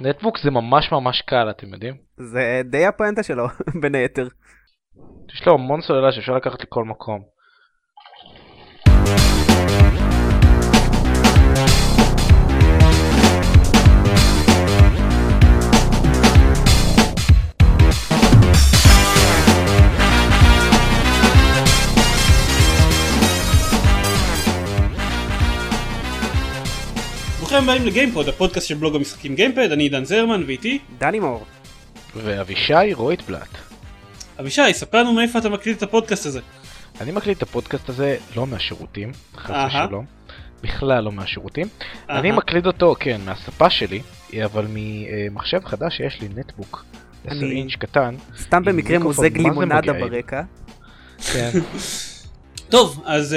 נטבוק 0.00 0.38
זה 0.38 0.50
ממש 0.50 0.92
ממש 0.92 1.22
קל, 1.22 1.50
אתם 1.50 1.72
יודעים? 1.72 1.96
זה 2.16 2.62
די 2.64 2.86
הפואנטה 2.86 3.22
שלו, 3.22 3.46
בין 3.82 3.94
היתר. 3.94 4.28
יש 5.34 5.46
לו 5.46 5.54
המון 5.54 5.80
סוללה 5.80 6.12
שאפשר 6.12 6.36
לקחת 6.36 6.62
לכל 6.62 6.84
מקום. 6.84 7.37
ברוכים 27.58 27.74
הבאים 27.74 27.86
לגיימפוד, 27.92 28.28
הפודקאסט 28.28 28.66
של 28.68 28.74
בלוג 28.74 28.96
המשחקים 28.96 29.34
גיימפד, 29.34 29.72
אני 29.72 29.82
עידן 29.82 30.04
זרמן 30.04 30.42
ואיתי 30.46 30.78
דני 30.98 31.20
מור. 31.20 31.44
ואבישי 32.16 32.92
רויטבלט. 32.94 33.48
אבישי, 34.40 34.72
ספר 34.72 34.98
לנו 34.98 35.12
מאיפה 35.12 35.38
אתה 35.38 35.48
מקליט 35.48 35.78
את 35.78 35.82
הפודקאסט 35.82 36.26
הזה. 36.26 36.40
אני 37.00 37.12
מקליט 37.12 37.38
את 37.38 37.42
הפודקאסט 37.42 37.88
הזה 37.88 38.16
לא 38.36 38.46
מהשירותים, 38.46 39.12
חס. 39.36 39.50
ושלום. 39.68 40.04
בכלל 40.62 41.04
לא 41.04 41.12
מהשירותים. 41.12 41.66
אני 42.10 42.32
מקליט 42.32 42.66
אותו, 42.66 42.94
כן, 43.00 43.20
מהספה 43.24 43.70
שלי, 43.70 44.02
אבל 44.44 44.66
ממחשב 44.68 45.60
חדש 45.64 45.96
שיש 45.96 46.20
לי, 46.20 46.28
netbook. 46.36 46.84
10 47.26 47.36
אני- 47.36 47.50
אינץ' 47.50 47.74
קטן. 47.74 48.14
סתם 48.40 48.64
במקרה 48.64 48.98
מוזג 48.98 49.38
לימונדה? 49.38 49.92
ברקע. 49.92 50.42
כן. 51.32 51.50
טוב, 52.72 53.02
אז... 53.06 53.36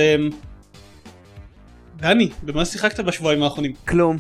דני, 2.02 2.30
במה 2.44 2.66
שיחקת 2.66 3.00
בשבועיים 3.00 3.44
האחרונים? 3.44 3.74
כלום, 3.88 4.18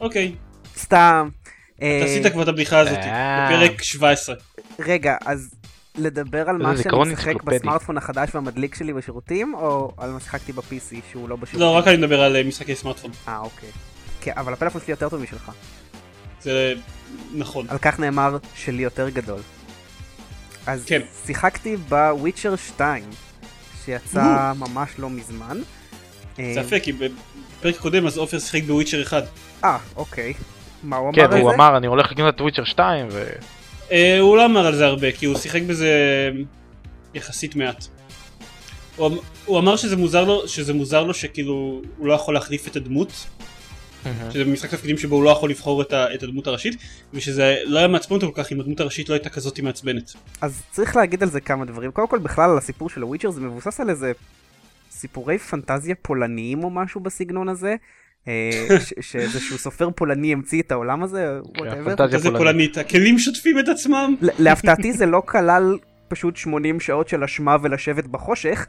אוקיי, 0.00 0.34
סתם. 0.76 1.28
אתה 1.74 1.84
אה, 1.84 2.04
עשית 2.04 2.32
כבר 2.32 2.42
את 2.42 2.48
הבדיחה 2.48 2.78
הזאת, 2.78 2.98
אה. 2.98 3.48
בפרק 3.50 3.82
17. 3.82 4.34
רגע, 4.78 5.16
אז 5.24 5.54
לדבר 5.98 6.48
על 6.48 6.56
מה 6.56 6.74
שאני 6.76 7.12
משחק. 7.12 7.42
בסמארטפון 7.42 7.96
החדש 7.96 8.34
והמדליק 8.34 8.74
שלי 8.74 8.92
בשירותים, 8.92 9.54
או 9.54 9.92
על 9.96 10.10
מה 10.10 10.20
שיחקתי 10.20 10.52
ב-PC 10.52 10.94
שהוא 11.10 11.28
לא 11.28 11.36
בשירותים? 11.36 11.60
לא, 11.60 11.76
רק 11.76 11.88
אני 11.88 11.96
מדבר 11.96 12.20
על 12.22 12.36
אה, 12.36 12.42
משחקי 12.42 12.74
סמארטפון. 12.74 13.10
אה, 13.28 13.38
אוקיי. 13.38 13.68
כן, 14.20 14.32
אבל 14.36 14.52
הפלאפון 14.52 14.80
שלי 14.80 14.90
יותר 14.90 15.08
טוב 15.08 15.22
משלך. 15.22 15.50
זה 16.40 16.74
נכון. 17.34 17.66
על 17.68 17.78
כך 17.78 18.00
נאמר 18.00 18.36
שלי 18.54 18.82
יותר 18.82 19.08
גדול. 19.08 19.40
אז 20.66 20.84
כן. 20.86 21.00
שיחקתי 21.26 21.76
בוויצ'ר 21.76 22.56
2, 22.56 23.04
שיצא 23.84 24.52
ממש 24.56 24.90
לא 24.98 25.10
מזמן. 25.10 25.60
זה 26.36 26.60
יפה, 26.60 26.80
כי 26.80 26.92
בפרק 26.92 27.76
הקודם 27.76 28.06
אז 28.06 28.18
עופר 28.18 28.38
שיחק 28.38 28.62
בוויצ'ר 28.62 29.02
1. 29.02 29.24
אה, 29.64 29.78
אוקיי. 29.96 30.32
מה 30.82 30.96
הוא 30.96 31.08
אמר 31.08 31.16
כן, 31.16 31.24
על 31.24 31.32
זה? 31.32 31.38
הוא 31.38 31.52
אמר, 31.52 31.76
אני 31.76 31.86
הולך 31.86 32.12
לקנות 32.12 32.34
את 32.34 32.38
טוויצ'ר 32.38 32.64
2, 32.64 33.08
ו... 33.10 33.24
אה, 33.90 34.18
הוא 34.20 34.36
לא 34.36 34.44
אמר 34.44 34.66
על 34.66 34.76
זה 34.76 34.86
הרבה, 34.86 35.12
כי 35.12 35.26
הוא 35.26 35.38
שיחק 35.38 35.62
בזה 35.62 35.90
יחסית 37.14 37.56
מעט. 37.56 37.86
הוא, 38.96 39.06
אמ- 39.06 39.18
הוא 39.44 39.58
אמר 39.58 39.76
שזה 39.76 39.96
מוזר 39.96 40.24
לו, 40.24 40.48
שזה 40.48 40.74
מוזר 40.74 41.04
לו 41.04 41.14
שכאילו 41.14 41.82
הוא 41.98 42.06
לא 42.06 42.12
יכול 42.12 42.34
להחליף 42.34 42.68
את 42.68 42.76
הדמות, 42.76 43.26
שזה 44.30 44.44
משחק 44.44 44.70
תפקידים 44.70 44.98
שבו 44.98 45.16
הוא 45.16 45.24
לא 45.24 45.30
יכול 45.30 45.50
לבחור 45.50 45.82
את, 45.82 45.92
ה, 45.92 46.14
את 46.14 46.22
הדמות 46.22 46.46
הראשית, 46.46 46.76
ושזה 47.14 47.56
לא 47.64 47.78
היה 47.78 47.88
מעצבן 47.88 48.14
אותו 48.14 48.32
כל 48.32 48.42
כך 48.42 48.52
אם 48.52 48.60
הדמות 48.60 48.80
הראשית 48.80 49.08
לא 49.08 49.14
הייתה 49.14 49.28
כזאת 49.28 49.60
מעצבנת. 49.60 50.12
אז 50.40 50.62
צריך 50.70 50.96
להגיד 50.96 51.22
על 51.22 51.28
זה 51.28 51.40
כמה 51.40 51.64
דברים. 51.64 51.90
קודם 51.90 52.08
כל, 52.08 52.18
בכלל 52.18 52.50
על 52.50 52.58
הסיפור 52.58 52.90
של 52.90 53.02
הוויצ'ר 53.02 53.30
זה 53.30 53.40
מבוסס 53.40 53.80
על 53.80 53.90
איזה 53.90 54.12
סיפורי 54.92 55.38
פנטזיה 55.38 55.94
פולניים 56.02 56.64
או 56.64 56.70
משהו 56.70 57.00
בסגנון 57.00 57.48
הזה. 57.48 57.76
אה, 58.28 58.50
שאיזשהו 59.00 59.58
סופר 59.58 59.90
פולני 59.90 60.32
המציא 60.32 60.62
את 60.62 60.72
העולם 60.72 61.02
הזה, 61.02 61.40
whatever. 61.56 61.96
פנטזיה 61.96 62.30
פולנית. 62.30 62.78
הכלים 62.78 63.18
שוטפים 63.18 63.58
את 63.58 63.68
עצמם. 63.68 64.14
ל- 64.20 64.28
להפתעתי 64.38 64.92
זה 64.92 65.06
לא 65.06 65.22
כלל 65.26 65.78
פשוט 66.08 66.36
80 66.36 66.80
שעות 66.80 67.08
של 67.08 67.24
אשמה 67.24 67.56
ולשבת 67.62 68.06
בחושך, 68.06 68.66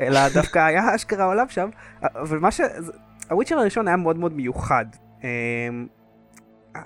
אלא 0.00 0.28
דווקא 0.28 0.58
היה 0.58 0.94
אשכרה 0.94 1.24
עולם 1.24 1.46
שם. 1.48 1.68
אבל 2.02 2.38
מה 2.38 2.50
ש... 2.50 2.60
הוויצ'ר 3.30 3.58
הראשון 3.58 3.88
היה 3.88 3.96
מאוד 3.96 4.18
מאוד 4.18 4.32
מיוחד. 4.32 4.84
אמ, 5.24 5.86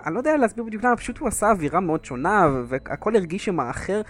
אני 0.06 0.14
לא 0.14 0.18
יודע 0.20 0.36
להסביר 0.36 0.64
בדיוק 0.64 0.84
למה, 0.84 0.96
פשוט 0.96 1.18
הוא 1.18 1.28
עשה 1.28 1.50
אווירה 1.50 1.80
מאוד 1.80 2.04
שונה, 2.04 2.48
והכל 2.66 3.16
הרגיש 3.16 3.44
שם 3.44 3.60
אחר, 3.60 4.02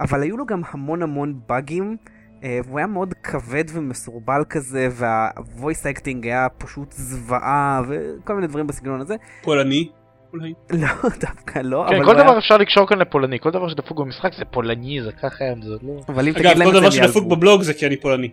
אבל 0.00 0.22
היו 0.22 0.36
לו 0.36 0.46
גם 0.46 0.62
המון 0.70 1.02
המון 1.02 1.40
באגים. 1.48 1.96
אה, 2.46 2.60
והוא 2.64 2.78
היה 2.78 2.86
מאוד 2.86 3.14
כבד 3.22 3.64
ומסורבל 3.72 4.44
כזה, 4.50 4.88
וה-voice 4.90 5.96
acting 5.96 6.18
היה 6.22 6.46
פשוט 6.58 6.92
זוועה, 6.92 7.82
וכל 7.88 8.34
מיני 8.34 8.46
דברים 8.46 8.66
בסגנון 8.66 9.00
הזה. 9.00 9.14
פולני, 9.42 9.88
אולי. 10.32 10.54
לא, 10.70 10.88
דווקא 11.20 11.58
לא, 11.58 11.86
כן, 11.88 11.94
אבל 11.96 12.04
כל 12.04 12.10
הוא 12.10 12.20
היה- 12.20 12.24
דבר 12.30 12.38
אפשר 12.38 12.56
לקשור 12.56 12.88
כאן 12.88 12.98
לפולני, 12.98 13.38
כל 13.40 13.50
דבר 13.50 13.68
שדפוק 13.68 13.98
במשחק 13.98 14.30
זה 14.38 14.44
פולני, 14.44 14.98
זה 15.04 15.12
ככה, 15.12 15.44
זה 15.62 15.74
לא... 15.82 16.00
אבל 16.08 16.28
אם 16.28 16.32
תגיד 16.32 16.46
אגב, 16.46 16.58
להם 16.58 16.68
כל 16.68 16.68
את 16.68 16.74
זה, 16.74 16.78
דבר 16.80 16.86
הם 16.86 16.92
שדפוק 16.92 17.22
יעלבו. 17.22 17.36
בבלוג 17.36 17.62
זה 17.62 17.74
כי 17.74 17.86
אני 17.86 17.96
פולני. 17.96 18.30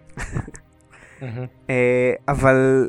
אה, 1.69 2.13
אבל 2.27 2.87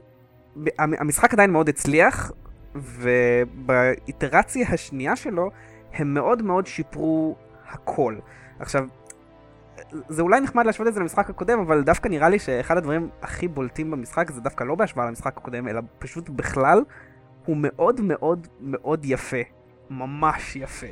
המשחק 0.78 1.32
עדיין 1.32 1.50
מאוד 1.50 1.68
הצליח, 1.68 2.32
ובאיטרציה 2.74 4.66
השנייה 4.68 5.16
שלו 5.16 5.50
הם 5.94 6.14
מאוד 6.14 6.42
מאוד 6.42 6.66
שיפרו 6.66 7.36
הכל. 7.70 8.14
עכשיו, 8.60 8.86
זה 10.08 10.22
אולי 10.22 10.40
נחמד 10.40 10.66
להשוות 10.66 10.88
את 10.88 10.94
זה 10.94 11.00
למשחק 11.00 11.30
הקודם, 11.30 11.58
אבל 11.58 11.82
דווקא 11.82 12.08
נראה 12.08 12.28
לי 12.28 12.38
שאחד 12.38 12.76
הדברים 12.76 13.08
הכי 13.22 13.48
בולטים 13.48 13.90
במשחק 13.90 14.30
זה 14.30 14.40
דווקא 14.40 14.64
לא 14.64 14.74
בהשוואה 14.74 15.06
למשחק 15.06 15.36
הקודם, 15.36 15.68
אלא 15.68 15.80
פשוט 15.98 16.28
בכלל, 16.28 16.82
הוא 17.44 17.56
מאוד 17.60 18.00
מאוד 18.00 18.46
מאוד 18.60 19.04
יפה. 19.04 19.36
ממש 19.90 20.56
יפה. 20.56 20.86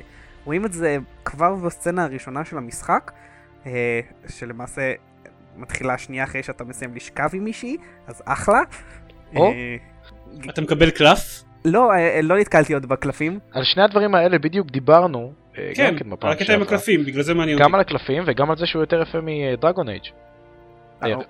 רואים 0.45 0.65
את 0.65 0.73
זה 0.73 0.99
כבר 1.25 1.55
בסצנה 1.55 2.05
הראשונה 2.05 2.45
של 2.45 2.59
המשחק, 2.59 3.13
אה, 3.67 4.01
שלמעשה 4.29 4.93
מתחילה 5.57 5.99
שנייה 5.99 6.25
אחרי 6.25 6.43
שאתה 6.43 6.65
מסיים 6.65 6.95
לשכב 6.95 7.29
עם 7.33 7.45
מישהי, 7.45 7.77
אז 8.07 8.23
אחלה. 8.25 8.61
או. 9.37 9.47
אה, 9.47 9.77
אתה 10.51 10.61
מקבל 10.61 10.91
קלף? 10.91 11.45
לא, 11.65 11.93
אה, 11.93 12.21
לא 12.23 12.39
נתקלתי 12.39 12.75
עוד 12.75 12.87
בקלפים. 12.87 13.39
על 13.53 13.65
שני 13.65 13.83
הדברים 13.83 14.15
האלה 14.15 14.39
בדיוק 14.39 14.71
דיברנו, 14.71 15.33
כן, 15.55 15.91
גם 15.91 15.97
כן 15.97 16.27
על 16.27 16.33
הקטע 16.33 16.55
עם. 16.55 16.63
הקלפים, 16.63 17.05
בגלל 17.05 17.23
זה 17.23 17.35
מעניין 17.35 17.59
גם 17.59 17.65
אותי. 17.65 17.75
על 17.75 17.81
הקלפים 17.81 18.23
וגם 18.27 18.51
על 18.51 18.57
זה 18.57 18.67
שהוא 18.67 18.83
יותר 18.83 19.03
יפה 19.03 19.19
מדרגון 19.23 19.89
אייג'. 19.89 20.05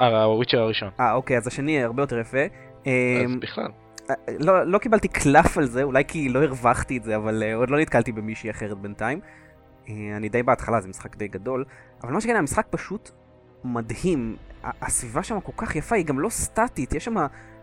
אה, 0.00 0.22
הוויצ'ר 0.24 0.58
הראשון. 0.58 0.88
אה, 1.00 1.12
אוקיי, 1.12 1.36
אז 1.36 1.46
השני 1.46 1.82
הרבה 1.82 2.02
יותר 2.02 2.18
יפה. 2.18 2.38
אה, 2.86 3.22
אז 3.24 3.36
בכלל. 3.36 3.68
אה, 4.10 4.14
לא, 4.38 4.66
לא 4.66 4.78
קיבלתי 4.78 5.08
קלף 5.08 5.58
על 5.58 5.64
זה, 5.64 5.82
אולי 5.82 6.04
כי 6.08 6.28
לא 6.28 6.42
הרווחתי 6.44 6.96
את 6.96 7.02
זה, 7.02 7.16
אבל 7.16 7.42
אה, 7.42 7.54
עוד 7.54 7.70
לא 7.70 7.78
נתקלתי 7.78 8.12
במישהי 8.12 8.50
אחרת 8.50 8.78
בינתיים. 8.78 9.20
אה, 9.88 9.94
אני 10.16 10.28
די 10.28 10.42
בהתחלה, 10.42 10.80
זה 10.80 10.88
משחק 10.88 11.16
די 11.16 11.28
גדול. 11.28 11.64
אבל 12.02 12.12
מה 12.12 12.20
שכן, 12.20 12.36
המשחק 12.36 12.66
פשוט 12.70 13.10
מדהים. 13.64 14.36
הסביבה 14.82 15.22
שם 15.22 15.40
כל 15.40 15.52
כך 15.56 15.76
יפה, 15.76 15.96
היא 15.96 16.04
גם 16.04 16.20
לא 16.20 16.28
סטטית, 16.28 16.94
יש 16.94 17.04
שם... 17.04 17.16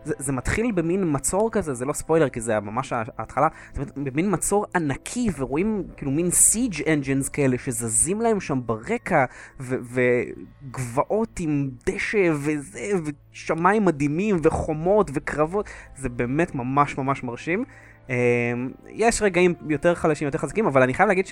זה, 0.04 0.14
זה 0.18 0.32
מתחיל 0.32 0.72
במין 0.72 1.04
מצור 1.06 1.50
כזה, 1.52 1.74
זה 1.74 1.84
לא 1.84 1.92
ספוילר 1.92 2.28
כי 2.28 2.40
זה 2.40 2.60
ממש 2.60 2.92
ההתחלה, 2.92 3.48
זה 3.74 3.82
במין 3.96 4.32
מצור 4.34 4.66
ענקי 4.76 5.28
ורואים 5.38 5.84
כאילו 5.96 6.10
מין 6.10 6.30
סיג' 6.30 6.82
אנג'נס 6.88 7.28
כאלה 7.28 7.58
שזזים 7.58 8.20
להם 8.20 8.40
שם 8.40 8.60
ברקע 8.66 9.24
וגבעות 9.60 11.40
עם 11.40 11.70
דשא 11.86 12.30
וזה 12.32 12.92
ושמיים 13.32 13.84
מדהימים 13.84 14.36
וחומות 14.42 15.10
וקרבות, 15.14 15.68
זה 15.96 16.08
באמת 16.08 16.54
ממש 16.54 16.98
ממש 16.98 17.24
מרשים. 17.24 17.64
אמ, 18.08 18.14
יש 18.88 19.22
רגעים 19.22 19.54
יותר 19.68 19.94
חלשים, 19.94 20.26
יותר 20.26 20.38
חזקים, 20.38 20.66
אבל 20.66 20.82
אני 20.82 20.94
חייב 20.94 21.08
להגיד 21.08 21.26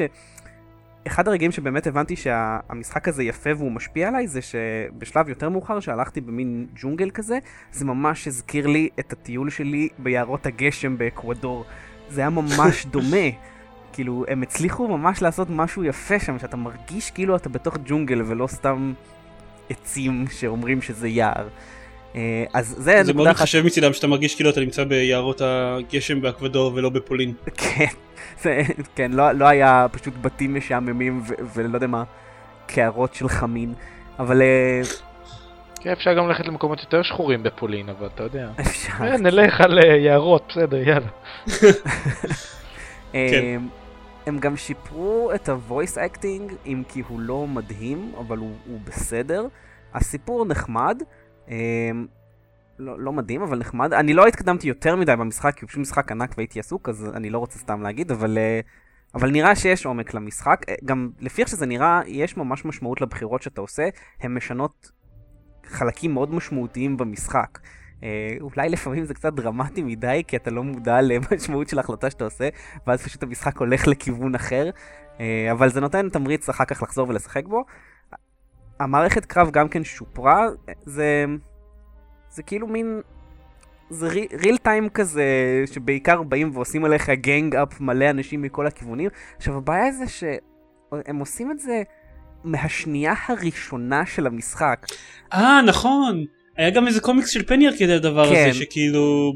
שאחד 1.04 1.28
הרגעים 1.28 1.52
שבאמת 1.52 1.86
הבנתי 1.86 2.16
שהמשחק 2.16 3.08
הזה 3.08 3.22
יפה 3.22 3.50
והוא 3.56 3.72
משפיע 3.72 4.08
עליי, 4.08 4.28
זה 4.28 4.40
שבשלב 4.42 5.28
יותר 5.28 5.48
מאוחר, 5.48 5.80
שהלכתי 5.80 6.20
במין 6.20 6.66
ג'ונגל 6.76 7.10
כזה, 7.10 7.38
זה 7.72 7.84
ממש 7.84 8.26
הזכיר 8.26 8.66
לי 8.66 8.88
את 9.00 9.12
הטיול 9.12 9.50
שלי 9.50 9.88
ביערות 9.98 10.46
הגשם 10.46 10.98
באקוודור. 10.98 11.64
זה 12.10 12.20
היה 12.20 12.30
ממש 12.30 12.86
דומה. 12.92 13.26
כאילו, 13.92 14.24
הם 14.28 14.42
הצליחו 14.42 14.88
ממש 14.88 15.22
לעשות 15.22 15.50
משהו 15.50 15.84
יפה 15.84 16.18
שם, 16.18 16.38
שאתה 16.38 16.56
מרגיש 16.56 17.10
כאילו 17.10 17.36
אתה 17.36 17.48
בתוך 17.48 17.76
ג'ונגל 17.86 18.22
ולא 18.26 18.46
סתם 18.46 18.92
עצים 19.70 20.24
שאומרים 20.30 20.82
שזה 20.82 21.08
יער. 21.08 21.48
אה, 22.14 22.44
אז 22.54 22.74
זה 22.78 23.00
זה 23.04 23.12
מאוד 23.12 23.28
מתחשב 23.28 23.62
מצידם 23.66 23.92
שאתה 23.92 24.06
מרגיש 24.06 24.34
כאילו 24.34 24.50
אתה 24.50 24.60
נמצא 24.60 24.84
ביערות 24.84 25.40
הגשם 25.44 26.20
באקוודור 26.20 26.72
ולא 26.74 26.88
בפולין. 26.88 27.32
כן, 27.56 27.86
זה, 28.42 28.60
כן, 28.94 29.12
לא, 29.12 29.32
לא 29.32 29.44
היה 29.48 29.86
פשוט 29.92 30.14
בתים 30.20 30.54
משעממים 30.54 31.20
ו- 31.24 31.34
ולא 31.54 31.76
יודע 31.76 31.86
מה, 31.86 32.04
קערות 32.66 33.14
של 33.14 33.28
חמין, 33.28 33.74
אבל 34.18 34.42
אה, 34.42 34.80
כן, 35.80 35.90
אפשר 35.92 36.14
גם 36.14 36.28
ללכת 36.28 36.46
למקומות 36.46 36.80
יותר 36.80 37.02
שחורים 37.02 37.42
בפולין, 37.42 37.88
אבל 37.88 38.06
אתה 38.14 38.22
יודע. 38.22 38.50
אפשר. 38.60 38.92
אה, 39.00 39.16
נלך 39.16 39.60
על 39.60 39.78
אה, 39.78 39.96
יערות, 39.96 40.44
בסדר, 40.48 40.76
יאללה. 40.88 41.08
אה, 43.14 43.56
הם 44.26 44.38
גם 44.38 44.56
שיפרו 44.56 45.30
את 45.34 45.48
ה-voice 45.48 45.96
acting, 45.96 46.52
אם 46.66 46.82
כי 46.88 47.02
הוא 47.08 47.20
לא 47.20 47.46
מדהים, 47.46 48.12
אבל 48.18 48.38
הוא, 48.38 48.52
הוא 48.66 48.80
בסדר. 48.84 49.46
הסיפור 49.94 50.46
נחמד. 50.46 51.02
לא, 52.78 53.00
לא 53.00 53.12
מדהים, 53.12 53.42
אבל 53.42 53.58
נחמד. 53.58 53.92
אני 53.92 54.14
לא 54.14 54.26
התקדמתי 54.26 54.68
יותר 54.68 54.96
מדי 54.96 55.16
במשחק, 55.16 55.54
כי 55.56 55.64
הוא 55.64 55.68
פשוט 55.68 55.80
משחק 55.80 56.12
ענק 56.12 56.34
והייתי 56.36 56.60
עסוק, 56.60 56.88
אז 56.88 57.10
אני 57.14 57.30
לא 57.30 57.38
רוצה 57.38 57.58
סתם 57.58 57.82
להגיד, 57.82 58.10
אבל, 58.10 58.38
אה, 58.38 58.60
אבל 59.14 59.30
נראה 59.30 59.56
שיש 59.56 59.86
עומק 59.86 60.14
למשחק. 60.14 60.62
אה, 60.68 60.74
גם 60.84 61.10
לפי 61.20 61.42
איך 61.42 61.48
שזה 61.48 61.66
נראה, 61.66 62.00
יש 62.06 62.36
ממש 62.36 62.64
משמעות 62.64 63.00
לבחירות 63.00 63.42
שאתה 63.42 63.60
עושה, 63.60 63.88
הן 64.20 64.34
משנות 64.34 64.90
חלקים 65.66 66.14
מאוד 66.14 66.34
משמעותיים 66.34 66.96
במשחק. 66.96 67.58
אה, 68.02 68.36
אולי 68.40 68.68
לפעמים 68.68 69.04
זה 69.04 69.14
קצת 69.14 69.32
דרמטי 69.32 69.82
מדי, 69.82 70.22
כי 70.26 70.36
אתה 70.36 70.50
לא 70.50 70.64
מודע 70.64 71.00
למשמעות 71.02 71.68
של 71.68 71.78
ההחלטה 71.78 72.10
שאתה 72.10 72.24
עושה, 72.24 72.48
ואז 72.86 73.02
פשוט 73.02 73.22
המשחק 73.22 73.58
הולך 73.58 73.86
לכיוון 73.88 74.34
אחר, 74.34 74.70
אבל 75.52 75.68
זה 75.68 75.80
נותן 75.80 76.08
תמריץ 76.08 76.48
אחר 76.48 76.64
כך 76.64 76.82
לחזור 76.82 77.08
ולשחק 77.08 77.46
בו. 77.46 77.64
המערכת 78.80 79.24
קרב 79.24 79.50
גם 79.50 79.68
כן 79.68 79.84
שופרה, 79.84 80.46
זה, 80.84 81.24
זה 82.38 82.42
כאילו 82.42 82.66
מין, 82.66 83.00
זה 83.90 84.08
ריל 84.32 84.56
טיים 84.56 84.88
כזה, 84.88 85.24
שבעיקר 85.72 86.22
באים 86.22 86.50
ועושים 86.54 86.84
עליך 86.84 87.10
גנג 87.10 87.56
אפ 87.56 87.80
מלא 87.80 88.10
אנשים 88.10 88.42
מכל 88.42 88.66
הכיוונים. 88.66 89.10
עכשיו 89.36 89.56
הבעיה 89.56 89.92
זה 89.92 90.04
שהם 90.08 91.18
עושים 91.18 91.50
את 91.50 91.58
זה 91.58 91.82
מהשנייה 92.44 93.14
הראשונה 93.28 94.06
של 94.06 94.26
המשחק. 94.26 94.86
אה, 95.32 95.62
נכון. 95.66 96.24
היה 96.56 96.70
גם 96.70 96.86
איזה 96.86 97.00
קומיקס 97.00 97.28
של 97.28 97.46
פניאר 97.46 97.72
כדי 97.78 97.94
הדבר 97.94 98.28
כן. 98.34 98.48
הזה, 98.50 98.58
שכאילו 98.58 99.32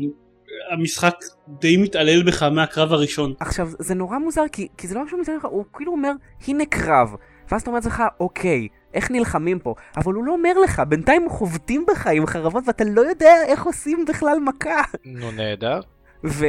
המשחק 0.71 1.15
די 1.49 1.77
מתעלל 1.77 2.23
בך 2.23 2.43
מהקרב 2.43 2.93
הראשון. 2.93 3.35
עכשיו, 3.41 3.69
זה 3.79 3.95
נורא 3.95 4.19
מוזר, 4.19 4.45
כי, 4.53 4.69
כי 4.77 4.89
זה 4.89 4.95
לא 4.95 5.05
משהו 5.05 5.19
מתעלל 5.19 5.37
לך, 5.37 5.45
הוא 5.45 5.65
כאילו 5.73 5.93
אומר, 5.93 6.13
הנה 6.49 6.65
קרב. 6.67 7.15
ואז 7.51 7.63
אתה 7.63 7.71
אומר 7.71 7.79
לעצמך, 7.79 8.03
אוקיי, 8.21 8.69
איך 8.95 9.11
נלחמים 9.11 9.59
פה? 9.59 9.75
אבל 9.97 10.15
הוא 10.15 10.25
לא 10.25 10.33
אומר 10.33 10.59
לך, 10.59 10.83
בינתיים 10.89 11.29
חובטים 11.29 11.87
בך 11.91 12.07
עם 12.07 12.27
חרבות 12.27 12.65
ואתה 12.67 12.85
לא 12.85 13.01
יודע 13.01 13.35
איך 13.47 13.63
עושים 13.65 14.05
בכלל 14.09 14.39
מכה. 14.45 14.83
נו 15.05 15.31
נהדר. 15.31 15.81
ו... 16.25 16.47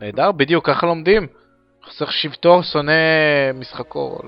נהדר, 0.00 0.32
בדיוק 0.32 0.66
ככה 0.66 0.86
לומדים. 0.86 1.26
חוסך 1.84 2.12
שבטו, 2.12 2.62
שונא 2.62 2.92
משחקו. 3.54 4.18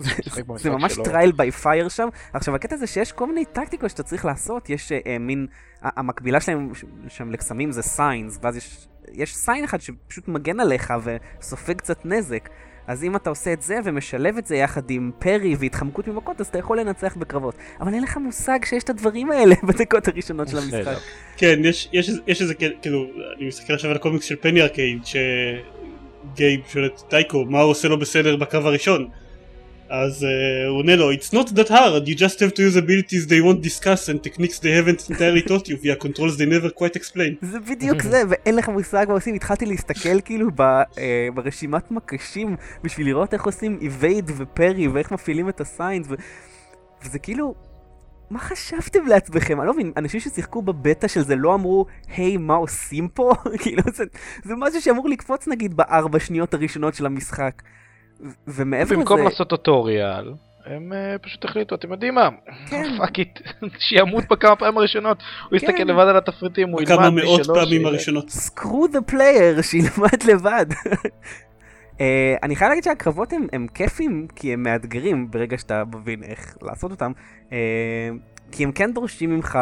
משחק 0.00 0.44
במשחק 0.46 0.62
זה 0.64 0.70
ממש. 0.70 0.98
trial 1.04 1.32
by 1.32 1.50
fire 1.50 1.88
שם. 1.88 2.08
עכשיו 2.32 2.54
הקטע 2.54 2.76
זה 2.76 2.86
שיש 2.86 3.12
כל 3.12 3.26
מיני 3.26 3.44
טקטיקות 3.44 3.90
שאתה 3.90 4.02
צריך 4.02 4.24
לעשות, 4.24 4.70
יש 4.70 4.92
אה, 4.92 5.16
מין, 5.20 5.46
ה- 5.82 6.00
המקבילה 6.00 6.40
שלהם 6.40 6.72
שם 7.08 7.30
לקסמים 7.30 7.72
זה 7.72 7.82
signs, 7.82 8.38
ואז 8.42 8.56
יש, 8.56 8.88
יש 9.12 9.36
sign 9.36 9.64
אחד 9.64 9.80
שפשוט 9.80 10.28
מגן 10.28 10.60
עליך 10.60 10.92
וסופג 11.40 11.74
קצת 11.74 12.06
נזק. 12.06 12.48
אז 12.88 13.04
אם 13.04 13.16
אתה 13.16 13.30
עושה 13.30 13.52
את 13.52 13.62
זה 13.62 13.78
ומשלב 13.84 14.36
את 14.36 14.46
זה 14.46 14.56
יחד 14.56 14.90
עם 14.90 15.10
parry 15.18 15.56
והתחמקות 15.58 16.08
ממכות, 16.08 16.40
אז 16.40 16.46
אתה 16.46 16.58
יכול 16.58 16.80
לנצח 16.80 17.16
בקרבות. 17.16 17.54
אבל 17.80 17.94
אין 17.94 18.02
לך 18.02 18.16
מושג 18.16 18.58
שיש 18.64 18.82
את 18.82 18.90
הדברים 18.90 19.30
האלה 19.30 19.54
בדקות 19.68 20.08
הראשונות 20.08 20.48
של 20.48 20.58
המשחק. 20.58 20.74
נהדר. 20.74 20.98
כן, 21.36 21.60
יש, 21.64 21.88
יש, 21.92 22.10
יש 22.26 22.42
איזה 22.42 22.54
כאילו, 22.54 23.06
אני 23.36 23.48
מסתכל 23.48 23.72
עכשיו 23.72 23.90
על 23.90 23.96
הקומיקס 23.96 24.24
של 24.24 24.36
פני 24.40 24.62
ארקייד, 24.62 25.02
שגייב 25.04 26.60
שואל 26.68 26.86
את 26.86 27.00
טייקו, 27.08 27.44
מה 27.44 27.60
הוא 27.60 27.70
עושה 27.70 27.88
לו 27.88 27.98
בסדר 27.98 28.36
בקרב 28.36 28.66
הראשון? 28.66 29.08
אז 29.88 30.22
uh, 30.22 30.68
הוא 30.68 30.78
עונה 30.78 30.96
לו, 30.96 31.12
It's 31.12 31.32
not 31.32 31.48
that 31.48 31.68
hard, 31.68 32.06
you 32.06 32.14
just 32.14 32.38
have 32.40 32.52
to 32.54 32.60
use 32.60 32.76
abilities 32.76 33.26
they 33.26 33.40
won't 33.40 33.62
discuss 33.62 34.08
and 34.08 34.22
techniques 34.22 34.58
they 34.58 34.72
haven't 34.80 35.10
entirely 35.10 35.42
taught 35.42 35.68
you 35.68 35.76
via 35.82 35.96
controls 35.96 36.36
they 36.36 36.46
never 36.46 36.70
quite 36.70 36.96
explain. 36.96 37.32
זה 37.52 37.60
בדיוק 37.60 38.02
זה, 38.02 38.22
ואין 38.28 38.56
לך 38.56 38.68
מושג 38.68 39.06
מה 39.08 39.14
עושים. 39.14 39.34
התחלתי 39.34 39.66
להסתכל 39.66 40.20
כאילו 40.20 40.48
אה, 40.58 41.28
ברשימת 41.34 41.90
מקשים 41.90 42.56
בשביל 42.84 43.06
לראות 43.06 43.34
איך 43.34 43.44
עושים 43.44 43.78
איבייד 43.80 44.30
ופרי 44.36 44.88
ואיך 44.88 45.12
מפעילים 45.12 45.48
את 45.48 45.60
הסיינס. 45.60 46.08
וזה 47.04 47.18
כאילו, 47.18 47.54
מה 48.30 48.38
חשבתם 48.38 49.06
לעצמכם? 49.06 49.60
אני 49.60 49.66
לא 49.66 49.74
מבין, 49.74 49.92
אנשים 49.96 50.20
ששיחקו 50.20 50.62
בבטא 50.62 51.08
של 51.08 51.22
זה 51.22 51.36
לא 51.36 51.54
אמרו, 51.54 51.86
היי, 52.16 52.36
מה 52.36 52.54
עושים 52.54 53.08
פה? 53.08 53.32
כאילו, 53.62 53.82
זה, 53.94 54.04
זה 54.44 54.54
משהו 54.56 54.82
שאמור 54.82 55.08
לקפוץ 55.08 55.48
נגיד 55.48 55.76
בארבע 55.76 56.18
שניות 56.18 56.54
הראשונות 56.54 56.94
של 56.94 57.06
המשחק. 57.06 57.62
ומעבר 58.48 58.96
במקום 58.96 59.20
לזה, 59.20 59.28
לעשות 59.28 59.48
טוטוריאל, 59.48 60.32
הם 60.68 60.92
אה, 60.92 61.18
פשוט 61.18 61.44
החליטו, 61.44 61.74
אתם 61.74 61.92
יודעים 61.92 62.14
מה? 62.14 62.28
כן. 62.66 62.84
fuck 62.98 63.18
it, 63.18 63.40
שימות 63.78 64.24
בכמה 64.30 64.56
פעמים 64.56 64.78
הראשונות, 64.78 65.18
הוא 65.50 65.56
יסתכל 65.56 65.72
כן. 65.72 65.86
לבד 65.86 66.04
על 66.04 66.16
התפריטים, 66.16 66.68
הוא 66.68 66.80
ילמד 66.80 66.96
כמה 66.96 67.10
מאות 67.10 67.46
פעמים. 67.46 67.86
הראשונות. 67.86 68.30
screw 68.30 68.86
the 68.86 69.00
player, 69.00 69.62
שילמד 69.62 70.22
לבד. 70.28 70.66
uh, 70.70 72.00
אני 72.42 72.56
חייב 72.56 72.68
להגיד 72.68 72.84
שהקרבות 72.84 73.32
הם, 73.32 73.46
הם 73.52 73.66
כיפים, 73.74 74.26
כי 74.36 74.52
הם 74.52 74.62
מאתגרים 74.62 75.30
ברגע 75.30 75.58
שאתה 75.58 75.82
מבין 75.94 76.22
איך 76.22 76.56
לעשות 76.62 76.90
אותם. 76.90 77.12
Uh, 77.48 77.52
כי 78.52 78.64
הם 78.64 78.72
כן 78.72 78.92
דורשים 78.92 79.30
ממך 79.30 79.58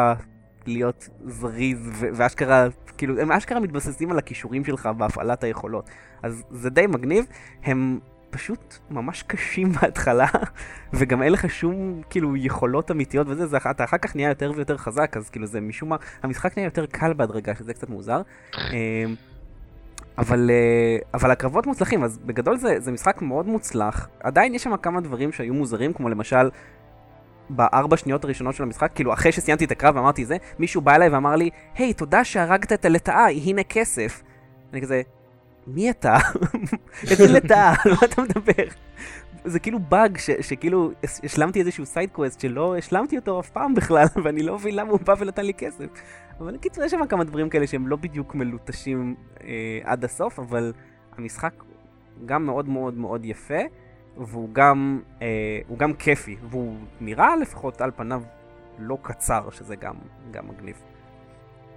להיות 0.67 1.09
זריז, 1.25 1.89
ו- 1.93 2.09
ואשכרה, 2.13 2.67
כאילו, 2.97 3.19
הם 3.19 3.31
אשכרה 3.31 3.59
מתבססים 3.59 4.11
על 4.11 4.17
הכישורים 4.17 4.65
שלך 4.65 4.89
בהפעלת 4.97 5.43
היכולות. 5.43 5.89
אז 6.23 6.43
זה 6.49 6.69
די 6.69 6.87
מגניב. 6.87 7.25
הם 7.63 7.99
פשוט 8.37 8.77
ממש 8.89 9.23
קשים 9.23 9.71
בהתחלה, 9.81 10.27
וגם 10.93 11.23
אין 11.23 11.31
לך 11.31 11.49
שום, 11.49 12.01
כאילו, 12.09 12.35
יכולות 12.35 12.91
אמיתיות 12.91 13.27
וזה, 13.29 13.47
זה, 13.47 13.57
אתה 13.57 13.83
אחר 13.83 13.97
כך 13.97 14.15
נהיה 14.15 14.29
יותר 14.29 14.51
ויותר 14.55 14.77
חזק, 14.77 15.17
אז 15.17 15.29
כאילו 15.29 15.45
זה 15.45 15.61
משום 15.61 15.89
מה, 15.89 15.95
המשחק 16.23 16.57
נהיה 16.57 16.67
יותר 16.67 16.85
קל 16.85 17.13
בהדרגה, 17.13 17.55
שזה 17.55 17.73
קצת 17.73 17.89
מוזר. 17.89 18.21
אמ, 18.55 19.15
אבל, 20.17 20.49
אה, 20.49 20.97
אבל 21.13 21.31
הקרבות 21.31 21.67
מוצלחים, 21.67 22.03
אז 22.03 22.17
בגדול 22.17 22.57
זה, 22.57 22.79
זה 22.79 22.91
משחק 22.91 23.21
מאוד 23.21 23.47
מוצלח. 23.47 24.07
עדיין 24.19 24.55
יש 24.55 24.63
שם 24.63 24.77
כמה 24.77 25.01
דברים 25.01 25.31
שהיו 25.31 25.53
מוזרים, 25.53 25.93
כמו 25.93 26.09
למשל, 26.09 26.49
בארבע 27.49 27.97
שניות 27.97 28.23
הראשונות 28.23 28.55
של 28.55 28.63
המשחק, 28.63 28.91
כאילו 28.95 29.13
אחרי 29.13 29.31
שסיימתי 29.31 29.65
את 29.65 29.71
הקרב 29.71 29.95
ואמרתי 29.95 30.25
זה, 30.25 30.37
מישהו 30.59 30.81
בא 30.81 30.95
אליי 30.95 31.09
ואמר 31.09 31.35
לי, 31.35 31.49
היי, 31.75 31.93
תודה 31.93 32.23
שהרגת 32.23 32.73
את 32.73 32.85
הלטאה, 32.85 33.29
הנה 33.29 33.63
כסף. 33.63 34.23
אני 34.73 34.81
כזה, 34.81 35.01
מי 35.67 35.89
אתה? 35.89 36.17
איזה 37.11 37.27
לטאה? 37.33 37.69
על 37.85 37.91
מה 37.91 37.97
אתה 38.05 38.21
מדבר? 38.21 38.63
זה 39.45 39.59
כאילו 39.59 39.79
באג 39.79 40.17
שכאילו 40.17 40.91
הש- 41.03 41.19
השלמתי 41.23 41.59
איזשהו 41.59 41.85
side 41.85 42.09
quest 42.11 42.39
שלא 42.39 42.77
השלמתי 42.77 43.17
אותו 43.17 43.39
אף 43.39 43.49
פעם 43.49 43.75
בכלל, 43.75 44.05
ואני 44.23 44.43
לא 44.43 44.55
מבין 44.55 44.75
למה 44.75 44.91
הוא 44.91 44.99
בא 44.99 45.15
ונתן 45.19 45.45
לי 45.45 45.53
כסף. 45.53 45.85
אבל 46.39 46.57
בקיצור, 46.57 46.83
יש 46.83 46.91
שם 46.91 47.05
כמה 47.09 47.23
דברים 47.23 47.49
כאלה 47.49 47.67
שהם 47.67 47.87
לא 47.87 47.95
בדיוק 47.95 48.35
מלוטשים 48.35 49.15
אה, 49.43 49.79
עד 49.83 50.03
הסוף, 50.05 50.39
אבל 50.39 50.73
המשחק 51.17 51.53
גם 52.25 52.45
מאוד 52.45 52.69
מאוד 52.69 52.93
מאוד 52.97 53.25
יפה, 53.25 53.59
והוא 54.17 54.49
גם, 54.53 55.01
אה, 55.21 55.59
גם 55.77 55.93
כיפי, 55.93 56.35
והוא 56.49 56.75
נראה 57.01 57.35
לפחות 57.35 57.81
על 57.81 57.91
פניו 57.95 58.21
לא 58.79 58.97
קצר, 59.01 59.49
שזה 59.51 59.75
גם, 59.75 59.95
גם 60.31 60.47
מגניב. 60.47 60.75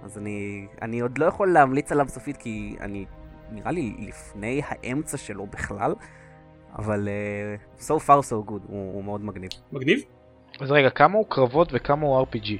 אז 0.03 0.17
אני, 0.17 0.67
אני 0.81 0.99
עוד 0.99 1.17
לא 1.17 1.25
יכול 1.25 1.51
להמליץ 1.51 1.91
עליו 1.91 2.09
סופית, 2.09 2.37
כי 2.37 2.75
אני 2.81 3.05
נראה 3.51 3.71
לי 3.71 3.95
לפני 3.99 4.61
האמצע 4.65 5.17
שלו 5.17 5.47
בכלל, 5.47 5.95
אבל 6.75 7.07
uh, 7.77 7.81
so 7.81 7.93
far 8.07 8.21
so 8.29 8.49
good, 8.49 8.61
הוא, 8.67 8.93
הוא 8.93 9.03
מאוד 9.03 9.25
מגניב. 9.25 9.49
מגניב? 9.71 9.99
אז 10.59 10.71
רגע, 10.71 10.89
כמה 10.89 11.17
הוא 11.17 11.25
קרבות 11.29 11.69
וכמה 11.73 12.05
הוא 12.05 12.25
RPG? 12.25 12.51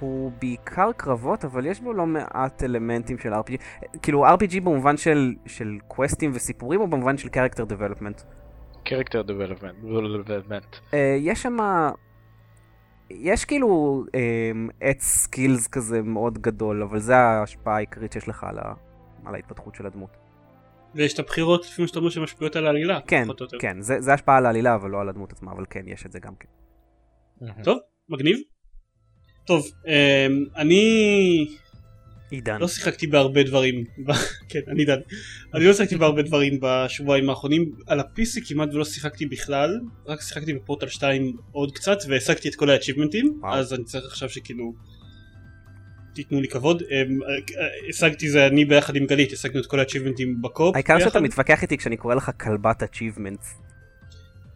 הוא 0.00 0.32
בעיקר 0.40 0.90
קרבות, 0.96 1.44
אבל 1.44 1.66
יש 1.66 1.80
בו 1.80 1.92
לא 1.92 2.06
מעט 2.06 2.62
אלמנטים 2.62 3.18
של 3.18 3.32
RPG. 3.32 3.56
כאילו 4.02 4.26
RPG 4.26 4.60
במובן 4.60 4.96
של, 4.96 5.34
של 5.46 5.78
קווסטים 5.88 6.30
וסיפורים, 6.34 6.80
או 6.80 6.86
במובן 6.86 7.18
של 7.18 7.28
character 7.28 7.62
development. 7.62 8.24
character 8.84 9.22
development. 9.28 9.84
development. 9.84 10.90
Uh, 10.90 10.94
יש 11.18 11.42
שם... 11.42 11.56
יש 13.10 13.44
כאילו 13.44 14.04
עץ 14.80 15.00
um, 15.00 15.04
סקילס 15.04 15.66
כזה 15.66 16.02
מאוד 16.02 16.38
גדול, 16.38 16.82
אבל 16.82 16.98
זה 16.98 17.16
ההשפעה 17.16 17.76
העיקרית 17.76 18.12
שיש 18.12 18.28
לך 18.28 18.44
על, 18.44 18.58
ה, 18.58 18.74
על 19.26 19.34
ההתפתחות 19.34 19.74
של 19.74 19.86
הדמות. 19.86 20.10
ויש 20.94 21.14
את 21.14 21.18
הבחירות 21.18 21.64
לפעמים 21.64 21.88
שאתה 21.88 21.98
אומר 21.98 22.10
שמשפיעות 22.10 22.56
על 22.56 22.66
העלילה. 22.66 23.00
כן, 23.06 23.24
פחות 23.24 23.40
או 23.40 23.44
יותר. 23.44 23.58
כן, 23.58 23.80
זה, 23.80 24.00
זה 24.00 24.14
השפעה 24.14 24.36
על 24.36 24.46
העלילה, 24.46 24.74
אבל 24.74 24.90
לא 24.90 25.00
על 25.00 25.08
הדמות 25.08 25.32
עצמה, 25.32 25.52
אבל 25.52 25.64
כן, 25.70 25.88
יש 25.88 26.06
את 26.06 26.12
זה 26.12 26.18
גם 26.18 26.32
כן. 26.40 26.48
טוב, 27.62 27.78
מגניב. 28.08 28.38
טוב, 29.46 29.66
אמ, 29.86 30.44
אני 30.56 30.84
עידן. 32.30 32.60
לא 32.60 32.68
שיחקתי 32.68 33.06
בהרבה 33.06 33.42
דברים, 33.42 33.84
כן, 34.50 34.60
אני 34.68 34.84
דן. 34.84 35.00
אני 35.54 35.64
לא 35.64 35.72
שיחקתי 35.72 35.96
בהרבה 35.96 36.22
דברים 36.22 36.58
בשבועיים 36.62 37.30
האחרונים, 37.30 37.72
על 37.86 38.00
ה-PC 38.00 38.48
כמעט 38.48 38.74
ולא 38.74 38.84
שיחקתי 38.84 39.26
בכלל, 39.26 39.80
רק 40.06 40.20
שיחקתי 40.20 40.54
בפורטל 40.54 40.88
2 40.88 41.36
עוד 41.52 41.72
קצת 41.72 41.98
והשגתי 42.08 42.48
את 42.48 42.54
כל 42.54 42.70
ה-achievementים, 42.70 43.26
וואו. 43.40 43.54
אז 43.54 43.74
אני 43.74 43.84
צריך 43.84 44.04
עכשיו 44.04 44.28
שכאילו 44.28 44.72
תיתנו 46.14 46.40
לי 46.40 46.48
כבוד. 46.48 46.82
אמ, 46.82 47.22
אה, 47.22 47.28
השגתי 47.88 48.28
זה 48.30 48.46
אני 48.46 48.64
ביחד 48.64 48.96
עם 48.96 49.06
גלית, 49.06 49.32
השגנו 49.32 49.60
את 49.60 49.66
כל 49.66 49.80
ה-achievementים 49.80 50.40
בקופ. 50.40 50.74
העיקר 50.74 50.98
שאתה. 50.98 51.20
מתווכח 51.20 51.62
איתי 51.62 51.78
כשאני 51.78 51.96
קורא 51.96 52.14
לך 52.14 52.30
כלבת 52.40 52.82
achievements. 52.82 53.46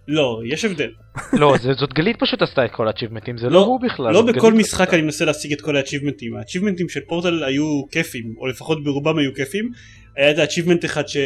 לא, 0.09 0.41
יש 0.47 0.65
הבדל. 0.65 0.91
לא, 1.33 1.55
זה- 1.63 1.73
זאת 1.73 1.93
גלית 1.95 2.17
פשוט 2.21 2.43
עשתה 2.43 2.65
את 2.65 2.71
כל 2.73 2.89
ה-achievementים, 2.89 3.41
זה 3.41 3.47
לא 3.47 3.53
לא- 3.53 3.65
הוא 3.65 3.81
בכלל. 3.81 4.13
לא 4.13 4.23
בכל 4.23 4.53
משחק. 4.53 4.95
אני 4.95 5.03
מנסה 5.03 5.25
להשיג 5.25 5.53
את 5.53 5.61
כל 5.61 5.77
ה-achievementים. 5.77 6.37
ה-achievementים 6.39 6.89
של 6.89 7.01
פורטל 7.09 7.45
היו 7.45 7.83
כיפים, 7.91 8.35
או 8.39 8.47
לפחות 8.47 8.85
ברובם 8.85 9.19
היו 9.19 9.35
כיפים. 9.35 9.71
היה 10.17 10.31
את 10.31 10.39
ה-achievement 10.39 10.85
אחד, 10.85 11.09
ש... 11.09 11.17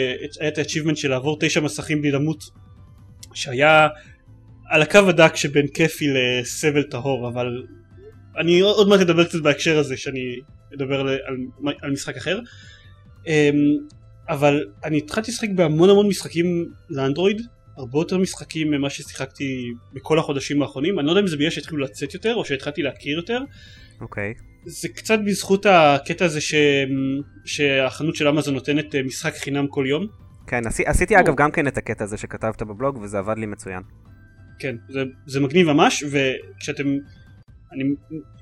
היה 0.41 0.49
את 0.49 0.59
ה-achievement 0.59 0.97
של 0.97 1.11
לעבור 1.11 1.37
תשע 1.41 1.61
מסכים 1.61 2.01
בלי 2.03 2.11
למות, 2.11 2.45
שהיה 3.35 3.89
על 4.71 4.83
הקו 4.83 4.99
הדק 5.09 5.37
שבין 5.37 5.67
כיפי 5.67 6.07
לסבל 6.09 6.83
טהור, 6.83 7.29
אבל 7.29 7.63
אני 8.39 8.61
עוד 8.61 8.89
מעט 8.89 9.01
אדבר 9.01 9.25
קצת 9.25 9.41
בהקשר 9.43 9.79
הזה, 9.79 9.97
שאני 9.97 10.37
לדבר 10.73 11.01
על, 11.01 11.09
על, 11.09 11.37
על 11.83 11.91
משחק 11.91 12.17
אחר. 12.17 12.41
אמ, 13.27 13.33
אבל 14.29 14.65
אני 14.85 14.99
התחלתי 14.99 15.31
לשחק 15.31 15.49
בהמון 15.55 15.91
המון 15.91 16.09
משחקים 16.09 16.73
לאנדרואיד, 16.91 17.43
הרבה 17.77 17.99
יותר 17.99 18.19
משחקים 18.19 18.71
ממה 18.71 18.91
ששיחקתי 18.91 19.73
בכל 19.93 20.19
החודשים 20.19 20.63
האחרונים, 20.63 20.99
אני 20.99 21.07
לא 21.07 21.11
יודע 21.11 21.21
אם 21.21 21.27
זה 21.27 21.37
בגלל 21.37 21.51
שהתחילו 21.51 21.79
לצאת 21.79 22.15
יותר 22.15 22.35
או 22.35 22.45
שהתחלתי 22.45 22.83
להכיר 22.83 23.17
יותר. 23.17 23.41
אוקיי. 24.01 24.35
זה 24.67 24.89
קצת 24.89 25.19
בזכות 25.27 25.67
הקטע 25.67 26.25
הזה 26.25 26.41
ש... 26.41 26.55
שהחנות 27.45 28.17
של 28.17 28.29
אמזון 28.29 28.55
נותנת 28.55 28.95
אה, 28.95 29.03
משחק 29.03 29.35
חינם 29.35 29.67
כל 29.67 29.85
יום. 29.89 30.07
כן, 30.47 30.67
עשי, 30.67 30.83
עשיתי 30.87 31.21
אגב 31.21 31.35
גם 31.35 31.51
כן 31.51 31.67
את 31.67 31.79
הקטע 31.79 32.05
הזה 32.05 32.17
שכתבת 32.17 32.63
בבלוג 32.63 32.97
וזה 32.97 33.19
עבד 33.19 33.39
לי 33.39 33.47
מצוין. 33.47 33.83
כן, 34.59 34.77
זה, 34.89 35.01
זה 35.27 35.41
מגניב 35.41 35.73
ממש, 35.73 36.05
וכשאתם 36.11 36.97
אני, 37.75 37.85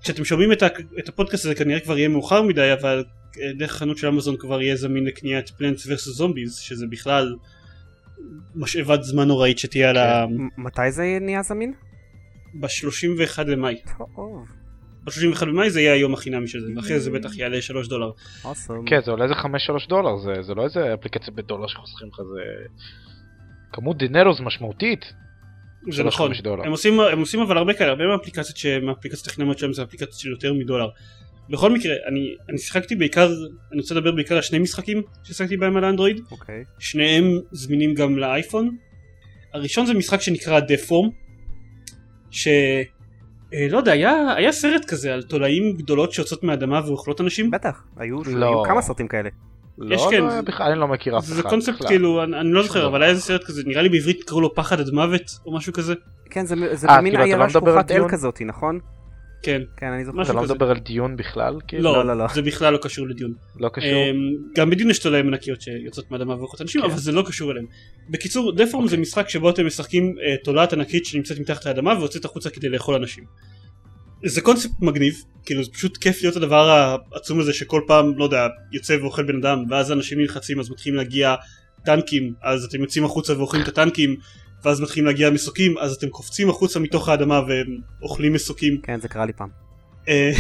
כשאתם 0.03 0.25
שומעים 0.25 0.53
את, 0.53 0.63
ה, 0.63 0.67
את 0.99 1.09
הפודקאסט 1.09 1.45
הזה 1.45 1.55
כנראה 1.55 1.81
כבר 1.81 1.99
יהיה 1.99 2.09
מאוחר 2.09 2.43
מדי, 2.43 2.73
אבל 2.81 3.05
אה, 3.43 3.53
דרך 3.59 3.75
החנות 3.75 3.99
של 3.99 4.07
אמזון 4.09 4.37
כבר 4.37 4.63
יהיה 4.63 4.77
זמין 4.77 5.05
לקניית 5.05 5.51
פלנטס 5.51 5.87
ורסוס 5.87 6.17
זומביז, 6.17 6.57
שזה 6.57 6.87
בכלל 6.87 7.37
משאבת 8.55 9.03
זמן 9.03 9.29
נוראית 9.29 9.59
שתהיה 9.59 9.91
על 9.91 9.97
ה... 9.97 10.27
מ- 10.27 10.65
מתי 10.65 10.91
זה 10.91 11.19
נהיה 11.21 11.43
זמין? 11.43 11.73
ב-31 12.55 13.43
למאי. 13.47 13.77
טוב, 13.99 14.09
ב-31 15.05 15.45
למאי 15.45 15.71
זה 15.71 15.81
יהיה 15.81 15.93
היום 15.93 16.15
החינמי 16.15 16.49
של 16.49 16.61
זה, 16.61 16.67
ואחרי 16.77 17.01
זה 17.01 17.11
בטח 17.11 17.37
יעלה 17.37 17.63
3 17.63 17.89
דולר. 17.89 18.11
כן, 18.87 19.01
זה 19.05 19.11
עולה 19.11 19.25
איזה 19.25 19.35
5-3 19.35 19.89
דולר, 19.89 20.17
זה, 20.17 20.43
זה 20.43 20.55
לא 20.55 20.65
איזה 20.65 20.95
אפליקציה 20.95 21.33
בדולר 21.35 21.67
שחוסכים 21.67 22.09
לך, 22.09 22.17
זה... 22.17 22.41
כמות 23.73 23.99
דינרוס 23.99 24.41
משמעותית. 24.41 25.13
זה 25.91 26.05
נכון. 26.05 26.33
הם 26.65 26.71
עושים, 26.71 27.01
הם 27.01 27.21
עושים 27.21 27.41
אבל 27.41 27.59
הרבה 27.59 27.75
כאלה, 27.75 27.91
הרבה 27.91 28.07
מהאפליקציות 28.07 28.83
מהאפליקציות 28.83 29.27
החינמיות 29.27 29.59
שלהם 29.59 29.73
זה 29.73 29.83
אפליקציות 29.83 30.21
של 30.21 30.31
יותר 30.31 30.53
מדולר. 30.53 30.89
בכל 31.51 31.73
מקרה, 31.73 31.95
אני, 32.09 32.35
אני 32.49 32.59
שיחקתי 32.59 32.97
בעיקר, 32.97 33.31
אני 33.73 33.81
רוצה 33.81 33.95
לדבר 33.95 34.13
בעיקר 34.13 34.35
על 34.35 34.43
שני 34.43 34.59
משחקים 34.59 35.03
ששיחקתי 35.25 35.57
בהם 35.57 35.77
על 35.77 35.85
האנדרואיד, 35.85 36.21
אוקיי. 36.31 36.65
שניהם 36.79 37.25
זמינים 37.53 37.95
גם 37.95 38.19
לאייפון. 38.19 38.77
הראשון 39.55 39.87
זה 39.87 39.95
משחק 39.95 40.21
שנקרא 40.21 40.61
דפורם, 40.61 41.11
ש... 42.31 42.49
אה, 43.55 43.67
לא 43.71 43.79
יודע, 43.79 43.93
היה, 43.93 44.35
היה 44.37 44.53
סרט 44.53 44.85
כזה 44.85 45.15
על 45.15 45.23
תולעים 45.23 45.77
גדולות 45.77 46.13
שיוצאות 46.13 46.43
מהאדמה 46.43 46.81
ואוכלות 46.87 47.21
אנשים. 47.21 47.51
בטח, 47.51 47.83
היו 47.97 48.23
לא. 48.27 48.47
היו 48.47 48.63
כמה 48.65 48.83
סרטים 48.83 49.09
כאלה. 49.09 49.29
לא, 49.81 49.95
יש 49.95 50.03
כן, 50.11 50.23
לא, 50.25 50.31
זה- 50.31 50.43
בכלל, 50.43 50.71
אני 50.71 50.81
לא 50.81 50.89
מכיר 50.89 51.19
אף 51.19 51.25
אחד. 51.25 51.35
זה 51.35 51.43
קונספט 51.43 51.75
בכלל. 51.75 51.89
כאילו, 51.89 52.23
אני, 52.25 52.41
אני 52.41 52.53
לא 52.53 52.63
זוכר, 52.63 52.87
אבל. 52.87 53.03
היה 53.03 53.11
איזה 53.11 53.21
סרט 53.23 53.45
כזה, 53.45 53.63
נראה 53.67 53.83
לי 53.83 53.89
בעברית 53.89 54.25
קראו 54.25 54.41
לו 54.41 54.55
פחד 54.55 54.81
עד 54.81 54.91
מוות 54.91 55.31
או 55.47 55.57
משהו 55.57 55.73
כזה. 55.73 55.95
כן, 56.31 56.47
זה 56.47 56.55
זה 56.73 56.89
אה, 56.89 56.99
במין 56.99 57.13
כאילו, 57.13 57.25
לא 57.25 57.29
עיירה 57.29 57.51
שכוחת 57.51 57.91
אל? 57.91 58.09
כזאתי, 58.09 58.45
נכון? 58.45 58.79
כן. 59.43 59.63
כן, 59.77 59.87
אני 59.87 60.05
זוכר. 60.05 60.23
אתה 60.23 60.33
לא. 60.33 60.43
מדבר 60.43 60.71
על 60.71 60.79
דיון 60.79 61.17
בכלל? 61.17 61.57
כאילו? 61.69 61.83
לא, 61.85 61.97
לא, 61.97 62.07
לא, 62.07 62.17
לא. 62.19 62.27
זה 62.35 62.43
בכלל 62.43 62.73
לא 62.73 62.79
קשור 62.83 63.09
לדיון. 63.09 63.33
לא 63.61 63.69
קשור? 63.69 63.89
אמ, 63.91 64.17
גם 64.57 64.71
בדיון 64.71 64.91
יש 64.91 64.99
תולעים 64.99 65.27
ענקיות 65.27 65.61
שיוצאות 65.61 66.11
מהאדמה 66.11 66.41
ואוכלות 66.41 66.61
אנשים, 66.63 66.81
כן. 66.81 66.87
אבל 66.91 66.99
זה 66.99 67.13
לא 67.13 67.23
קשור 67.27 67.51
אליהם. 67.51 67.67
בקיצור, 68.11 68.53
דפורם 68.57 68.89
זה 68.89 68.97
משחק 68.97 69.29
שבו 69.29 69.51
אתם 69.51 69.67
משחקים 69.67 70.15
אה, 70.23 70.37
תולעת 70.45 70.73
ענקית 70.73 71.07
שנמצאת 71.07 71.39
מתחת 71.39 71.67
לאדמה 71.67 71.99
ויוצאת 71.99 72.25
החוצה 72.25 72.51
כדי 72.51 72.69
לאכול 72.69 72.95
אנשים. 72.95 73.25
זה 74.25 74.41
קונספט 74.41 74.71
מגניב, 74.81 75.25
כאילו 75.45 75.65
זה 75.65 75.71
פשוט 75.71 75.97
כיף 75.97 76.23
להיות 76.23 76.37
הדבר 76.37 76.69
העצום 77.12 77.41
הזה 77.41 77.53
שכל 77.53 77.83
פעם, 77.87 78.19
לא 78.19 78.25
יודע, 78.25 78.47
יוצא 78.73 78.97
ואוכל 79.00 79.23
בן 79.23 79.37
אדם, 79.37 79.65
ואז 79.71 79.93
אנשים 79.93 80.19
נלחצים 80.19 80.61
אז 80.61 80.71
מתחילים 80.71 80.97
להגיע 80.97 81.35
טנקים, 81.85 82.35
אז 82.43 82.65
אתם 82.65 82.81
יוצאים 82.81 83.05
החוצה 83.05 83.39
ואוכלים 83.39 83.62
את 83.62 83.69
הטנקים, 83.69 84.17
ואז 84.65 84.81
מתחילים 84.81 85.07
להגיע 85.07 85.31
מסוקים, 85.31 85.79
אז 85.79 85.93
אתם 85.93 86.09
קופצים 86.09 86.50
החוצה 86.50 86.81
מתוך 86.81 87.09
האדמה 87.09 87.41
ואוכלים 88.00 88.33
מסוקים. 88.33 88.81
כן, 88.83 89.00
זה 89.00 89.09
קרה 89.09 89.27
לי 89.27 89.33
פעם. 89.33 89.49
אה, 90.09 90.33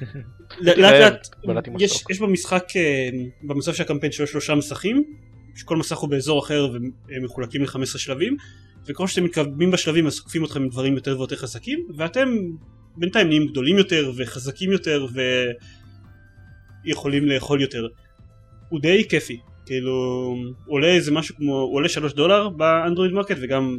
לאט 0.60 0.78
לאט 0.78 1.28
בלעתי 1.46 1.70
יש, 1.78 2.20
במשחק 2.20 2.64
אה, 2.76 3.08
במסוף 3.42 3.76
של 3.76 3.82
הקמפיין 3.82 4.12
שלו 4.12 4.26
שלושה 4.26 4.54
מסכים 4.54 5.04
שכל 5.54 5.76
מסך 5.76 5.96
הוא 5.96 6.10
באזור 6.10 6.40
אחר 6.44 6.68
והם 6.72 7.24
מחולקים 7.24 7.62
ל-15 7.62 7.84
שלבים 7.84 8.36
וככל 8.86 9.06
שאתם 9.06 9.24
מתקדמים 9.24 9.70
בשלבים 9.70 10.06
אז 10.06 10.16
תוקפים 10.16 10.44
אתכם 10.44 10.62
עם 10.62 10.68
דברים 10.68 10.94
יותר 10.94 11.18
ויותר 11.18 11.36
חזקים 11.36 11.86
ואתם 11.96 12.28
בינתיים 12.98 13.26
נהיים 13.26 13.46
גדולים 13.46 13.78
יותר 13.78 14.12
וחזקים 14.16 14.72
יותר 14.72 15.06
ויכולים 16.84 17.24
לאכול 17.26 17.60
יותר 17.60 17.86
הוא 18.68 18.80
די 18.80 19.08
כיפי 19.08 19.40
כאילו 19.66 20.34
עולה 20.66 20.86
איזה 20.86 21.12
משהו 21.12 21.36
כמו 21.36 21.60
הוא 21.60 21.74
עולה 21.74 21.88
3 21.88 22.12
דולר 22.12 22.48
באנדרואיד 22.48 23.12
מרקט 23.12 23.36
וגם 23.40 23.78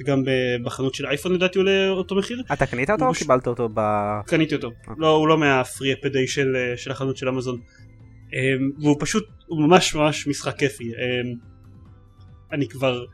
וגם 0.00 0.22
בחנות 0.64 0.94
של 0.94 1.06
אייפון 1.06 1.32
לדעתי 1.34 1.58
עולה 1.58 1.88
אותו 1.88 2.14
מחיר 2.14 2.42
אתה 2.52 2.66
קנית 2.66 2.90
אותו 2.90 3.06
או 3.06 3.12
קיבלת 3.12 3.46
אותו 3.46 3.68
ב... 3.74 3.80
קניתי 4.26 4.54
אותו. 4.54 4.70
לא, 4.98 5.10
הוא 5.10 5.28
לא 5.28 5.38
מהפרי 5.38 5.92
אפדיי 5.92 6.26
של, 6.26 6.56
של 6.76 6.90
החנות 6.90 7.16
של 7.16 7.28
אמזון. 7.28 7.60
אמ, 8.32 8.70
והוא 8.80 8.96
פשוט, 9.00 9.24
הוא 9.46 9.60
ממש 9.60 9.94
ממש 9.94 10.26
משחק 10.26 10.58
כיפי. 10.58 10.84
אמ, 10.84 11.34
אני 12.52 12.68
כבר, 12.68 13.04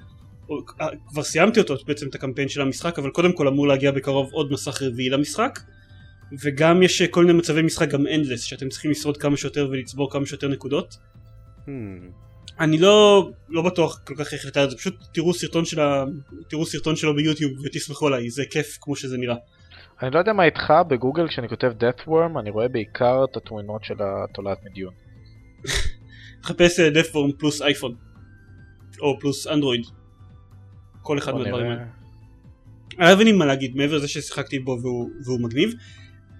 כבר 1.08 1.22
סיימתי 1.22 1.60
אותו 1.60 1.74
בעצם 1.86 2.08
את 2.08 2.14
הקמפיין 2.14 2.48
של 2.48 2.60
המשחק, 2.60 2.98
אבל 2.98 3.10
קודם 3.10 3.32
כל 3.32 3.48
אמור 3.48 3.68
להגיע 3.68 3.90
בקרוב 3.90 4.30
עוד 4.32 4.52
מסך 4.52 4.82
רביעי 4.82 5.08
למשחק. 5.08 5.58
וגם 6.42 6.82
יש 6.82 7.02
אה, 7.02 7.08
כל 7.08 7.24
מיני 7.24 7.38
מצבי 7.38 7.62
משחק 7.62 7.88
גם 7.88 8.06
אנדלס, 8.06 8.42
שאתם 8.42 8.68
צריכים 8.68 8.90
לשרוד 8.90 9.16
כמה 9.16 9.36
שיותר 9.36 9.68
ולצבור 9.70 10.12
כמה 10.12 10.26
שיותר 10.26 10.48
נקודות. 10.48 10.96
Hmm, 11.66 11.70
אני 12.60 12.78
לא, 12.78 13.30
לא 13.48 13.62
בטוח 13.62 14.00
כל 14.04 14.14
כך 14.18 14.32
איך 14.32 14.46
לתאר 14.46 14.64
את 14.64 14.70
זה, 14.70 14.76
פשוט 14.76 14.94
תראו 15.12 15.34
סרטון, 15.34 15.64
של 15.64 15.80
ה... 15.80 16.04
תראו 16.48 16.66
סרטון 16.66 16.96
שלו 16.96 17.14
ביוטיוב 17.14 17.52
ותסמכו 17.64 18.06
עליי, 18.06 18.30
זה 18.30 18.44
כיף 18.50 18.78
כמו 18.80 18.96
שזה 18.96 19.18
נראה. 19.18 19.36
אני 20.02 20.10
לא 20.10 20.18
יודע 20.18 20.32
מה 20.32 20.44
איתך 20.44 20.72
בגוגל 20.88 21.28
כשאני 21.28 21.48
כותב 21.48 21.72
death 21.80 22.08
worm 22.08 22.40
אני 22.40 22.50
רואה 22.50 22.68
בעיקר 22.68 23.24
את 23.30 23.36
התמונות 23.36 23.84
של 23.84 23.94
התולעת 24.00 24.58
מדיון. 24.64 24.94
תחפש 26.42 26.80
דפורם 26.80 27.32
פלוס 27.32 27.62
אייפון 27.62 27.94
או 29.00 29.18
פלוס 29.20 29.46
אנדרואיד 29.46 29.84
כל 31.08 31.18
אחד 31.18 31.34
מהדברים. 31.34 31.66
האלה. 31.66 31.84
היה 32.98 33.14
לי 33.14 33.32
מה 33.32 33.46
להגיד 33.46 33.76
מעבר 33.76 33.96
לזה 33.96 34.08
ששיחקתי 34.08 34.58
בו 34.58 34.78
והוא, 34.82 35.10
והוא 35.24 35.40
מגניב 35.40 35.74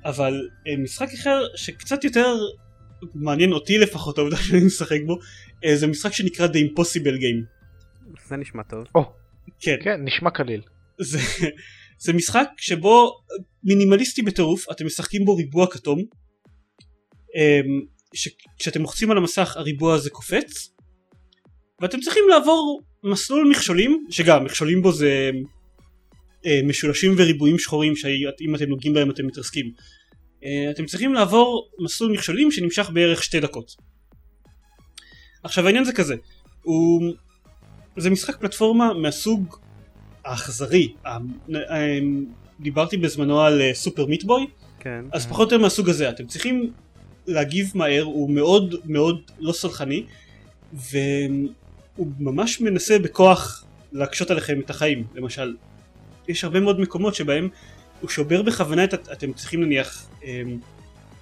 אבל 0.04 0.48
אה, 0.66 0.76
משחק 0.76 1.08
אחר 1.14 1.46
שקצת 1.56 2.04
יותר 2.04 2.36
מעניין 3.14 3.52
אותי 3.52 3.78
לפחות 3.78 4.18
העובדה 4.18 4.36
שאני 4.36 4.64
משחק 4.64 4.98
בו 5.06 5.18
אה, 5.64 5.76
זה 5.76 5.86
משחק 5.86 6.12
שנקרא 6.12 6.46
The 6.46 6.50
Impossible 6.50 7.16
Game 7.22 7.44
זה 8.28 8.36
נשמע 8.36 8.62
טוב. 8.62 8.84
כן 9.60 9.76
כן 9.82 10.04
נשמע 10.04 10.30
קליל. 10.30 10.62
זה, 11.00 11.18
זה 11.98 12.12
משחק 12.12 12.48
שבו 12.56 13.12
מינימליסטי 13.64 14.22
בטירוף 14.22 14.70
אתם 14.70 14.86
משחקים 14.86 15.24
בו 15.24 15.36
ריבוע 15.36 15.66
כתום 15.70 15.98
אמ, 17.36 17.80
ש- 18.14 18.36
כשאתם 18.58 18.82
לוחצים 18.82 19.10
על 19.10 19.16
המסך 19.16 19.56
הריבוע 19.56 19.94
הזה 19.94 20.10
קופץ 20.10 20.77
ואתם 21.80 22.00
צריכים 22.00 22.24
לעבור 22.30 22.80
מסלול 23.04 23.48
מכשולים 23.50 24.06
שגם 24.10 24.44
מכשולים 24.44 24.82
בו 24.82 24.92
זה 24.92 25.30
אה, 26.46 26.60
משולשים 26.64 27.14
וריבועים 27.18 27.58
שחורים 27.58 27.96
שאם 27.96 28.54
אתם 28.54 28.64
נוגעים 28.64 28.94
בהם 28.94 29.10
אתם 29.10 29.26
מתרסקים. 29.26 29.70
אה, 30.44 30.70
אתם 30.70 30.86
צריכים 30.86 31.14
לעבור 31.14 31.68
מסלול 31.84 32.12
מכשולים 32.12 32.50
שנמשך 32.50 32.90
בערך 32.92 33.22
שתי 33.22 33.40
דקות. 33.40 33.72
עכשיו 35.42 35.66
העניין 35.66 35.84
זה 35.84 35.92
כזה. 35.92 36.14
הוא 36.62 37.02
זה 37.96 38.10
משחק 38.10 38.36
פלטפורמה 38.40 38.94
מהסוג 38.94 39.56
האכזרי. 40.24 40.94
ה- 41.04 41.16
אה, 41.54 41.98
דיברתי 42.60 42.96
בזמנו 42.96 43.40
על 43.40 43.60
אה, 43.60 43.74
סופר 43.74 44.06
מיטבוי 44.06 44.46
כן. 44.80 45.04
אז 45.12 45.26
פחות 45.26 45.38
או 45.38 45.56
יותר 45.56 45.62
מהסוג 45.62 45.88
הזה. 45.88 46.08
אתם 46.08 46.26
צריכים 46.26 46.72
להגיב 47.26 47.70
מהר 47.74 48.02
הוא 48.02 48.30
מאוד 48.30 48.74
מאוד 48.84 49.30
לא 49.38 49.52
סלחני 49.52 50.04
והוא 51.98 52.08
ממש 52.18 52.60
מנסה 52.60 52.98
בכוח 52.98 53.64
להקשות 53.92 54.30
עליכם 54.30 54.60
את 54.60 54.70
החיים 54.70 55.04
למשל. 55.14 55.56
יש 56.28 56.44
הרבה 56.44 56.60
מאוד 56.60 56.80
מקומות 56.80 57.14
שבהם 57.14 57.48
הוא 58.00 58.10
שובר 58.10 58.42
בכוונה 58.42 58.84
את 58.84 58.94
אתם 59.12 59.32
צריכים 59.32 59.64
נניח 59.64 60.06
אמ, 60.24 60.58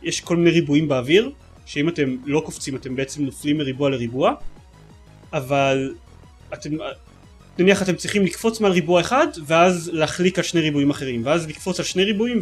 יש 0.02 0.20
כל 0.20 0.36
מיני 0.36 0.50
ריבועים 0.50 0.88
באוויר 0.88 1.30
שאם 1.66 1.88
אתם 1.88 2.16
לא 2.24 2.42
קופצים 2.44 2.76
אתם 2.76 2.96
בעצם 2.96 3.24
נופלים 3.24 3.58
מריבוע 3.58 3.90
לריבוע 3.90 4.34
אבל 5.32 5.94
אתם 6.54 6.70
נניח 7.58 7.82
אתם 7.82 7.96
צריכים 7.96 8.24
לקפוץ 8.24 8.60
מעל 8.60 8.72
ריבוע 8.72 9.00
אחד 9.00 9.26
ואז 9.46 9.90
להחליק 9.92 10.38
על 10.38 10.44
שני 10.44 10.60
ריבועים 10.60 10.90
אחרים. 10.90 11.22
ואז 11.24 11.46
לקפוץ 11.48 11.78
על 11.78 11.84
שני 11.84 12.04
ריבועים 12.04 12.40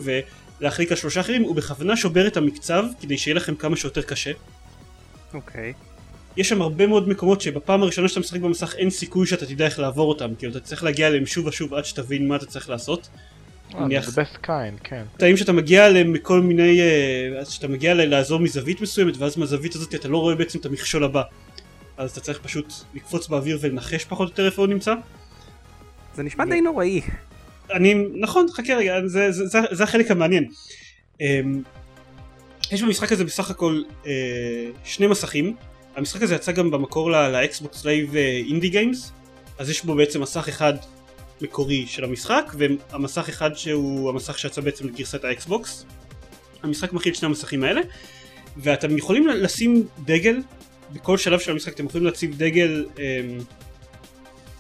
ולהחליק 0.61 0.91
על 0.91 0.97
שלושה 0.97 1.21
אחרים 1.21 1.43
הוא 1.43 1.55
בכוונה 1.55 1.97
שובר 1.97 2.27
את 2.27 2.37
המקצב 2.37 2.85
כדי 3.01 3.19
שיהיה 3.19 3.35
לכם 3.35 3.55
כמה 3.55 3.77
שיותר 3.77 4.03
קשה. 4.03 4.33
אוקיי. 5.35 5.73
יש 6.37 6.49
שם 6.49 6.63
הרבה 6.63 6.87
מאוד 6.87 7.09
מקומות 7.09 7.41
שבפעם 7.41 7.83
הראשונה 7.83 8.09
שאתה 8.09 8.21
משחק 8.21 8.41
במסך 8.41 8.75
אין 8.79 8.91
סיכוי 8.91 9.27
שאתה 9.27 9.47
תדע 9.47 9.65
איך 9.65 9.79
לעבור 9.79 10.09
אותם 10.09 10.35
כאילו 10.39 10.53
אתה 10.53 10.61
צריך 10.61 10.85
להגיע 10.85 11.07
אליהם 11.09 11.27
שוב 11.27 11.47
ושוב 11.47 11.75
עד 11.75 11.85
שתבין 11.85 12.29
מה 12.29 12.37
אתה 12.37 12.47
צריך 12.47 12.71
לעשות. 12.71 13.09
אה, 13.75 13.81
נניח- 13.87 14.11
זה 14.11 14.23
best 14.23 14.47
kind 14.47 14.81
כן. 14.85 15.03
קטעים 15.17 15.37
שאתה 15.37 15.53
מגיע 15.53 15.87
אליהם 15.87 16.13
מכל 16.13 16.41
מיני 16.41 16.81
אה, 16.81 16.87
אז 17.41 17.51
שאתה 17.51 17.69
מגיע 17.69 17.95
לאזור 17.95 18.41
מזווית 18.41 18.81
מסוימת 18.81 19.17
ואז 19.17 19.37
מהזווית 19.37 19.75
הזאת 19.75 19.95
אתה 19.95 20.09
לא 20.09 20.19
רואה 20.19 20.35
בעצם 20.35 20.59
את 20.59 20.67
המכשול 20.67 21.05
הבא. 21.05 21.23
אז 21.97 22.11
אתה 22.11 22.21
צריך 22.21 22.39
פשוט 22.43 22.73
לקפוץ 22.95 23.29
באוויר 23.29 23.59
ולנחש 23.61 24.05
פחות 24.05 24.29
או 24.29 24.33
יותר 24.33 24.47
איפה 24.47 24.63
הוא 24.63 24.69
נמצא. 24.69 24.95
זה 26.15 26.23
נשמע 26.23 26.45
די 26.45 26.61
נוראי. 26.61 27.01
אני 27.73 27.95
נכון 28.21 28.47
חכה 28.53 28.75
רגע 28.75 28.95
זה, 29.07 29.33
זה, 29.33 29.47
זה, 29.47 29.59
זה 29.71 29.85
החלק 29.85 30.11
המעניין. 30.11 30.49
אמ, 31.21 31.63
יש 32.73 32.83
במשחק 32.83 33.13
הזה 33.13 33.25
בסך 33.25 33.51
הכל 33.51 33.83
אה, 34.07 34.13
שני 34.85 35.07
מסכים, 35.07 35.57
המשחק 35.97 36.23
הזה 36.23 36.35
יצא 36.35 36.53
גם 36.53 36.71
במקור 36.71 37.11
לאקסבוקס 37.11 37.85
לייב 37.85 38.15
אינדי 38.49 38.69
גיימס, 38.69 39.13
אז 39.59 39.71
יש 39.71 39.85
בו 39.85 39.95
בעצם 39.95 40.23
מסך 40.23 40.49
אחד 40.49 40.75
מקורי 41.41 41.87
של 41.87 42.05
המשחק, 42.05 42.53
והמסך 42.59 43.29
אחד 43.29 43.55
שהוא 43.55 44.11
המסך 44.11 44.39
שיצא 44.39 44.61
בעצם 44.61 44.89
לגרסת 44.89 45.25
האקסבוקס. 45.25 45.85
המשחק 46.63 46.93
מכיל 46.93 47.13
את 47.13 47.17
שני 47.19 47.27
המסכים 47.27 47.65
האלה, 47.65 47.81
ואתם 48.57 48.99
יכולים 48.99 49.27
לשים 49.29 49.87
דגל, 50.05 50.37
בכל 50.93 51.19
שלב 51.19 51.41
של 51.41 51.51
המשחק 51.51 51.75
אתם 51.75 51.87
יכולים 51.87 52.07
להציב 52.07 52.39
דגל, 52.39 52.87
אה, 52.99 53.21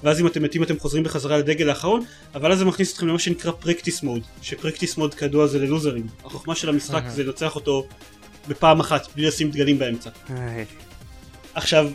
ואז 0.02 0.20
אם 0.20 0.26
אתם 0.26 0.42
מתים 0.42 0.62
אתם 0.62 0.78
חוזרים 0.78 1.04
בחזרה 1.04 1.38
לדגל 1.38 1.68
האחרון, 1.68 2.04
אבל 2.34 2.52
אז 2.52 2.58
זה 2.58 2.64
מכניס 2.64 2.92
אתכם 2.92 3.08
למה 3.08 3.18
שנקרא 3.18 3.52
practice 3.52 4.02
mode, 4.02 4.23
ש 4.42 4.53
practice 4.53 4.96
mode 4.96 5.14
כידוע 5.14 5.46
זה 5.46 5.58
ללוזרים. 5.58 6.06
החוכמה 6.24 6.54
של 6.54 6.68
המשחק 6.68 7.02
זה 7.08 7.24
לנצח 7.24 7.56
אותו 7.56 7.86
בפעם 8.48 8.80
אחת, 8.80 9.08
בלי 9.14 9.26
לשים 9.26 9.50
דגלים 9.50 9.78
באמצע. 9.78 10.10
עכשיו, 11.54 11.90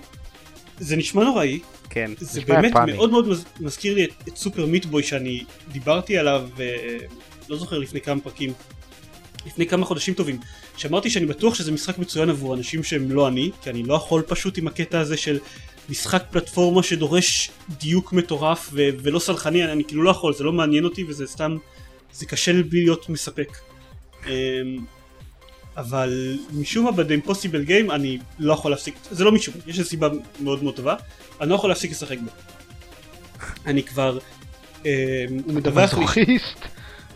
זה 0.80 0.96
נשמע 0.96 1.24
נוראי, 1.24 1.60
כן. 1.90 2.12
זה 2.20 2.40
נשמע 2.42 2.56
באמת 2.62 2.72
יפני. 2.72 2.94
מאוד 2.94 3.10
מאוד 3.12 3.28
מז- 3.28 3.46
מזכיר 3.60 3.94
לי 3.96 4.04
את, 4.06 4.10
את 4.28 4.38
סופר 4.38 4.66
מיטבוי 4.66 5.04
שאני 5.04 5.44
דיברתי 5.72 6.18
עליו, 6.18 6.50
אה, 6.60 6.98
לא 7.50 7.58
זוכר 7.58 7.78
לפני 7.78 8.02
כמה 8.02 8.22
פרקים, 8.22 8.54
לפני 9.46 9.68
כמה 9.68 9.86
חודשים 9.86 10.14
טובים, 10.14 10.40
שאמרתי 10.78 11.10
שאני 11.10 11.26
בטוח 11.26 11.56
שזה 11.56 11.72
משחק 11.72 11.98
מצוין 11.98 12.30
עבור 12.30 12.54
אנשים 12.56 12.84
שהם 12.84 13.12
לא 13.12 13.28
אני, 13.28 13.52
כי 13.62 13.70
אני 13.70 13.84
לא 13.84 13.94
יכול 13.94 14.22
פשוט 14.22 14.58
עם 14.58 14.68
הקטע 14.68 15.00
הזה 15.00 15.18
של 15.18 15.40
משחק 15.90 16.24
פלטפורמה 16.32 16.84
שדורש 16.84 17.52
דיוק 17.80 18.14
מטורף 18.14 18.70
ו- 18.74 18.90
ולא 19.04 19.20
סלחני, 19.20 19.64
אני, 19.64 19.72
אני 19.72 19.84
כאילו 19.84 20.04
לא 20.04 20.10
יכול, 20.10 20.34
זה 20.34 20.44
לא 20.44 20.54
מעניין 20.54 20.84
אותי 20.84 21.04
וזה 21.04 21.28
סתם, 21.28 21.58
זה 22.14 22.26
קשה 22.26 22.52
לי 22.52 22.64
להיות 22.72 23.10
מספק. 23.10 23.58
אבל 25.80 26.38
משום 26.54 26.86
מה 26.86 26.92
ב-The 26.92 27.28
Impossible 27.28 27.68
Game 27.70 27.94
אני 27.94 28.18
לא 28.40 28.54
יכול 28.54 28.72
להפסיק, 28.72 28.96
זה 29.12 29.24
לא 29.24 29.32
משום, 29.32 29.54
יש 29.68 29.82
סיבה 29.82 30.10
מאוד 30.40 30.64
מאוד 30.64 30.76
טובה, 30.76 30.96
אני 31.42 31.50
לא 31.50 31.56
יכול 31.56 31.70
להפסיק 31.70 31.92
לשחק 31.92 32.18
בו. 32.20 32.32
אני 33.66 33.84
כבר, 33.84 34.20
אמ, 34.86 34.90
הוא 35.46 35.54
מדווח 35.54 35.94
לי, 35.94 36.04
מזוכיסט. 36.04 36.58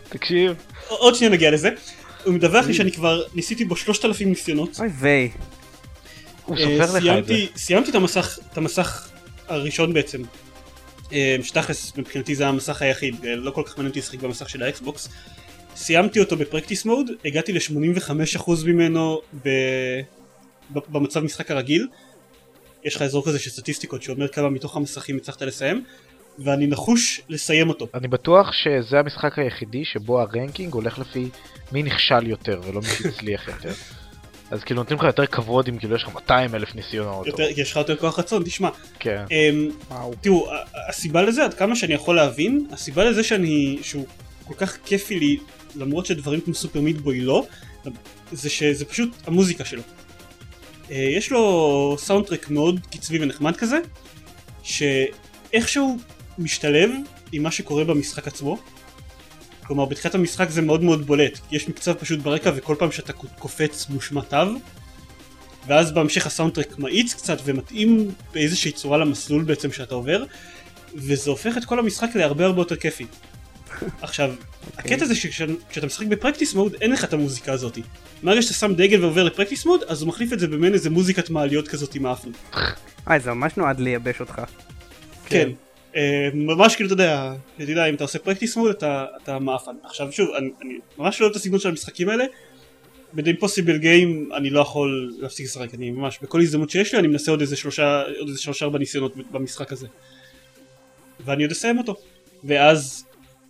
תקשיב. 0.08 0.54
עוד 0.88 1.14
שנייה 1.14 1.32
נגיע 1.32 1.50
לזה, 1.50 1.70
הוא 2.24 2.34
מדווח 2.34 2.66
לי 2.66 2.74
שאני 2.74 2.92
כבר 2.92 3.22
ניסיתי 3.34 3.64
בו 3.64 3.76
3,000 3.76 4.28
ניסיונות, 4.28 4.80
אוי 4.80 4.88
ויי. 4.98 5.30
הוא 6.44 6.56
אה, 6.56 6.62
סופר 6.62 6.98
לך 6.98 7.18
את 7.18 7.26
זה. 7.26 7.34
סיימתי, 7.56 7.90
את 7.90 7.94
המסך, 7.94 8.38
את 8.52 8.58
המסך 8.58 9.08
הראשון 9.48 9.92
בעצם, 9.92 10.22
אה, 11.12 11.36
שתכלס 11.42 11.92
מבחינתי 11.96 12.34
זה 12.34 12.46
המסך 12.46 12.82
היחיד, 12.82 13.24
אה, 13.24 13.36
לא 13.36 13.50
כל 13.50 13.62
כך 13.66 13.76
מעניין 13.76 13.88
אותי 13.88 13.98
לשחק 13.98 14.18
במסך 14.18 14.48
של 14.48 14.62
האקסבוקס. 14.62 15.08
סיימתי 15.76 16.20
אותו 16.20 16.36
בפרקטיס 16.36 16.84
מוד, 16.84 17.10
הגעתי 17.24 17.52
ל-85% 17.52 18.50
ממנו 18.66 19.20
ב... 19.44 19.48
ב- 20.74 20.78
במצב 20.88 21.20
משחק 21.20 21.50
הרגיל. 21.50 21.86
יש 22.84 22.96
לך 22.96 23.02
אזור 23.02 23.24
כזה 23.26 23.38
של 23.38 23.50
סטטיסטיקות 23.50 24.02
שאומר 24.02 24.28
כמה 24.28 24.50
מתוך 24.50 24.76
המסכים 24.76 25.16
הצלחת 25.16 25.42
לסיים, 25.42 25.84
ואני 26.38 26.66
נחוש 26.66 27.20
לסיים 27.28 27.68
אותו. 27.68 27.86
אני 27.94 28.08
בטוח 28.08 28.52
שזה 28.52 28.98
המשחק 28.98 29.38
היחידי 29.38 29.84
שבו 29.84 30.20
הרנקינג 30.20 30.72
הולך 30.74 30.98
לפי 30.98 31.28
מי 31.72 31.82
נכשל 31.82 32.26
יותר 32.26 32.60
ולא 32.64 32.80
מי 32.80 32.86
שהצליח 32.86 33.48
יותר. 33.48 33.72
אז 34.50 34.64
כאילו 34.64 34.80
נותנים 34.80 34.98
לך 34.98 35.04
יותר 35.04 35.26
כבוד 35.26 35.68
אם 35.68 35.78
כאילו 35.78 35.96
יש 35.96 36.02
לך 36.02 36.14
200 36.14 36.54
אלף 36.54 36.74
ניסיונות. 36.74 37.26
או- 37.26 37.30
יותר, 37.30 37.46
יש 37.56 37.70
לך 37.70 37.76
יותר 37.76 37.96
כוח 37.96 38.18
רצון, 38.18 38.42
תשמע. 38.44 38.68
כן. 38.98 39.24
אמ, 39.30 39.68
וואו. 39.90 40.14
תראו, 40.20 40.48
הסיבה 40.88 41.22
לזה, 41.22 41.44
עד 41.44 41.54
כמה 41.54 41.76
שאני 41.76 41.94
יכול 41.94 42.16
להבין, 42.16 42.66
הסיבה 42.72 43.04
לזה 43.04 43.24
שאני, 43.24 43.78
שהוא 43.82 44.06
כל 44.44 44.54
כך 44.54 44.78
כיפי 44.84 45.18
לי, 45.18 45.36
למרות 45.76 46.06
שדברים 46.06 46.40
כמו 46.40 46.54
סופר 46.54 46.80
מיטבוי 46.80 47.20
לא, 47.20 47.46
זה 48.32 48.50
שזה 48.50 48.84
פשוט 48.84 49.10
המוזיקה 49.26 49.64
שלו. 49.64 49.82
אה, 50.90 50.96
יש 50.96 51.32
לו 51.32 51.96
סאונדטרק 51.98 52.50
מאוד 52.50 52.80
קצבי 52.90 53.18
ונחמד 53.22 53.56
כזה, 53.56 53.78
שאיכשהו 54.62 55.98
משתלב 56.38 56.90
עם 57.32 57.42
מה 57.42 57.50
שקורה 57.50 57.84
במשחק 57.84 58.26
עצמו. 58.26 58.58
כלומר 59.66 59.84
בתחילת 59.84 60.14
המשחק 60.14 60.50
זה 60.50 60.62
מאוד 60.62 60.82
מאוד 60.82 61.06
בולט, 61.06 61.38
יש 61.50 61.68
מקצב 61.68 61.92
פשוט 61.92 62.18
ברקע 62.18 62.52
וכל 62.56 62.76
פעם 62.78 62.92
שאתה 62.92 63.12
קופץ 63.12 63.86
מושמע 63.88 64.20
תו, 64.20 64.36
ואז 65.66 65.92
בהמשך 65.92 66.26
הסאונדטרק 66.26 66.78
מאיץ 66.78 67.14
קצת 67.14 67.38
ומתאים 67.44 68.10
באיזושהי 68.32 68.72
צורה 68.72 68.98
למסלול 68.98 69.44
בעצם 69.44 69.72
שאתה 69.72 69.94
עובר, 69.94 70.24
וזה 70.94 71.30
הופך 71.30 71.56
את 71.56 71.64
כל 71.64 71.78
המשחק 71.78 72.08
להרבה 72.14 72.44
הרבה 72.44 72.60
יותר 72.60 72.76
כיפי. 72.76 73.06
עכשיו, 74.02 74.30
הקטע 74.76 75.04
זה 75.04 75.14
שכשאתה 75.14 75.86
משחק 75.86 76.06
ב 76.06 76.11
practice 76.11 76.54
mode 76.54 76.74
אין 76.80 76.90
לך 76.90 77.04
את 77.04 77.12
המוזיקה 77.12 77.52
הזאתי. 77.52 77.82
מהרגע 78.22 78.42
שאתה 78.42 78.54
שם 78.54 78.74
דגל 78.74 79.04
ועובר 79.04 79.24
ל 79.24 79.29
practice 79.29 79.66
mode, 79.66 79.82
אז 79.82 80.02
הוא 80.02 80.08
מחליף 80.08 80.32
את 80.32 80.38
זה 80.38 80.48
במעין 80.48 80.74
איזה 80.74 80.90
מוזיקת 80.90 81.30
מעליות 81.30 81.68
כזאת 81.68 81.94
עם 81.94 82.06
האפן. 82.06 82.30
אה, 83.10 83.18
זה 83.18 83.32
ממש 83.32 83.56
נועד 83.56 83.80
לייבש 83.80 84.20
אותך. 84.20 84.42
כן. 85.26 85.50
אה, 85.96 86.28
ממש 86.34 86.76
כאילו 86.76 86.86
אתה 86.86 86.94
יודע, 86.94 87.34
אתה 87.56 87.70
יודע 87.70 87.86
אם 87.86 87.94
אתה 87.94 88.04
עושה 88.04 88.18
practice 88.18 88.56
mode 88.56 88.70
אתה, 88.70 89.04
אתה 89.22 89.38
מאפן. 89.38 89.72
עכשיו 89.84 90.12
שוב, 90.12 90.28
אני, 90.38 90.50
אני 90.62 90.74
ממש 90.98 91.20
לא 91.20 91.26
אוהב 91.26 91.30
את 91.30 91.40
הסגנון 91.40 91.60
של 91.60 91.68
המשחקים 91.68 92.08
האלה. 92.08 92.24
ב-The 93.12 93.22
Impossible 93.22 93.82
Game 93.82 94.36
אני 94.36 94.50
לא 94.50 94.60
יכול 94.60 95.12
להפסיק 95.18 95.46
לשחק, 95.46 95.74
אני 95.74 95.90
ממש 95.90 96.18
בכל 96.22 96.40
הזדמנות 96.40 96.70
שיש 96.70 96.94
לי 96.94 97.00
אני 97.00 97.08
מנסה 97.08 97.30
עוד 97.30 97.40
איזה 97.40 97.56
שלושה, 97.56 98.02
עוד 98.18 98.28
איזה 98.28 98.40
שלושה 98.40 98.64
ארבע 98.64 98.78
ניסיונות 98.78 99.16
במשחק 99.30 99.72
הזה. 99.72 99.86
ואני 101.24 101.42
עוד 101.42 101.52
אסיים 101.52 101.78
אותו. 101.78 101.96
ואז 102.44 103.04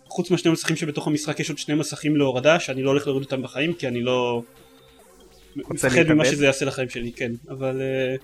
חוץ 0.07 0.31
מהשני 0.31 0.51
מסכים 0.51 0.75
שבתוך 0.75 1.07
המשחק 1.07 1.39
יש 1.39 1.49
עוד 1.49 1.57
שני 1.57 1.75
מסכים 1.75 2.15
להורדה 2.15 2.59
שאני 2.59 2.83
לא 2.83 2.89
הולך 2.89 3.07
להוריד 3.07 3.25
אותם 3.25 3.41
בחיים 3.41 3.73
כי 3.73 3.87
אני 3.87 4.01
לא 4.01 4.41
מפחד 5.55 5.97
להתאבד? 5.97 6.13
ממה 6.13 6.25
שזה 6.25 6.45
יעשה 6.45 6.65
לחיים 6.65 6.89
שלי, 6.89 7.11
כן. 7.11 7.31
אבל, 7.49 7.81
אה, 7.81 8.15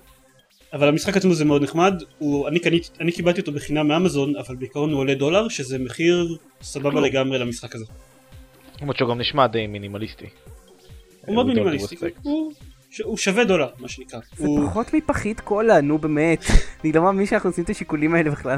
אבל 0.73 0.87
המשחק 0.87 1.17
עצמו 1.17 1.33
זה 1.33 1.45
מאוד 1.45 1.63
נחמד, 1.63 2.03
הוא, 2.17 2.47
אני, 2.47 2.59
קנית, 2.59 2.89
אני 2.99 3.11
קיבלתי 3.11 3.41
אותו 3.41 3.51
בחינם 3.51 3.87
מאמזון 3.87 4.35
אבל 4.35 4.55
בעיקרון 4.55 4.91
הוא 4.91 4.99
עולה 4.99 5.15
דולר 5.15 5.47
שזה 5.47 5.79
מחיר 5.79 6.37
סבבה 6.61 6.91
כלום. 6.91 7.03
לגמרי 7.03 7.39
למשחק 7.39 7.75
הזה. 7.75 7.85
למרות 8.81 8.97
שהוא 8.97 9.09
גם 9.09 9.19
נשמע 9.19 9.47
די 9.47 9.67
מינימליסטי. 9.67 10.25
הוא 11.25 11.35
מאוד 11.35 11.47
מינימליסטי. 11.47 11.95
הוא, 13.03 13.17
שווה 13.17 13.43
דולר 13.43 13.67
מה 13.79 13.87
שנקרא. 13.87 14.19
זה 14.35 14.45
הוא, 14.45 14.69
פחות 14.69 14.93
מפחית 14.93 15.39
קולה, 15.39 15.81
נו 15.81 15.97
באמת. 15.97 16.45
אני 16.83 16.91
לא 16.91 17.01
מאמין 17.01 17.25
שאנחנו 17.25 17.49
עושים 17.49 17.63
את 17.63 17.69
השיקולים 17.69 18.15
האלה 18.15 18.31
בכלל. 18.31 18.57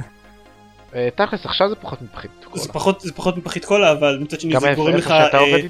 אה, 0.96 1.10
תכלס 1.16 1.46
עכשיו 1.46 1.70
זה 1.70 1.76
פחות 1.76 2.02
מפחית 2.02 2.32
קולה. 2.44 2.64
זה 2.64 2.74
פחות, 2.74 3.02
זה 3.02 3.14
פחות 3.14 3.38
מפחית 3.38 3.66
קולה 3.66 3.92
אבל 3.92 4.18
מצד 4.22 4.40
שני 4.40 4.60
זה 4.60 4.74
גורם 4.76 4.96
לך, 4.96 5.12
אה? 5.12 5.64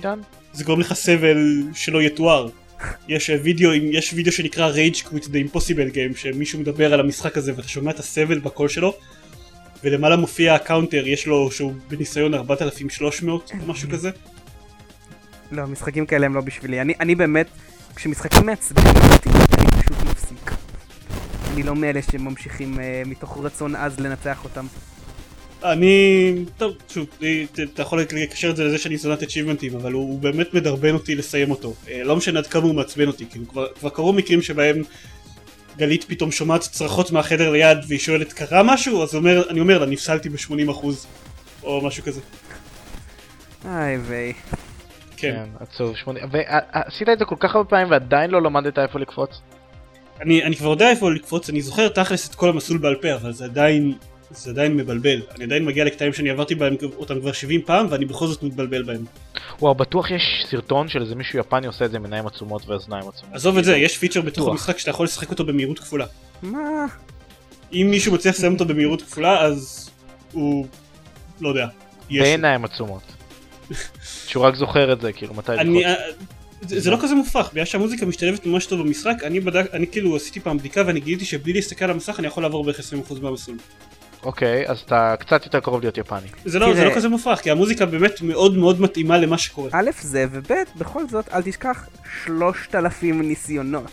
זה 0.53 0.63
גורם 0.63 0.79
לך 0.79 0.93
סבל 0.93 1.37
שלא 1.73 2.01
יתואר. 2.01 2.47
יש 3.07 3.29
אה, 3.29 3.35
וידאו, 3.43 3.73
יש 3.73 4.13
וידאו 4.13 4.31
שנקרא 4.31 4.71
Rage 4.73 4.97
Quit 4.97 5.23
The 5.23 5.51
Impossible 5.51 5.93
Game 5.93 6.17
שמישהו 6.17 6.59
מדבר 6.59 6.93
על 6.93 6.99
המשחק 6.99 7.37
הזה 7.37 7.53
ואתה 7.55 7.67
שומע 7.67 7.91
את 7.91 7.99
הסבל 7.99 8.39
בקול 8.39 8.67
שלו 8.67 8.93
ולמעלה 9.83 10.15
מופיע 10.15 10.55
ה 10.55 10.62
counter 10.62 11.07
יש 11.07 11.27
לו 11.27 11.51
שהוא 11.51 11.73
בניסיון 11.87 12.33
4300 12.33 13.51
או 13.61 13.67
משהו 13.67 13.89
כזה 13.89 14.11
לא, 15.53 15.67
משחקים 15.67 16.05
כאלה 16.05 16.25
הם 16.25 16.35
לא 16.35 16.41
בשבילי. 16.41 16.81
אני, 16.81 16.93
אני 16.99 17.15
באמת, 17.15 17.47
כשמשחקים 17.95 18.45
מעצבנים 18.45 18.93
אותי, 19.13 19.29
אני 19.29 19.81
פשוט 19.81 19.97
מפסיק. 20.11 20.51
אני 21.53 21.63
לא 21.63 21.75
מאלה 21.75 22.01
שממשיכים 22.01 22.79
אה, 22.79 23.03
מתוך 23.05 23.37
רצון 23.43 23.75
עז 23.75 23.99
לנצח 23.99 24.43
אותם. 24.43 24.65
אני, 25.63 26.33
טוב, 26.57 26.73
שוב, 26.89 27.05
ת- 27.19 27.59
אתה 27.73 27.81
יכול 27.81 28.01
לקשר 28.01 28.49
את 28.49 28.55
זה 28.55 28.63
לזה 28.63 28.77
שאני 28.77 28.97
שונאת 28.97 29.21
achievementים 29.23 29.75
אבל 29.75 29.91
הוא 29.93 30.03
הוא 30.09 30.19
באמת 30.19 30.53
מדרבן 30.53 30.93
אותי 30.93 31.15
לסיים 31.15 31.51
אותו 31.51 31.73
אה, 31.89 32.03
לא 32.03 32.15
משנה 32.15 32.39
עד 32.39 32.47
כמה 32.47 32.63
הוא 32.63 32.75
מעצבן 32.75 33.07
אותי 33.07 33.25
כאילו 33.29 33.47
כבר, 33.47 33.67
כבר 33.79 33.89
קרו 33.89 34.13
מקרים 34.13 34.41
שבהם 34.41 34.81
גלית 35.77 36.03
פתאום 36.03 36.31
שומעת 36.31 36.61
צרחות 36.61 37.11
מהחדר 37.11 37.51
ליד 37.51 37.77
והיא 37.87 37.99
שואלת 37.99 38.33
קרה 38.33 38.63
משהו 38.63 39.03
אז 39.03 39.15
אומר, 39.15 39.49
אני 39.49 39.59
אומר 39.59 39.77
לה 39.79 39.85
נפסלתי 39.85 40.29
ב-80% 40.29 40.85
או 41.63 41.81
משהו 41.87 42.03
כזה 42.03 42.21
איי 43.65 43.97
ויי. 43.97 44.33
כן. 45.17 45.31
כן, 45.35 45.49
עצוב. 45.59 45.95
שמונה- 45.97 46.19
ועשית 46.31 47.09
את 47.09 47.19
זה 47.19 47.25
כל 47.25 47.35
כך 47.39 47.55
הרבה 47.55 47.69
פעמים 47.69 47.91
ועדיין 47.91 48.31
לא 48.31 48.41
למדת 48.41 48.79
איפה 48.79 48.99
לקפוץ? 48.99 49.29
אני, 50.21 50.43
אני 50.43 50.55
כבר 50.55 50.69
יודע 50.69 50.89
איפה 50.89 51.11
לקפוץ, 51.11 51.49
אני 51.49 51.61
זוכר 51.61 51.87
תכלס 51.89 52.29
את 52.29 52.35
כל 52.35 52.49
המסלול 52.49 52.77
בעל 52.79 52.95
פה, 53.01 53.13
אבל 53.13 53.31
זה 53.33 53.45
עדיין, 53.45 53.93
זה 54.35 54.51
עדיין 54.51 54.77
מבלבל. 54.77 55.21
אני 55.35 55.43
עדיין 55.43 55.65
מגיע 55.65 55.85
לקטעים 55.85 56.13
שאני 56.13 56.29
עברתי 56.29 56.55
בהם 56.55 56.75
אותם 56.97 57.19
כבר 57.19 57.31
70 57.31 57.61
פעם, 57.61 57.87
ואני 57.89 58.05
בכל 58.05 58.27
זאת 58.27 58.43
מתבלבל 58.43 58.83
בהם. 58.83 59.05
וואו, 59.59 59.75
בטוח 59.75 60.11
יש 60.11 60.45
סרטון 60.51 60.89
של 60.89 61.01
איזה 61.01 61.15
מישהו 61.15 61.39
יפני 61.39 61.67
עושה 61.67 61.85
את 61.85 61.91
זה 61.91 61.97
עם 61.97 62.03
עיניים 62.03 62.27
עצומות 62.27 62.69
ואוזניים 62.69 63.07
עצומות. 63.07 63.35
עזוב 63.35 63.57
את 63.57 63.63
זה, 63.63 63.77
יש 63.77 63.97
פיצ'ר 63.97 64.21
בתוך. 64.21 64.47
המשחק 64.47 64.77
שאתה 64.77 64.89
יכול 64.89 65.05
לשחק 65.05 65.29
אותו 65.29 65.45
במהירות 65.45 65.79
כפולה. 65.79 66.05
מה? 66.41 66.85
אם 67.73 67.87
מישהו 67.91 68.13
מצליח 68.13 68.35
לסיים 68.35 68.53
אותו 68.53 68.65
במהירות 68.65 69.01
כפולה, 69.01 69.41
אז 69.41 69.89
הוא... 70.31 70.67
לא 71.41 71.49
יודע. 71.49 71.67
בעיניים 72.09 72.65
עצומות. 72.65 73.03
שהוא 74.27 74.43
רק 74.43 74.55
זוכר 74.55 74.93
את 74.93 75.01
זה, 75.01 75.13
כאילו, 75.13 75.33
מתי 75.33 75.51
אני, 75.51 75.79
לקפוץ. 75.79 75.85
אה, 75.85 76.27
זה, 76.67 76.79
זה 76.79 76.91
לא 76.91 76.97
כזה 77.01 77.15
מופרך, 77.15 77.51
בגלל 77.51 77.65
שהמוזיקה 77.65 78.05
משתלבת 78.05 78.45
ממש 78.45 78.65
טוב 78.65 78.81
במשחק, 78.81 79.15
אני 79.23 79.39
בדק, 79.39 79.73
אני 79.73 79.87
כאילו 79.87 80.15
עשיתי 80.15 80.39
פעם 80.39 80.57
בדיקה 80.57 80.83
ואני 80.87 80.99
גיליתי 80.99 81.25
שבלי 81.25 81.53
להסתכל 81.53 81.85
על 81.85 81.91
המסך 81.91 82.19
אני 82.19 82.27
יכול 82.27 82.43
לעבור 82.43 82.63
בערך 82.63 82.79
20% 82.79 83.21
מהמסלול. 83.21 83.57
אוקיי, 84.23 84.67
אז 84.67 84.79
אתה 84.79 85.15
קצת 85.19 85.45
יותר 85.45 85.59
קרוב 85.59 85.81
להיות 85.81 85.97
יפני. 85.97 86.27
זה 86.45 86.59
לא, 86.59 86.73
זה 86.73 86.79
תראה. 86.79 86.89
לא 86.89 86.95
כזה 86.95 87.09
מופרך, 87.09 87.39
כי 87.39 87.51
המוזיקה 87.51 87.85
באמת 87.85 88.21
מאוד 88.21 88.57
מאוד 88.57 88.81
מתאימה 88.81 89.17
למה 89.17 89.37
שקורה. 89.37 89.69
א' 89.73 89.89
זה, 90.01 90.25
וב' 90.31 90.53
בכל 90.77 91.07
זאת, 91.07 91.29
אל 91.33 91.41
תשכח 91.41 91.87
3,000 92.25 93.21
ניסיונות. 93.21 93.91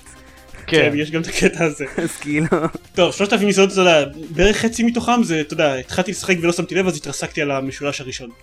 כן, 0.67 0.93
יש 0.97 1.11
גם 1.11 1.21
את 1.21 1.27
הקטע 1.27 1.65
הזה. 1.65 1.85
אז 2.05 2.17
כאילו, 2.17 2.47
טוב, 2.95 3.13
3,000 3.13 3.47
ניסיונות, 3.47 3.73
אתה 3.73 3.81
יודע, 3.81 4.05
בערך 4.31 4.57
חצי 4.57 4.83
מתוכם 4.83 5.23
זה, 5.23 5.41
אתה 5.41 5.55
יודע, 5.55 5.75
התחלתי 5.75 6.11
לשחק 6.11 6.37
ולא 6.43 6.53
שמתי 6.53 6.75
לב, 6.75 6.87
אז 6.87 6.97
התרסקתי 6.97 7.43
על 7.43 7.51
המשולש 7.51 8.01
הראשון. 8.01 8.31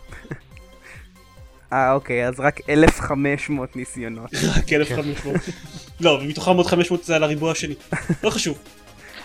אה 1.73 1.93
אוקיי, 1.93 2.27
אז 2.27 2.39
רק 2.39 2.59
1,500 2.69 3.75
ניסיונות. 3.75 4.29
רק 4.57 4.73
1,500. 4.73 5.35
לא, 6.01 6.19
ומתוכם 6.21 6.57
עוד 6.57 6.67
500 6.67 7.03
זה 7.03 7.15
על 7.15 7.23
הריבוע 7.23 7.51
השני. 7.51 7.75
לא 8.23 8.29
חשוב. 8.29 8.57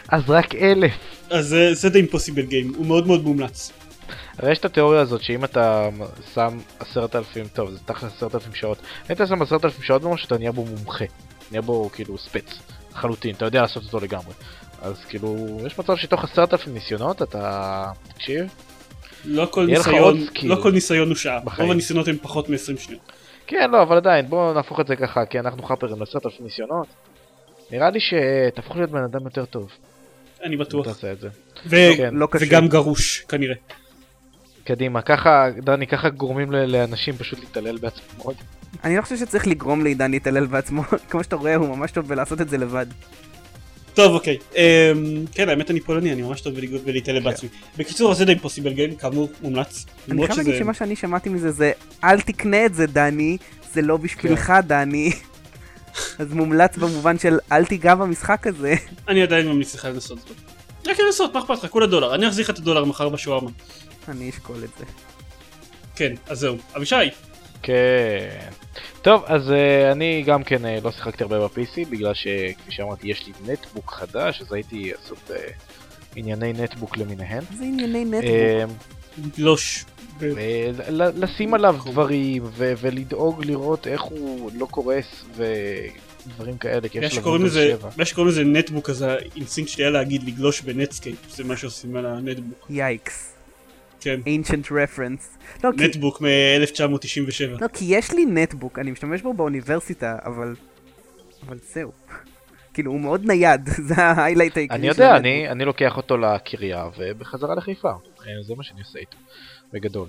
אז 0.09 0.23
רק 0.31 0.55
אלף. 0.55 0.93
אז 1.31 1.47
זה- 1.49 1.75
זה 1.75 1.89
The 1.89 2.11
Impossible 2.11 2.51
Game, 2.51 2.77
הוא 2.77 2.87
מאוד 2.87 3.07
מאוד 3.07 3.23
מומלץ. 3.25 3.73
הרי 4.39 4.53
יש 4.53 4.59
את 4.59 4.65
התיאוריה 4.65 5.01
הזאת 5.01 5.23
שאם 5.23 5.45
אתה 5.45 5.89
שם 6.35 6.49
עשרת 6.79 7.17
אלפים, 7.17 7.47
טוב 7.49 7.71
זה 7.71 7.79
תכל'ס 7.85 8.13
עשרת 8.17 8.35
אלפים 8.35 8.55
שעות, 8.55 8.79
אם 9.11 9.15
אתה 9.15 9.27
שם 9.27 9.43
עשרת 9.43 9.65
אלפים 9.65 9.83
שעות 9.85 10.03
במשהו 10.03 10.27
אתה 10.27 10.39
נהיה 10.39 10.53
בו 10.53 10.65
מומחה, 10.65 11.05
נהיה 11.51 11.63
בו 11.63 11.91
כאילו 11.93 12.19
ספץ, 12.19 12.59
לחלוטין, 12.93 13.35
אתה 13.35 13.45
יודע 13.45 13.61
לעשות 13.63 13.83
אותו 13.85 14.01
לגמרי. 14.01 14.35
אז 14.83 15.05
כאילו, 15.09 15.59
יש 15.67 15.79
מצב 15.79 15.97
שתוך 15.97 16.25
עשרת 16.25 16.53
אלפים 16.53 16.75
ניסיונות 16.75 17.23
אתה, 17.23 17.85
תקשיב, 18.15 18.47
לא 19.25 19.47
כל 19.51 19.67
ניסיון, 19.67 20.25
לא 20.43 20.57
כל 20.63 20.73
ניסיון 20.73 21.09
הוא 21.09 21.17
שעה. 21.17 21.41
בחיים. 21.41 21.63
רוב 21.63 21.73
הניסיונות 21.73 22.09
הם 22.09 22.17
פחות 22.23 22.49
מ-20 22.49 22.57
שניות. 22.81 23.13
כן 23.47 23.71
לא 23.71 23.83
אבל 23.83 23.97
עדיין 23.97 24.27
בוא 24.29 24.55
נהפוך 24.55 24.81
את 24.81 24.87
זה 24.87 24.97
ככה 24.97 25.27
כי 25.27 25.39
אנחנו 25.39 25.63
חאפרים 25.63 26.03
עשרת 26.03 26.27
אלפים 26.27 26.45
ניסיונות, 26.47 26.87
נראה 27.71 27.91
לי 27.91 27.99
שתהפוך 28.01 28.77
להיות 28.77 28.91
בן 28.91 29.03
אדם 29.05 29.25
יותר 29.25 29.45
טוב, 29.45 29.71
אני 30.43 30.57
בטוח. 30.57 30.87
תעשה 30.87 31.13
את 31.13 31.21
זה. 31.21 31.29
ו- 31.67 31.97
כן. 31.97 32.15
לא. 32.15 32.29
וגם 32.41 32.69
גרוש, 32.69 33.25
כנראה. 33.29 33.55
קדימה, 34.65 35.03
ככה, 35.03 35.47
דני, 35.63 35.87
ככה 35.87 36.09
גורמים 36.09 36.53
ל- 36.53 36.65
לאנשים 36.77 37.17
פשוט 37.17 37.39
להתעלל 37.39 37.79
בעצמם. 37.79 38.03
אני 38.85 38.97
לא 38.97 39.03
חושב 39.03 39.17
שצריך 39.17 39.47
לגרום 39.47 39.83
לעידן 39.85 40.11
להתעלל 40.11 40.47
בעצמו, 40.47 40.83
כמו 41.11 41.25
שאתה 41.25 41.37
רואה 41.37 41.55
הוא 41.57 41.69
ממש 41.77 41.91
טוב 41.91 42.09
בלעשות 42.09 42.41
את 42.41 42.49
זה 42.49 42.59
לבד. 42.59 42.87
טוב, 43.95 44.15
אוקיי. 44.15 44.39
אמ, 44.57 44.61
כן, 45.35 45.49
האמת 45.49 45.71
אני 45.71 45.81
פולני, 45.81 46.13
אני 46.13 46.23
ממש 46.23 46.41
טוב 46.41 46.55
ולהתעלם 46.85 47.19
כן. 47.19 47.25
בעצמי. 47.25 47.49
בקיצור, 47.77 48.15
זה 48.15 48.25
די 48.25 48.39
פוסיבל 48.39 48.73
גיים, 48.73 48.95
כאמור, 48.97 49.31
מומלץ. 49.43 49.87
אני 50.11 50.27
חייב 50.27 50.39
להגיד 50.39 50.53
שזה- 50.55 50.59
שמה 50.65 50.75
שאני 50.75 50.97
שמעתי 50.97 51.29
מזה 51.29 51.51
זה 51.51 51.73
אל 52.05 52.21
תקנה 52.21 52.67
את 52.67 52.75
זה 52.75 52.87
דני, 52.87 53.37
זה 53.73 53.83
לא 53.83 53.97
בשבילך 53.97 54.53
דני. 54.67 55.13
אז 56.19 56.33
מומלץ 56.33 56.77
במובן 56.77 57.19
של 57.19 57.39
אל 57.53 57.65
תיגע 57.65 57.95
במשחק 57.95 58.47
הזה. 58.47 58.75
אני 59.09 59.23
עדיין 59.23 59.49
ממליץ 59.49 59.75
לך 59.75 59.85
לנסות 59.85 60.19
אותו. 60.19 60.35
רק 60.87 61.01
לנסות, 61.01 61.35
מה 61.35 61.41
אכפת 61.41 61.65
לך? 61.65 61.71
כולה 61.71 61.87
דולר. 61.87 62.15
אני 62.15 62.29
אחזיר 62.29 62.45
לך 62.45 62.51
את 62.51 62.59
הדולר 62.59 62.85
מחר 62.85 63.09
בשווארמה. 63.09 63.51
אני 64.09 64.31
אשקול 64.31 64.57
את 64.65 64.79
זה. 64.79 64.85
כן, 65.97 66.13
אז 66.27 66.39
זהו. 66.39 66.57
אבישי, 66.77 67.11
כן. 67.63 68.51
טוב, 69.03 69.25
אז 69.27 69.49
uh, 69.49 69.93
אני 69.93 70.23
גם 70.27 70.45
כן 70.45 70.65
uh, 70.65 70.85
לא 70.85 70.91
שיחקתי 70.91 71.23
הרבה 71.23 71.39
ב-PC, 71.49 71.89
בגלל 71.91 72.15
שכפי 72.15 72.71
שאמרתי 72.71 73.09
יש 73.09 73.27
לי 73.27 73.53
נטבוק 73.53 73.93
חדש, 73.93 74.41
אז 74.41 74.53
הייתי 74.53 74.93
לעשות 74.93 75.31
uh, 75.31 75.33
ענייני 76.17 76.53
נטבוק 76.53 76.97
למיניהן. 76.97 77.43
זה 77.59 77.65
ענייני 77.65 78.05
נטבוק. 78.05 78.31
Uh, 79.19 79.37
גלוש. 79.37 79.85
לשים 81.15 81.55
עליו 81.55 81.77
דברים, 81.87 82.43
ולדאוג 82.57 83.45
לראות 83.45 83.87
איך 83.87 84.03
הוא 84.03 84.51
לא 84.55 84.67
קורס, 84.67 85.25
ודברים 85.35 86.59
כאלה, 86.59 86.89
כי 86.89 86.99
יש 86.99 87.19
לו 87.19 87.39
לזה, 87.39 87.75
7. 87.79 87.89
בגלל 87.89 88.05
שקוראים 88.05 88.33
לזה 88.33 88.45
נטבוק, 88.45 88.91
אז 88.91 89.03
האינסטינקט 89.03 89.71
שלי 89.71 89.85
היה 89.85 89.91
להגיד 89.91 90.23
לגלוש 90.23 90.61
בנטסקייפ, 90.61 91.17
זה 91.31 91.45
מה 91.45 91.57
שעושים 91.57 91.97
על 91.97 92.07
הנטבוק. 92.07 92.67
Yikes. 92.71 93.33
כן. 94.03 94.21
ancient 94.25 94.67
reference. 94.67 95.39
לא, 95.65 95.71
כי, 95.79 95.85
נטבוק 95.85 96.21
מ-1997. 96.21 97.61
לא, 97.61 97.69
כי 97.69 97.85
יש 97.89 98.13
לי 98.13 98.25
נטבוק, 98.27 98.79
אני 98.79 98.91
משתמש 98.91 99.23
בו 99.23 99.35
באוניברסיטה, 99.35 100.17
אבל... 100.25 100.55
אבל 101.47 101.59
זהו. 101.73 101.93
כאילו, 102.75 102.93
הוא 102.93 103.01
מאוד 103.01 103.25
נייד, 103.25 103.69
זה 103.89 103.95
ה 103.97 104.03
highlight 104.03 104.57
העיקרי 104.57 104.77
אני 104.77 104.83
של 104.83 104.89
יודע, 104.89 105.11
הנטבוק. 105.11 105.27
אני, 105.27 105.49
אני 105.49 105.65
לוקח 105.65 105.97
אותו 105.97 106.17
לקריה 106.17 106.87
ובחזרה 106.99 107.55
לחיפה. 107.55 107.91
אה, 107.91 108.43
זה 108.43 108.55
מה 108.57 108.63
שאני 108.63 108.81
עושה 108.81 108.99
איתו, 108.99 109.17
בגדול. 109.73 110.09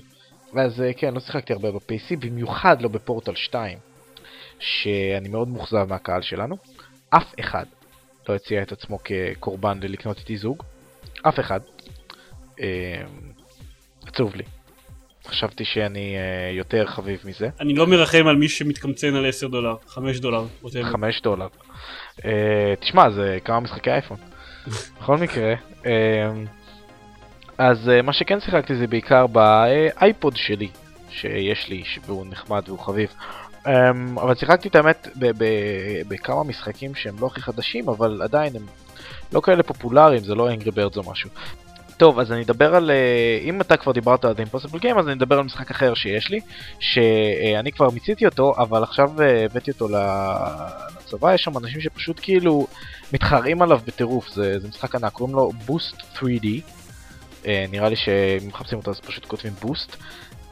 אז 0.56 0.82
אה, 0.82 0.94
כן, 0.94 1.14
לא 1.14 1.20
שיחקתי 1.20 1.54
הרבה 1.54 1.72
ב-PC, 1.72 2.16
במיוחד 2.20 2.82
לא 2.82 2.90
בפורטל 2.90 3.36
2, 3.36 3.78
שאני 4.60 5.30
מאוד 5.30 5.48
מאוכזב 5.48 5.86
מהקהל 5.90 6.22
שלנו. 6.22 6.58
אף 7.10 7.34
אחד 7.40 7.66
לא 8.30 8.36
הציע 8.36 8.62
את 8.62 8.72
עצמו 8.72 9.00
כקורבן 9.04 9.80
ללקנות 9.82 10.18
איתי 10.18 10.38
זוג. 10.38 10.64
אף 11.22 11.40
אחד. 11.40 11.60
אה, 12.62 13.04
עצוב 14.08 14.36
לי. 14.36 14.44
חשבתי 15.28 15.66
שאני 15.66 16.16
אה, 16.18 16.52
יותר 16.52 16.88
חביב 16.88 17.20
מזה. 17.26 17.50
אני 17.60 17.74
לא 17.74 17.88
מרחם 17.88 18.28
על 18.28 18.36
מי 18.36 18.50
שמתקמצן 18.50 19.16
על 19.16 19.26
10 19.26 19.48
דולר, 19.48 19.76
5 19.88 20.20
דולר, 20.20 20.46
whatever. 20.64 20.84
5 20.92 21.22
דולר. 21.22 21.48
Uh, 22.20 22.26
תשמע, 22.80 23.10
זה 23.10 23.38
כמה 23.46 23.60
משחקי 23.60 23.92
אייפון. 23.92 24.18
בכל 25.00 25.18
מקרה, 25.18 25.54
uh, 25.82 25.86
אז 27.58 27.88
uh, 27.88 28.02
מה 28.02 28.14
שכן 28.14 28.40
שיחקתי 28.40 28.76
זה 28.76 28.88
בעיקר 28.88 29.28
באייפוד 29.28 30.36
שלי, 30.36 30.70
שיש 31.10 31.70
לי, 31.70 31.84
והוא 32.06 32.26
נחמד 32.30 32.64
והוא 32.68 32.80
חביב. 32.80 33.14
Um, 33.66 33.68
אבל 34.16 34.36
שיחקתי 34.36 34.68
את 34.68 34.76
האמת 34.76 35.08
בכמה 36.08 36.44
משחקים 36.44 36.96
שהם 36.96 37.16
לא 37.20 37.28
הכי 37.28 37.42
חדשים, 37.42 37.90
אבל 37.90 38.22
עדיין 38.24 38.56
הם 38.56 38.66
לא 39.34 39.42
כאלה 39.42 39.64
פופולריים, 39.64 40.24
זה 40.24 40.36
לא 40.36 40.52
Angry 40.52 40.72
Birds 40.72 40.98
או 40.98 41.12
משהו. 41.12 41.30
טוב, 41.98 42.20
אז 42.20 42.32
אני 42.32 42.44
אדבר 42.44 42.76
על... 42.76 42.92
אה, 42.92 43.40
אם 43.42 43.62
אתה 43.62 43.78
כבר 43.78 43.92
דיברת 43.92 44.26
על 44.26 44.34
The 44.34 44.50
Impossible 44.50 44.80
Game, 44.80 45.00
אז 45.00 45.08
אני 45.08 45.14
אדבר 45.14 45.38
על 45.38 45.44
משחק 45.44 45.72
אחר 45.72 45.94
שיש 45.94 46.30
לי, 46.30 46.40
שאני 46.80 47.72
כבר 47.72 47.90
מיציתי 47.90 48.26
אותו, 48.26 48.54
אבל 48.58 48.84
עכשיו 48.84 49.22
אה, 49.22 49.46
הבאתי 49.46 49.72
אותו 49.72 49.88
לצבא, 49.88 51.34
יש 51.34 51.44
שם 51.44 51.58
אנשים 51.58 51.82
שפשוט 51.82 52.20
כאילו 52.24 52.68
מתחרים 53.14 53.62
עליו 53.62 53.80
בטירוף, 53.88 54.30
זה, 54.30 54.60
זה 54.60 54.68
משחק 54.68 54.96
ענק, 54.96 55.12
קוראים 55.12 55.36
לו 55.36 55.52
Boost 55.68 56.18
3D, 56.18 56.46
אה, 56.46 56.60
נראה 57.72 57.90
לי 57.90 57.96
שאם 57.96 58.48
מחפשים 58.48 58.78
אותו 58.78 58.92
אז 58.92 59.00
פשוט 59.00 59.26
כותבים 59.26 59.54
Boost. 59.62 59.96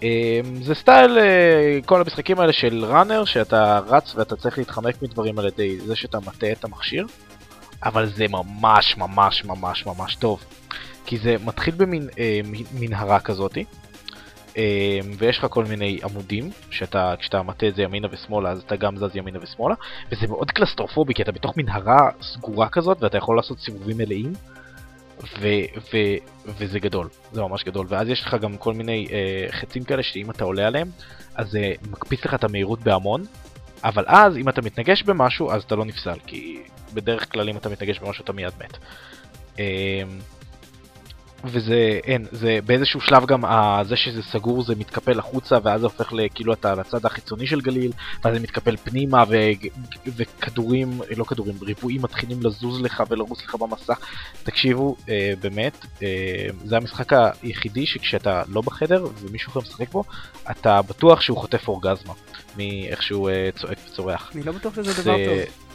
אה, 0.03 0.41
זה 0.61 0.75
style 0.75 1.17
אה, 1.17 1.79
כל 1.85 2.01
המשחקים 2.01 2.39
האלה 2.39 2.53
של 2.53 2.85
runner, 2.85 3.25
שאתה 3.25 3.79
רץ 3.87 4.15
ואתה 4.15 4.35
צריך 4.35 4.57
להתחמק 4.57 5.01
מדברים 5.01 5.39
על 5.39 5.47
ידי 5.47 5.79
זה 5.79 5.95
שאתה 5.95 6.19
מטה 6.19 6.51
את 6.51 6.63
המכשיר, 6.63 7.05
אבל 7.83 8.09
זה 8.09 8.25
ממש 8.27 8.97
ממש 8.97 9.45
ממש 9.45 9.85
ממש 9.85 10.15
טוב. 10.15 10.43
כי 11.05 11.17
זה 11.17 11.35
מתחיל 11.45 11.75
במין 11.75 12.09
אה, 12.93 13.19
כזאתי, 13.19 13.65
אה, 14.57 14.99
ויש 15.17 15.37
לך 15.37 15.45
כל 15.49 15.65
מיני 15.65 15.99
עמודים, 16.03 16.51
שאתה, 16.69 17.13
כשאתה 17.19 17.43
מטה 17.43 17.67
את 17.67 17.75
זה 17.75 17.81
ימינה 17.81 18.07
ושמאלה, 18.11 18.49
אז 18.49 18.61
אתה 18.65 18.75
גם 18.75 18.97
זז 18.97 19.15
ימינה 19.15 19.39
ושמאלה, 19.41 19.75
וזה 20.11 20.27
מאוד 20.27 20.51
קלסטרופובי, 20.51 21.13
כי 21.13 21.21
אתה 21.21 21.31
בתוך 21.31 21.57
מנהרה 21.57 22.09
סגורה 22.21 22.69
כזאת, 22.69 23.03
ואתה 23.03 23.17
יכול 23.17 23.37
לעשות 23.37 23.59
סיבובים 23.59 23.97
מלאים, 23.97 24.33
ו- 25.23 25.79
ו- 25.93 26.17
וזה 26.45 26.79
גדול, 26.79 27.09
זה 27.31 27.41
ממש 27.41 27.63
גדול, 27.63 27.85
ואז 27.89 28.09
יש 28.09 28.21
לך 28.21 28.35
גם 28.41 28.57
כל 28.57 28.73
מיני 28.73 29.07
אה, 29.11 29.51
חצים 29.51 29.83
כאלה, 29.83 30.03
שאם 30.03 30.31
אתה 30.31 30.43
עולה 30.43 30.67
עליהם, 30.67 30.89
אז 31.35 31.49
זה 31.51 31.73
מקפיץ 31.91 32.25
לך 32.25 32.33
את 32.33 32.43
המהירות 32.43 32.79
בהמון, 32.79 33.23
אבל 33.83 34.03
אז 34.07 34.37
אם 34.37 34.49
אתה 34.49 34.61
מתנגש 34.61 35.03
במשהו, 35.03 35.51
אז 35.51 35.63
אתה 35.63 35.75
לא 35.75 35.85
נפסל, 35.85 36.17
כי 36.27 36.61
בדרך 36.93 37.31
כלל 37.31 37.49
אם 37.49 37.57
אתה 37.57 37.69
מתנגש 37.69 37.99
במשהו 37.99 38.23
אתה 38.23 38.33
מיד 38.33 38.53
מת. 38.59 38.77
אה, 39.59 40.03
וזה 41.45 41.99
אין 42.03 42.25
זה 42.31 42.59
באיזשהו 42.65 43.01
שלב 43.01 43.25
גם 43.25 43.45
ה- 43.45 43.81
זה 43.83 43.95
שזה 43.95 44.23
סגור 44.23 44.63
זה 44.63 44.75
מתקפל 44.75 45.19
החוצה 45.19 45.57
ואז 45.63 45.81
זה 45.81 45.85
הופך 45.87 46.13
לכאילו 46.13 46.53
אתה 46.53 46.75
לצד 46.75 47.05
החיצוני 47.05 47.47
של 47.47 47.61
גליל 47.61 47.91
ואז 48.23 48.33
זה 48.33 48.39
מתקפל 48.39 48.77
פנימה 48.77 49.23
ו- 49.29 49.35
וכדורים 50.15 51.01
לא 51.17 51.23
כדורים 51.23 51.55
ריבועים 51.61 52.01
מתחילים 52.01 52.39
לזוז 52.43 52.81
לך 52.81 53.03
ולרוץ 53.09 53.43
לך 53.43 53.55
במסך 53.55 53.99
תקשיבו 54.43 54.95
אה, 55.09 55.33
באמת 55.41 55.85
אה, 56.03 56.07
זה 56.65 56.77
המשחק 56.77 57.13
היחידי 57.41 57.85
שכשאתה 57.85 58.43
לא 58.47 58.61
בחדר 58.61 59.05
ומישהו 59.21 59.51
אחר 59.51 59.59
משחק 59.59 59.91
בו 59.91 60.03
אתה 60.51 60.81
בטוח 60.81 61.21
שהוא 61.21 61.37
חוטף 61.37 61.67
אורגזמה 61.67 62.13
מאיך 62.57 63.03
שהוא 63.03 63.29
אה, 63.29 63.49
צועק 63.55 63.77
וצורח. 63.87 64.31
אני 64.35 64.43
לא 64.43 64.51
בטוח 64.51 64.75
שזה 64.75 65.01
דבר 65.03 65.15
טוב. 65.25 65.70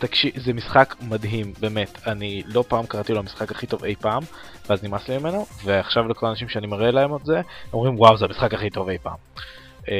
תקשיב, 0.00 0.32
זה 0.36 0.52
משחק 0.52 0.94
מדהים, 1.08 1.52
באמת. 1.60 1.98
אני 2.06 2.42
לא 2.46 2.64
פעם 2.68 2.86
קראתי 2.86 3.12
לו 3.12 3.18
המשחק 3.18 3.50
הכי 3.50 3.66
טוב 3.66 3.84
אי 3.84 3.94
פעם, 3.94 4.22
ואז 4.68 4.84
נמאס 4.84 5.08
לי 5.08 5.18
ממנו, 5.18 5.46
ועכשיו 5.64 6.08
לכל 6.08 6.26
האנשים 6.26 6.48
שאני 6.48 6.66
מראה 6.66 6.90
להם 6.90 7.16
את 7.16 7.24
זה, 7.24 7.40
אומרים 7.72 7.98
וואו 7.98 8.16
זה 8.16 8.24
המשחק 8.24 8.54
הכי 8.54 8.70
טוב 8.70 8.88
אי 8.88 8.98
פעם. 9.02 9.16
אמ, 9.88 9.94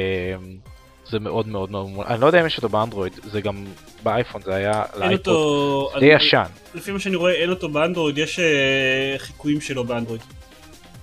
זה 1.09 1.19
מאוד 1.19 1.47
מאוד 1.47 1.71
מאוד, 1.71 1.89
מומלץ. 1.89 2.07
אני 2.07 2.21
לא 2.21 2.25
יודע 2.25 2.41
אם 2.41 2.45
יש 2.45 2.57
אותו 2.57 2.69
באנדרואיד, 2.69 3.13
זה 3.23 3.41
גם 3.41 3.65
באייפון, 4.03 4.41
זה 4.41 4.55
היה 4.55 4.83
לאייפוד. 4.97 5.27
אותו... 5.27 5.99
די 5.99 6.05
ישן. 6.05 6.43
לפי 6.73 6.91
מה 6.91 6.99
שאני 6.99 7.15
רואה 7.15 7.33
אין 7.33 7.49
אותו 7.49 7.69
באנדרואיד, 7.69 8.17
יש 8.17 8.39
אה, 8.39 9.15
חיקויים 9.17 9.61
שלו 9.61 9.83
באנדרואיד. 9.83 10.21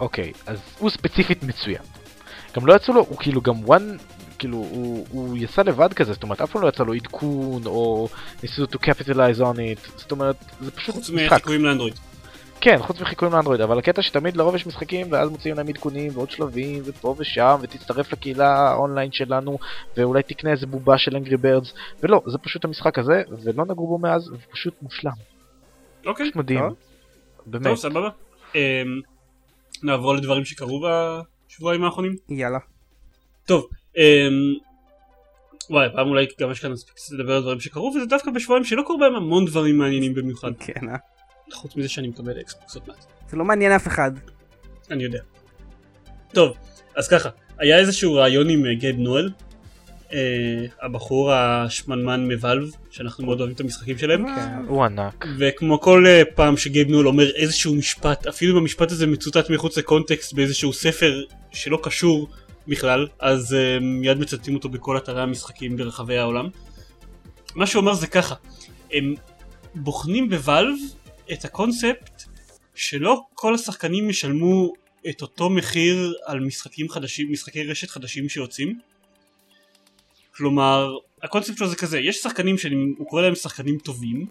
אוקיי, 0.01 0.33
אז 0.47 0.59
הוא 0.79 0.91
ספציפית 0.91 1.43
מצוין. 1.43 1.83
גם 2.57 2.67
לא 2.67 2.75
יצא 2.75 2.93
לו, 2.93 3.07
הוא 3.09 3.19
כאילו 3.19 3.41
גם 3.41 3.55
one, 3.67 4.03
כאילו, 4.39 4.57
הוא, 4.57 5.07
הוא 5.11 5.37
יצא 5.39 5.63
לבד 5.63 5.93
כזה, 5.93 6.13
זאת 6.13 6.23
אומרת, 6.23 6.41
אף 6.41 6.51
פעם 6.51 6.63
לא 6.63 6.69
יצא 6.69 6.85
לו 6.85 6.93
עדכון, 6.93 7.67
או 7.67 8.09
ניסו 8.43 8.65
to 8.65 8.77
capitalize 8.77 9.41
on 9.41 9.57
it, 9.57 9.91
זאת 9.97 10.13
אומרת, 10.13 10.37
זה 10.61 10.71
פשוט 10.71 10.95
חוץ 10.95 11.11
משחק. 11.11 11.33
מחיקויים 11.33 11.65
לאנדרואיד. 11.65 11.95
כן, 12.61 12.77
חוץ 12.79 13.01
מחיקויים 13.01 13.35
לאנדרואיד, 13.35 13.61
אבל 13.61 13.79
הקטע 13.79 14.03
שתמיד 14.03 14.37
לרוב 14.37 14.55
יש 14.55 14.67
משחקים 14.67 15.13
ואז 15.13 15.31
מוציאים 15.31 15.57
להם 15.57 15.69
עדכונים 15.69 16.11
ועוד 16.15 16.31
שלבים 16.31 16.83
ופה 16.85 17.15
ושם 17.19 17.57
ותצטרף 17.61 18.13
לקהילה 18.13 18.71
האונליין 18.71 19.13
שלנו 19.13 19.59
ואולי 19.97 20.23
תקנה 20.23 20.51
איזה 20.51 20.67
בובה 20.67 20.99
של 20.99 21.17
אנגרי 21.17 21.37
בירדס 21.37 21.73
ולא, 22.03 22.23
זה 22.27 22.39
פשוט 22.39 22.65
המשחק 22.65 22.99
הזה 22.99 23.23
ולא 23.45 23.65
נגעו 23.65 23.87
בו 23.87 23.99
מאז 23.99 24.31
ופשוט 24.33 24.75
מושלם, 24.83 25.13
אוקיי, 26.07 26.27
פשוט 26.27 26.37
מדהים, 26.37 26.61
טוב. 26.61 26.69
טוב 26.69 26.77
באמת. 27.63 27.77
סבבה. 27.77 28.09
אמ, 28.55 28.61
נעבור 29.83 30.15
לדברים 30.15 30.45
שקרו 30.45 30.87
בשבועיים 31.49 31.85
האחרונים. 31.85 32.17
יאללה. 32.29 32.59
טוב, 33.47 33.69
וואי, 35.71 35.89
פעם 35.95 36.09
אולי 36.09 36.27
גם 36.41 36.51
יש 36.51 36.61
כאן 36.61 36.73
מספיק 36.73 36.95
קצת 36.95 37.13
לדבר 37.13 37.37
על 37.37 37.43
דברים 37.43 37.61
שקרו, 37.61 37.93
וזה 37.97 38.07
דווקא 38.07 38.31
בשבועיים 38.31 38.65
שלא 38.65 38.83
קרו 38.83 38.99
בהם 38.99 39.15
המון 39.15 39.45
דברים 39.45 39.79
מעניינים 39.79 40.15
במיוחד. 40.15 40.51
כן, 40.59 40.89
אה? 40.89 40.97
חוץ 41.53 41.77
מזה 41.77 41.89
שאני 41.89 42.09
מקבל 42.09 42.41
אקסבוקס 42.41 42.75
עוד 42.75 42.85
מעט. 42.89 43.07
זה 43.29 43.37
לא 43.37 43.45
מעניין 43.45 43.73
אף 43.73 43.87
אחד. 43.87 44.13
אני 44.91 45.05
יודע. 45.05 45.21
טוב, 46.33 46.57
אז 46.97 47.09
ככה, 47.09 47.29
היה 47.59 47.79
איזשהו 47.79 48.15
רעיון 48.15 48.49
עם 48.49 48.67
אה, 48.67 48.75
גייב 48.75 48.97
נואל, 48.99 49.31
אה, 50.13 50.65
הבחור 50.83 51.33
השמנמן 51.33 52.33
מוואלב, 52.33 52.71
שאנחנו 52.91 53.25
מאוד 53.25 53.41
אוהבים 53.41 53.55
את 53.55 53.61
המשחקים 53.61 53.99
שלהם, 53.99 54.27
כן. 54.27 54.49
הוא 54.69 54.85
ענק. 54.85 55.27
וכמו 55.39 55.81
כל 55.81 56.07
אה, 56.07 56.23
פעם 56.35 56.57
שגייב 56.57 56.89
נואל 56.89 57.07
אומר 57.07 57.31
איזשהו 57.31 57.75
משפט, 57.75 58.27
אפילו 58.27 58.53
אם 58.53 58.59
המשפט 58.59 58.93
הזה 58.93 59.07
מצוטט 59.07 59.51
מחוץ 59.51 59.79
לקונטקסט 59.79 60.33
באיזשהו 60.33 60.73
ספר 60.73 61.23
שלא 61.53 61.79
קשור 61.83 62.29
בכלל, 62.69 63.07
אז 63.19 63.55
אה, 63.55 63.79
מיד 63.81 64.19
מצטטים 64.19 64.55
אותו 64.55 64.69
בכל 64.69 64.97
אתרי 64.97 65.23
המשחקים 65.23 65.77
ברחבי 65.77 66.19
העולם. 66.19 66.49
מה 67.55 67.67
שהוא 67.67 67.81
אומר 67.81 67.95
זה 67.95 68.07
ככה, 68.07 68.35
הם 68.93 69.15
בוחנים 69.75 70.29
בוואלב 70.29 70.77
את 71.33 71.45
הקונספט 71.45 72.23
שלא 72.75 73.23
כל 73.35 73.55
השחקנים 73.55 74.11
ישלמו 74.11 74.73
את 75.11 75.23
אותו 75.23 75.51
מחיר 75.51 76.15
על 76.27 76.41
משחקים 76.41 76.89
חדשים, 76.89 77.33
משחקי 77.33 77.65
רשת 77.65 77.91
חדשים 77.91 78.29
שיוצאים. 78.29 78.79
כלומר, 80.35 80.97
הקונספט 81.23 81.57
שלו 81.57 81.69
זה 81.69 81.77
כזה, 81.77 81.99
יש 82.01 82.17
שחקנים 82.17 82.59
שהוא 82.59 83.07
קורא 83.09 83.23
להם 83.23 83.35
שחקנים 83.35 83.79
טובים, 83.79 84.27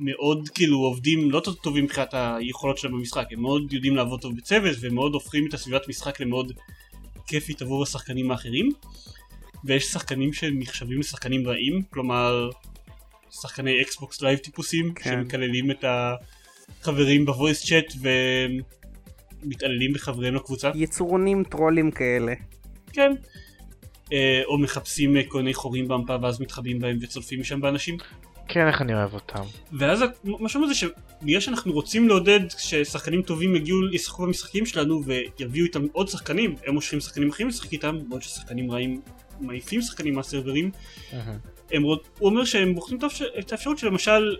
שמאוד 0.00 0.48
כאילו 0.54 0.78
עובדים 0.78 1.30
לא 1.30 1.42
טובים 1.62 1.84
מבחינת 1.84 2.14
היכולות 2.14 2.78
שלהם 2.78 2.94
במשחק, 2.94 3.26
הם 3.30 3.42
מאוד 3.42 3.72
יודעים 3.72 3.96
לעבוד 3.96 4.20
טוב 4.20 4.36
בצוות 4.36 4.76
ומאוד 4.80 5.14
הופכים 5.14 5.46
את 5.48 5.54
הסביבת 5.54 5.88
משחק 5.88 6.20
למאוד 6.20 6.52
כיפית 7.26 7.62
עבור 7.62 7.82
השחקנים 7.82 8.30
האחרים, 8.30 8.68
ויש 9.64 9.84
שחקנים 9.84 10.32
שנחשבים 10.32 11.00
לשחקנים 11.00 11.48
רעים, 11.48 11.82
כלומר 11.90 12.50
שחקני 13.30 13.82
Xbox 13.82 14.22
Live 14.22 14.38
טיפוסים, 14.38 14.94
כן. 14.94 15.10
שמקללים 15.10 15.70
את 15.70 15.84
החברים 16.80 17.26
ב 17.26 17.33
voice 17.33 17.66
chat 17.66 17.92
ומתעללים 19.42 19.92
בחבריהם 19.92 20.34
לקבוצה. 20.34 20.70
יצורונים, 20.74 21.44
טרולים 21.44 21.90
כאלה. 21.90 22.32
כן. 22.92 23.12
אה, 24.12 24.42
או 24.44 24.58
מחפשים 24.58 25.16
אה, 25.16 25.22
כל 25.28 25.38
מיני 25.38 25.54
חורים 25.54 25.88
במפה 25.88 26.16
ואז 26.22 26.40
מתחבאים 26.40 26.78
בהם 26.78 26.98
וצולפים 27.00 27.40
משם 27.40 27.60
באנשים. 27.60 27.96
כן, 28.52 28.66
איך 28.66 28.80
אני 28.80 28.94
אוהב 28.94 29.14
אותם. 29.14 29.42
ואז 29.72 30.04
מה 30.24 30.48
שאומר 30.48 30.66
זה 30.66 30.74
שבגלל 30.74 31.40
שאנחנו 31.40 31.72
רוצים 31.72 32.08
לעודד 32.08 32.40
ששחקנים 32.58 33.22
טובים 33.22 33.56
יגיעו 33.56 33.78
ישחקו 33.92 34.22
במשחקים 34.22 34.66
שלנו 34.66 35.02
ויביאו 35.04 35.66
איתם 35.66 35.86
עוד 35.92 36.08
שחקנים, 36.08 36.54
הם 36.66 36.74
מושכים 36.74 37.00
שחקנים 37.00 37.28
אחרים 37.28 37.48
לשחק 37.48 37.72
איתם, 37.72 37.98
בעוד 38.08 38.22
ששחקנים 38.22 38.70
רעים 38.70 39.00
מעיפים 39.40 39.82
שחקנים 39.82 40.14
מהסרברים. 40.14 40.70
הם, 41.70 41.82
הוא 41.82 41.98
אומר 42.22 42.44
שהם 42.44 42.74
בוחנים 42.74 43.00
את 43.38 43.52
האפשרות 43.52 43.78
שלמשל 43.78 44.36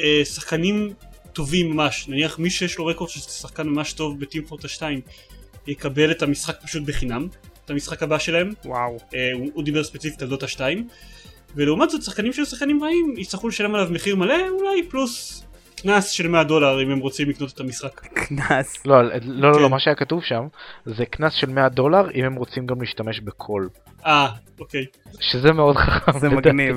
אה, 0.00 0.22
שחקנים 0.24 0.92
טובים 1.32 1.70
ממש, 1.70 2.08
נניח 2.08 2.38
מי 2.38 2.50
שיש 2.50 2.78
לו 2.78 2.86
רקורד 2.86 3.10
של 3.10 3.20
שחקן 3.20 3.68
ממש 3.68 3.92
טוב 3.92 4.20
בטים 4.20 4.44
פורטה 4.44 4.68
2 4.68 5.00
יקבל 5.66 6.10
את 6.10 6.22
המשחק 6.22 6.62
פשוט 6.62 6.82
בחינם, 6.82 7.28
את 7.64 7.70
המשחק 7.70 8.02
הבא 8.02 8.18
שלהם, 8.18 8.52
וואו. 8.64 8.96
אה, 9.14 9.30
הוא, 9.34 9.50
הוא 9.54 9.64
דיבר 9.64 9.84
ספציפית 9.84 10.22
על 10.22 10.28
דוטה 10.28 10.48
2 10.48 10.88
ולעומת 11.56 11.90
זאת 11.90 12.02
שחקנים 12.02 12.32
של 12.32 12.44
שחקנים 12.44 12.84
רעים 12.84 13.14
יצטרכו 13.16 13.48
לשלם 13.48 13.74
עליו 13.74 13.88
מחיר 13.90 14.16
מלא 14.16 14.48
אולי 14.48 14.82
פלוס 14.88 15.44
קנס 15.76 16.08
של 16.10 16.28
100 16.28 16.44
דולר 16.44 16.82
אם 16.82 16.90
הם 16.90 16.98
רוצים 16.98 17.30
לקנות 17.30 17.52
את 17.52 17.60
המשחק. 17.60 18.00
קנס. 18.00 18.86
לא, 18.86 19.02
לא, 19.02 19.14
לא, 19.22 19.54
כן. 19.54 19.62
לא, 19.62 19.70
מה 19.70 19.80
שהיה 19.80 19.96
כתוב 19.96 20.22
שם 20.22 20.46
זה 20.84 21.06
קנס 21.06 21.32
של 21.32 21.50
100 21.50 21.68
דולר 21.68 22.10
אם 22.14 22.24
הם 22.24 22.34
רוצים 22.34 22.66
גם 22.66 22.80
להשתמש 22.80 23.20
בקול. 23.20 23.68
אה, 24.06 24.28
אוקיי. 24.60 24.84
שזה 25.20 25.52
מאוד 25.52 25.76
חכם. 25.76 26.18
זה. 26.18 26.28
מגניב. 26.28 26.76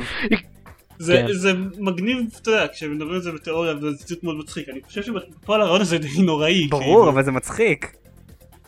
זה, 1.00 1.24
כן. 1.28 1.34
זה 1.34 1.54
מגניב, 1.78 2.18
אתה 2.42 2.52
יודע, 2.52 2.68
כשמדברים 2.74 3.14
על 3.14 3.22
זה 3.22 3.32
בתיאוריה 3.32 3.76
וזה 3.76 3.98
ציטוט 3.98 4.24
מאוד 4.24 4.38
מצחיק, 4.38 4.70
אני 4.70 4.82
חושב 4.88 5.04
שבפועל 5.04 5.62
הרעיון 5.62 5.82
הזה 5.82 5.98
די 5.98 6.22
נוראי. 6.22 6.68
ברור, 6.68 6.84
כאילו. 6.84 7.10
אבל 7.10 7.24
זה 7.24 7.32
מצחיק. 7.32 7.96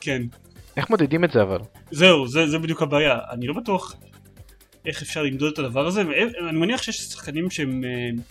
כן. 0.02 0.22
איך 0.78 0.89
מודדים 0.89 1.24
את 1.24 1.32
זה 1.32 1.41
אבל? 1.41 1.60
זהו, 1.91 2.28
זה, 2.28 2.48
זה 2.48 2.60
בדיוק 2.60 2.82
הבעיה. 2.82 3.17
אני 3.32 3.48
לא 3.48 3.54
בטוח 3.54 3.95
איך 4.86 5.02
אפשר 5.02 5.24
למדוד 5.24 5.54
את 5.54 5.60
הדבר 5.60 5.88
הזה, 5.88 6.04
ואני 6.08 6.60
מניח 6.60 6.82
שיש 6.82 6.98
שחקנים 6.98 7.50
שהם 7.50 7.84
אה, 7.84 8.24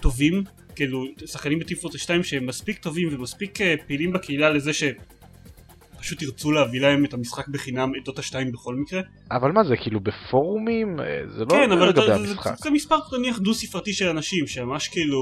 טובים, 0.00 0.42
כאילו, 0.76 1.04
שחקנים 1.26 1.58
בטיפורט 1.58 1.98
2 1.98 2.22
שהם 2.22 2.46
מספיק 2.46 2.78
טובים 2.78 3.08
ומספיק 3.12 3.60
אה, 3.60 3.74
פעילים 3.86 4.12
בקהילה 4.12 4.50
לזה 4.50 4.70
שפשוט 4.72 6.22
ירצו 6.22 6.52
להביא 6.52 6.80
להם 6.80 7.04
את 7.04 7.14
המשחק 7.14 7.48
בחינם, 7.48 7.92
את 7.98 8.04
דוטה 8.04 8.22
2 8.22 8.52
בכל 8.52 8.74
מקרה. 8.74 9.00
אבל 9.30 9.52
מה 9.52 9.64
זה 9.64 9.74
כאילו 9.82 10.00
בפורומים? 10.00 11.00
אה, 11.00 11.04
זה 11.28 11.44
לא 11.44 11.50
כן, 11.50 11.72
אבל 11.72 11.88
לגבי 11.88 12.06
זה, 12.06 12.06
זה, 12.06 12.30
המשחק. 12.30 12.56
זה, 12.56 12.62
זה 12.62 12.70
מספר 12.70 12.96
נניח 13.18 13.38
דו 13.38 13.54
ספרתי 13.54 13.92
של 13.92 14.08
אנשים 14.08 14.46
שממש 14.46 14.88
כאילו 14.88 15.20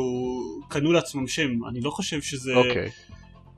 קנו 0.68 0.92
לעצמם 0.92 1.26
שם, 1.26 1.50
אני 1.70 1.81
לא 1.81 1.90
חושב 1.90 2.20
שזה 2.22 2.54
אוקיי. 2.54 2.88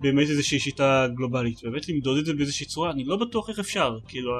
באמת 0.00 0.30
איזושהי 0.30 0.58
שיטה 0.58 1.06
גלובלית, 1.16 1.62
באמת 1.62 1.88
למדוד 1.88 2.18
את 2.18 2.26
זה 2.26 2.32
באיזושהי 2.34 2.66
צורה, 2.66 2.90
אני 2.90 3.04
לא 3.04 3.16
בטוח 3.16 3.50
איך 3.50 3.58
אפשר, 3.58 3.98
כאילו... 4.08 4.30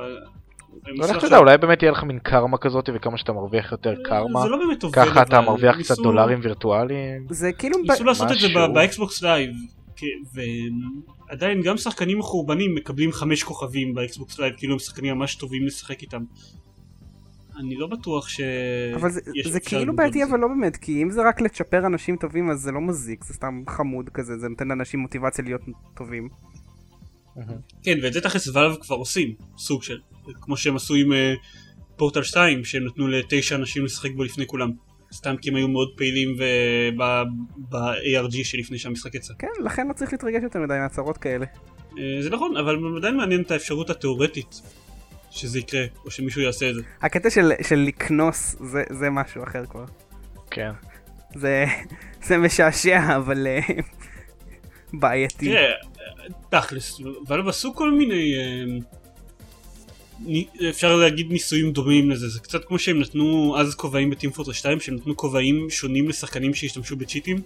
אה, 0.73 0.91
אני 0.91 0.99
לא, 0.99 1.07
לך. 1.07 1.25
תדע, 1.25 1.39
אולי 1.39 1.59
באמת 1.59 1.83
יהיה 1.83 1.93
לך 1.93 2.03
מין 2.03 2.19
קרמה 2.19 2.59
כזאת 2.59 2.89
וכמה 2.95 3.19
שאתה 3.19 3.33
מרוויח 3.33 3.73
יותר 3.73 3.95
קרמה. 4.05 4.43
זה 4.43 4.49
לא 4.49 4.57
באמת 4.57 4.83
עובד, 4.83 4.95
ככה 4.95 5.23
אתה 5.23 5.41
מרוויח 5.41 5.79
קצת 5.79 5.97
דולרים 5.97 6.39
וירטואליים. 6.43 7.27
זה 7.31 7.53
כאילו... 7.53 7.79
ב- 7.87 7.91
ניסו 7.91 8.05
לעשות 8.05 8.33
את 8.33 8.41
זה 8.41 8.49
משהו. 8.49 8.61
ב- 8.61 8.75
ב 8.75 8.84
Xbox 8.84 9.23
Live, 9.23 9.51
ועדיין 11.29 11.63
גם 11.63 11.77
שחקנים 11.77 12.19
מחורבנים 12.19 12.75
מקבלים 12.75 13.13
חמש 13.13 13.43
כוכבים 13.43 13.95
ב 13.95 14.03
Xbox 14.03 14.39
Live, 14.39 14.55
כאילו 14.57 14.73
הם 14.73 14.79
שחקנים 14.79 15.15
ממש 15.15 15.35
טובים 15.35 15.67
לשחק 15.67 16.03
איתם. 16.03 16.23
אני 17.59 17.77
לא 17.77 17.87
בטוח 17.87 18.29
ש... 18.29 18.41
אבל 18.95 19.11
זה, 19.11 19.21
זה 19.45 19.61
כאילו 19.61 19.97
בעייתי. 19.97 20.25
אבל 20.25 20.39
לא 20.39 20.49
באמת, 20.49 20.77
כי 20.77 21.03
אם 21.03 21.11
זה 21.11 21.21
רק 21.29 21.41
לצ'פר 21.41 21.87
אנשים 21.87 22.17
טובים 22.17 22.51
אז 22.51 22.61
זה 22.61 22.73
לא 22.73 22.81
מזיק, 22.81 23.25
זה 23.25 23.35
סתם 23.35 23.63
חמוד 23.69 24.09
כזה, 24.09 24.39
זה 24.39 24.49
נותן 24.49 24.69
לאנשים 24.69 25.01
מוטיבציה 25.01 25.45
להיות 25.45 25.61
טובים. 25.97 26.29
כן, 27.83 27.99
ואת 28.03 28.13
זה 28.13 28.21
תכלס 28.21 28.49
Valve 28.49 28.77
כבר 28.81 28.97
עושים, 28.97 29.35
סוג 29.59 29.83
של, 29.83 29.99
כמו 30.41 30.57
שהם 30.57 30.77
עשו 30.77 30.95
עם 30.95 31.13
אה, 31.13 31.35
פורטל 31.97 32.23
2, 32.23 32.65
שהם 32.65 32.87
נתנו 32.87 33.09
לתשע 33.09 33.55
אנשים 33.55 33.85
לשחק 33.85 34.11
בו 34.17 34.25
לפני 34.25 34.47
כולם. 34.47 34.71
סתם 35.13 35.35
כי 35.37 35.51
הם 35.51 35.57
היו 35.57 35.69
מאוד 35.69 35.89
פעילים 35.97 36.37
ב-ARG 37.69 38.45
שלפני 38.45 38.79
שהמשחק 38.79 39.15
יצא. 39.15 39.35
כן, 39.39 39.49
לכן 39.65 39.89
לא 39.89 39.93
צריך 39.93 40.13
להתרגש 40.13 40.43
יותר 40.43 40.59
מדי 40.59 40.75
מהצהרות 40.83 41.19
כאלה. 41.19 41.47
אה, 41.99 42.23
זה 42.23 42.31
נכון, 42.31 42.57
אבל 42.57 42.77
עדיין 42.97 43.17
מעניין 43.17 43.43
את 43.43 43.51
האפשרות 43.51 43.91
התיאורטית 43.91 44.61
שזה 45.31 45.59
יקרה, 45.59 45.85
או 46.05 46.11
שמישהו 46.11 46.43
יעשה 46.43 46.71
את 46.71 46.75
זה. 46.75 46.83
הקטע 47.03 47.31
של, 47.31 47.53
של 47.63 47.77
לקנוס 47.79 48.57
זה, 48.61 48.83
זה 48.91 49.11
משהו 49.11 49.43
אחר 49.43 49.67
כבר. 49.67 49.85
כן. 50.51 50.71
זה, 51.35 51.65
זה 52.23 52.39
משעשע 52.39 53.17
אבל 53.17 53.47
אה, 53.47 53.61
בעייתי. 54.93 55.47
תראה, 55.47 55.71
תכלס, 56.51 57.01
ואלב 57.27 57.49
עשו 57.49 57.75
כל 57.75 57.91
מיני... 57.93 58.35
ני- 58.67 58.81
אפשר 60.71 60.97
להגיד 60.97 61.33
ניסויים 61.33 61.73
דומים 61.73 62.11
לזה, 62.11 62.29
זה 62.29 62.41
קצת 62.41 62.65
כמו 62.65 62.79
שהם 62.79 63.01
נתנו 63.01 63.57
אז 63.59 63.75
כובעים 63.75 64.11
בטים 64.11 64.31
פורטר 64.31 64.53
2, 64.53 64.81
שהם 64.81 64.95
נתנו 64.95 65.17
כובעים 65.17 65.71
שונים 65.71 66.09
לשחקנים 66.09 66.55
שהשתמשו 66.55 66.97
בצ'יטים. 66.97 67.37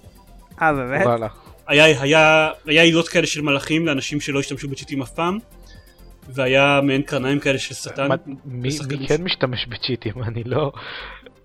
אה 0.62 0.72
באמת? 0.72 1.06
היה, 1.66 2.02
היה, 2.02 2.50
היה 2.66 2.82
עילות 2.82 3.08
כאלה 3.08 3.26
של 3.26 3.40
מלאכים 3.40 3.86
לאנשים 3.86 4.20
שלא 4.20 4.40
השתמשו 4.40 4.68
בצ'יטים 4.68 5.02
אף 5.02 5.10
פעם, 5.10 5.38
והיה 6.28 6.80
מעין 6.82 7.02
קרניים 7.02 7.40
כאלה 7.40 7.58
של 7.58 7.74
שטן. 7.74 8.08
מי 8.44 8.68
מי 8.98 9.08
כן 9.08 9.22
משתמש 9.22 9.66
בצ'יטים? 9.66 10.22
אני 10.28 10.44
לא... 10.44 10.72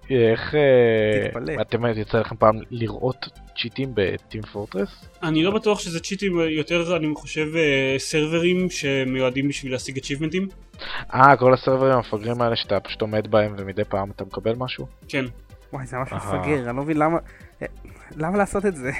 איך... 0.09 0.55
אה, 0.55 1.27
תתפלא. 1.27 1.61
אתם 1.61 1.85
יצא 1.85 2.17
לכם 2.17 2.35
פעם 2.35 2.55
לראות 2.71 3.25
צ'יטים 3.61 3.89
בטים 3.93 4.41
פורטרס? 4.41 4.89
אני 5.23 5.43
לא 5.43 5.51
בטוח 5.51 5.79
שזה 5.79 5.99
צ'יטים, 5.99 6.39
יותר 6.39 6.97
אני 6.97 7.07
חושב 7.15 7.55
אה, 7.55 7.95
סרברים 7.97 8.69
שמיועדים 8.69 9.47
בשביל 9.47 9.71
להשיג 9.71 9.97
אצ'יבמנטים. 9.97 10.47
אה, 11.13 11.37
כל 11.37 11.53
הסרברים 11.53 11.91
המפגרים 11.91 12.41
האלה 12.41 12.55
שאתה 12.55 12.79
פשוט 12.79 13.01
עומד 13.01 13.31
בהם 13.31 13.55
ומדי 13.57 13.83
פעם 13.83 14.11
אתה 14.11 14.23
מקבל 14.23 14.55
משהו? 14.57 14.85
כן. 15.07 15.25
וואי 15.73 15.85
זה 15.85 15.97
ממש. 15.97 16.13
מפגר, 16.13 16.59
אני 16.59 16.77
לא 16.77 16.83
מבין 16.83 16.97
למה... 16.97 17.17
אה, 17.61 17.67
למה 18.15 18.37
לעשות 18.37 18.65
את 18.65 18.75
זה? 18.75 18.91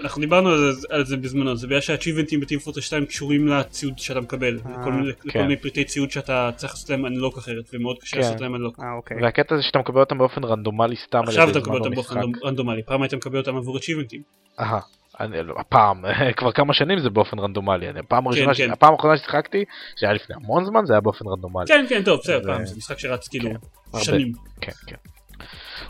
אנחנו 0.00 0.20
דיברנו 0.20 0.48
על 0.48 0.72
זה, 0.72 0.86
על 0.90 1.04
זה 1.04 1.16
בזמנו, 1.16 1.56
זה 1.56 1.66
בגלל 1.66 1.80
שהאצ'יבנטים 1.80 2.40
בטים 2.40 2.58
פורטה 2.58 2.80
2 2.80 3.06
קשורים 3.06 3.48
לציוד 3.48 3.98
שאתה 3.98 4.20
מקבל, 4.20 4.58
אה, 4.66 4.80
לכל 4.80 4.92
מיני- 4.92 5.08
לכל 5.08 5.30
כן. 5.30 5.42
מיני 5.42 5.56
פריטי 5.56 5.84
ציוד 5.84 6.10
שאתה 6.10 6.50
צריך 6.56 6.72
לעשות 6.72 6.90
להם 6.90 7.06
אנלוק 7.06 7.38
אחרת, 7.38 7.64
ומאוד 7.74 7.96
קשה 7.98 8.16
כן. 8.16 8.22
לעשות 8.22 8.40
להם 8.40 8.54
אנלוק. 8.54 8.80
אה, 8.80 8.92
אוקיי. 8.96 9.16
והקטע 9.22 9.56
זה 9.56 9.62
שאתה 9.62 9.78
מקבל 9.78 10.00
אותם 10.00 10.18
באופן 10.18 10.44
רנדומלי 10.44 10.96
סתם 10.96 11.18
על 11.18 11.24
עכשיו 11.28 11.42
ידי 11.48 11.50
אתה 11.50 11.60
זמן 11.60 11.74
מקבל 11.74 11.78
אותם 11.84 11.94
באופן 11.94 12.20
רנדומלי, 12.44 12.82
פעם 12.82 13.02
היית 13.02 13.14
מקבל 13.14 13.38
אותם 13.38 13.56
עבור 13.56 13.76
אצ'יבנטים. 13.78 14.22
אהה. 14.60 14.80
אני 15.20 15.42
לא- 15.42 15.54
הפעם, 15.58 16.04
כבר 16.38 16.52
כמה 16.52 16.74
שנים 16.74 16.98
זה 16.98 17.10
באופן 17.10 17.38
רנדומלי, 17.38 17.88
אני- 17.90 17.98
הפעם 18.00 18.26
הראשונה, 18.26 18.54
ש- 18.54 18.60
כן. 18.60 18.70
הפעם 18.70 18.92
האחרונה 18.92 19.16
ששיחקתי, 19.16 19.64
שהיה 20.00 20.12
לפני 20.12 20.36
המון 20.36 20.64
זמן, 20.64 20.84
זה 20.86 20.92
היה 20.92 21.00
באופן 21.00 21.24
רנדומלי. 21.28 21.66
כן, 21.66 21.84
כן, 21.88 22.02
טוב, 22.04 22.20
בסדר, 22.20 22.38
ו- 22.38 22.46
פעם, 22.54 22.66
זה 22.66 22.76
משחק 22.76 22.98
שרץ 22.98 23.28
כאילו 23.28 23.50
כן, 23.50 23.56
הרבה. 23.92 24.04
שנים. 24.04 24.32
כן, 24.60 24.72
כן. 24.86 24.96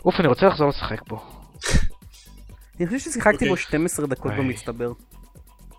אוף, 0.05 0.19
אני 0.19 0.27
רוצה 0.27 0.45
לחזור 0.47 0.69
לשחק 0.69 1.07
בו. 1.09 1.17
אני 2.79 2.87
חושב 2.87 2.99
ששיחקתי 2.99 3.35
אוקיי. 3.35 3.49
בו 3.49 3.57
12 3.57 4.07
דקות 4.07 4.31
איי. 4.31 4.39
במצטבר. 4.39 4.91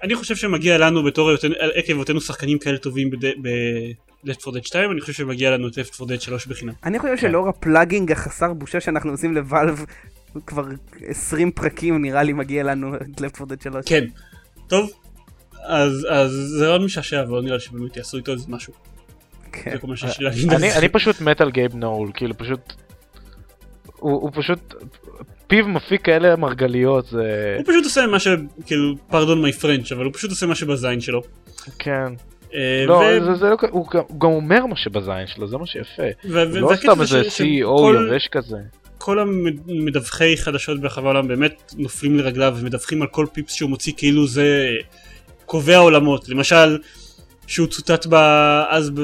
אני 0.02 0.14
חושב 0.14 0.36
שמגיע 0.36 0.78
לנו 0.78 1.04
בתור 1.04 1.30
עקב 1.74 1.92
היותנו 1.92 2.20
שחקנים 2.20 2.58
כאלה 2.58 2.78
טובים 2.78 3.10
ב-Left 3.10 4.46
4 4.46 4.58
Dead 4.58 4.66
2, 4.66 4.90
אני 4.90 5.00
חושב 5.00 5.12
שמגיע 5.12 5.50
לנו 5.50 5.68
את 5.68 5.72
Left 5.72 6.00
4 6.00 6.14
Dead 6.14 6.20
3 6.20 6.46
בחינם. 6.46 6.72
אני 6.84 6.98
חושב 6.98 7.16
כן. 7.16 7.20
שלאור 7.20 7.48
ה 7.48 7.55
plugging 7.55 8.12
החסר 8.12 8.52
בושה 8.52 8.80
שאנחנו 8.80 9.10
עושים 9.10 9.34
ל 9.34 9.42
Valve 9.42 9.84
כבר 10.46 10.64
20 11.06 11.50
פרקים 11.50 12.02
נראה 12.02 12.22
לי 12.22 12.32
מגיע 12.32 12.62
לנו 12.62 12.96
את 12.96 13.20
Left 13.20 13.40
4 13.40 13.54
Dead 13.54 13.62
3. 13.62 13.84
כן. 13.86 14.04
טוב, 14.66 14.90
אז 15.62 16.06
אז 16.10 16.30
זה 16.58 16.68
רעיון 16.68 16.84
משעשע, 16.84 17.22
אבל 17.22 17.40
נראה 17.40 17.56
לי 17.56 17.60
שבאמת 17.60 17.96
יעשו 17.96 18.16
איתו 18.16 18.32
איזה 18.32 18.46
משהו. 18.48 18.72
כן. 19.52 19.70
על 19.70 20.64
אני 20.78 20.88
פשוט 20.88 21.20
מת 21.20 21.40
על 21.40 21.50
גייב 21.50 21.74
נול, 21.74 22.10
כאילו 22.14 22.38
פשוט... 22.38 22.72
הוא 23.96 24.30
פשוט... 24.34 24.74
פיו 25.46 25.68
מפיק 25.68 26.02
כאלה 26.02 26.36
מרגליות, 26.36 27.06
זה... 27.06 27.54
הוא 27.58 27.64
פשוט 27.66 27.84
עושה 27.84 28.06
מה 28.06 28.18
ש... 28.20 28.28
כאילו, 28.66 28.94
פרדון 29.10 29.42
מי 29.42 29.52
פרנץ', 29.52 29.92
אבל 29.92 30.04
הוא 30.04 30.12
פשוט 30.12 30.30
עושה 30.30 30.46
מה 30.46 30.54
שבזין 30.54 31.00
שלו. 31.00 31.22
כן. 31.78 32.12
אה, 32.54 32.84
לא, 32.86 32.92
ו- 32.94 33.24
זה- 33.24 33.34
זה 33.34 33.46
לא 33.46 33.56
הוא 33.70 33.86
גם- 33.90 34.02
הוא 34.08 34.20
גם 34.20 34.28
אומר 34.28 34.66
מה 34.66 34.76
שבזין 34.76 35.26
שלו, 35.26 35.46
זה 35.48 35.56
מה 35.58 35.66
שיפה. 35.66 36.02
ו- 36.24 36.42
ו- 36.52 36.60
לא 36.60 36.72
סתם 36.76 37.04
זה 37.04 37.18
איזה 37.18 37.28
CEO 37.28 38.06
יבש 38.08 38.28
כזה. 38.32 38.56
כל 38.98 39.18
המדווחי 39.18 40.36
חדשות 40.36 40.80
ברחבי 40.80 41.04
העולם 41.06 41.28
באמת 41.28 41.74
נופלים 41.78 42.18
לרגליו 42.18 42.56
ומדווחים 42.60 43.02
על 43.02 43.08
כל 43.08 43.26
פיפס 43.32 43.52
שהוא 43.52 43.70
מוציא 43.70 43.92
כאילו 43.96 44.26
זה 44.26 44.68
קובע 45.46 45.76
עולמות. 45.76 46.28
למשל, 46.28 46.78
שהוא 47.46 47.66
צוטט 47.66 48.06
ב... 48.10 48.14
אז 48.68 48.90
ב... 48.90 49.00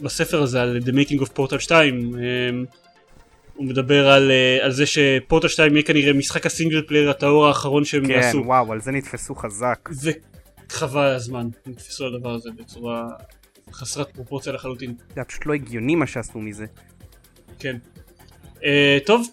בספר 0.00 0.42
הזה 0.42 0.62
על 0.62 0.78
The 0.86 0.90
Making 0.90 1.20
of 1.20 1.28
Portal 1.38 1.58
2, 1.58 2.14
אמ, 2.14 2.64
הוא 3.54 3.66
מדבר 3.66 4.08
על, 4.08 4.30
אה, 4.30 4.64
על 4.64 4.72
זה 4.72 4.86
שפורטל 4.86 5.48
2 5.48 5.72
יהיה 5.72 5.82
כנראה 5.82 6.12
משחק 6.12 6.46
ה 6.46 6.51
single 6.51 6.82
player 6.82 7.10
הטהור 7.10 7.46
האחרון 7.46 7.84
שהם 7.84 8.06
כן, 8.06 8.10
יעשו. 8.10 8.42
וואו, 8.46 8.72
על 8.72 8.80
זה 8.80 8.90
נתפסו 8.92 9.34
חזק. 9.34 9.88
וחבל 10.02 11.06
הזמן, 11.06 11.48
נתפסו 11.66 12.04
על 12.04 12.14
הדבר 12.14 12.30
הזה 12.30 12.50
בצורה 12.58 13.08
חסרת 13.72 14.10
פרופורציה 14.14 14.52
לחלוטין. 14.52 14.94
זה 14.98 15.12
היה 15.16 15.24
פשוט 15.24 15.46
לא 15.46 15.54
הגיוני 15.54 15.94
מה 15.94 16.06
שעשו 16.06 16.38
מזה. 16.38 16.66
כן. 17.58 17.76
Uh, 18.56 18.64
טוב, 19.06 19.28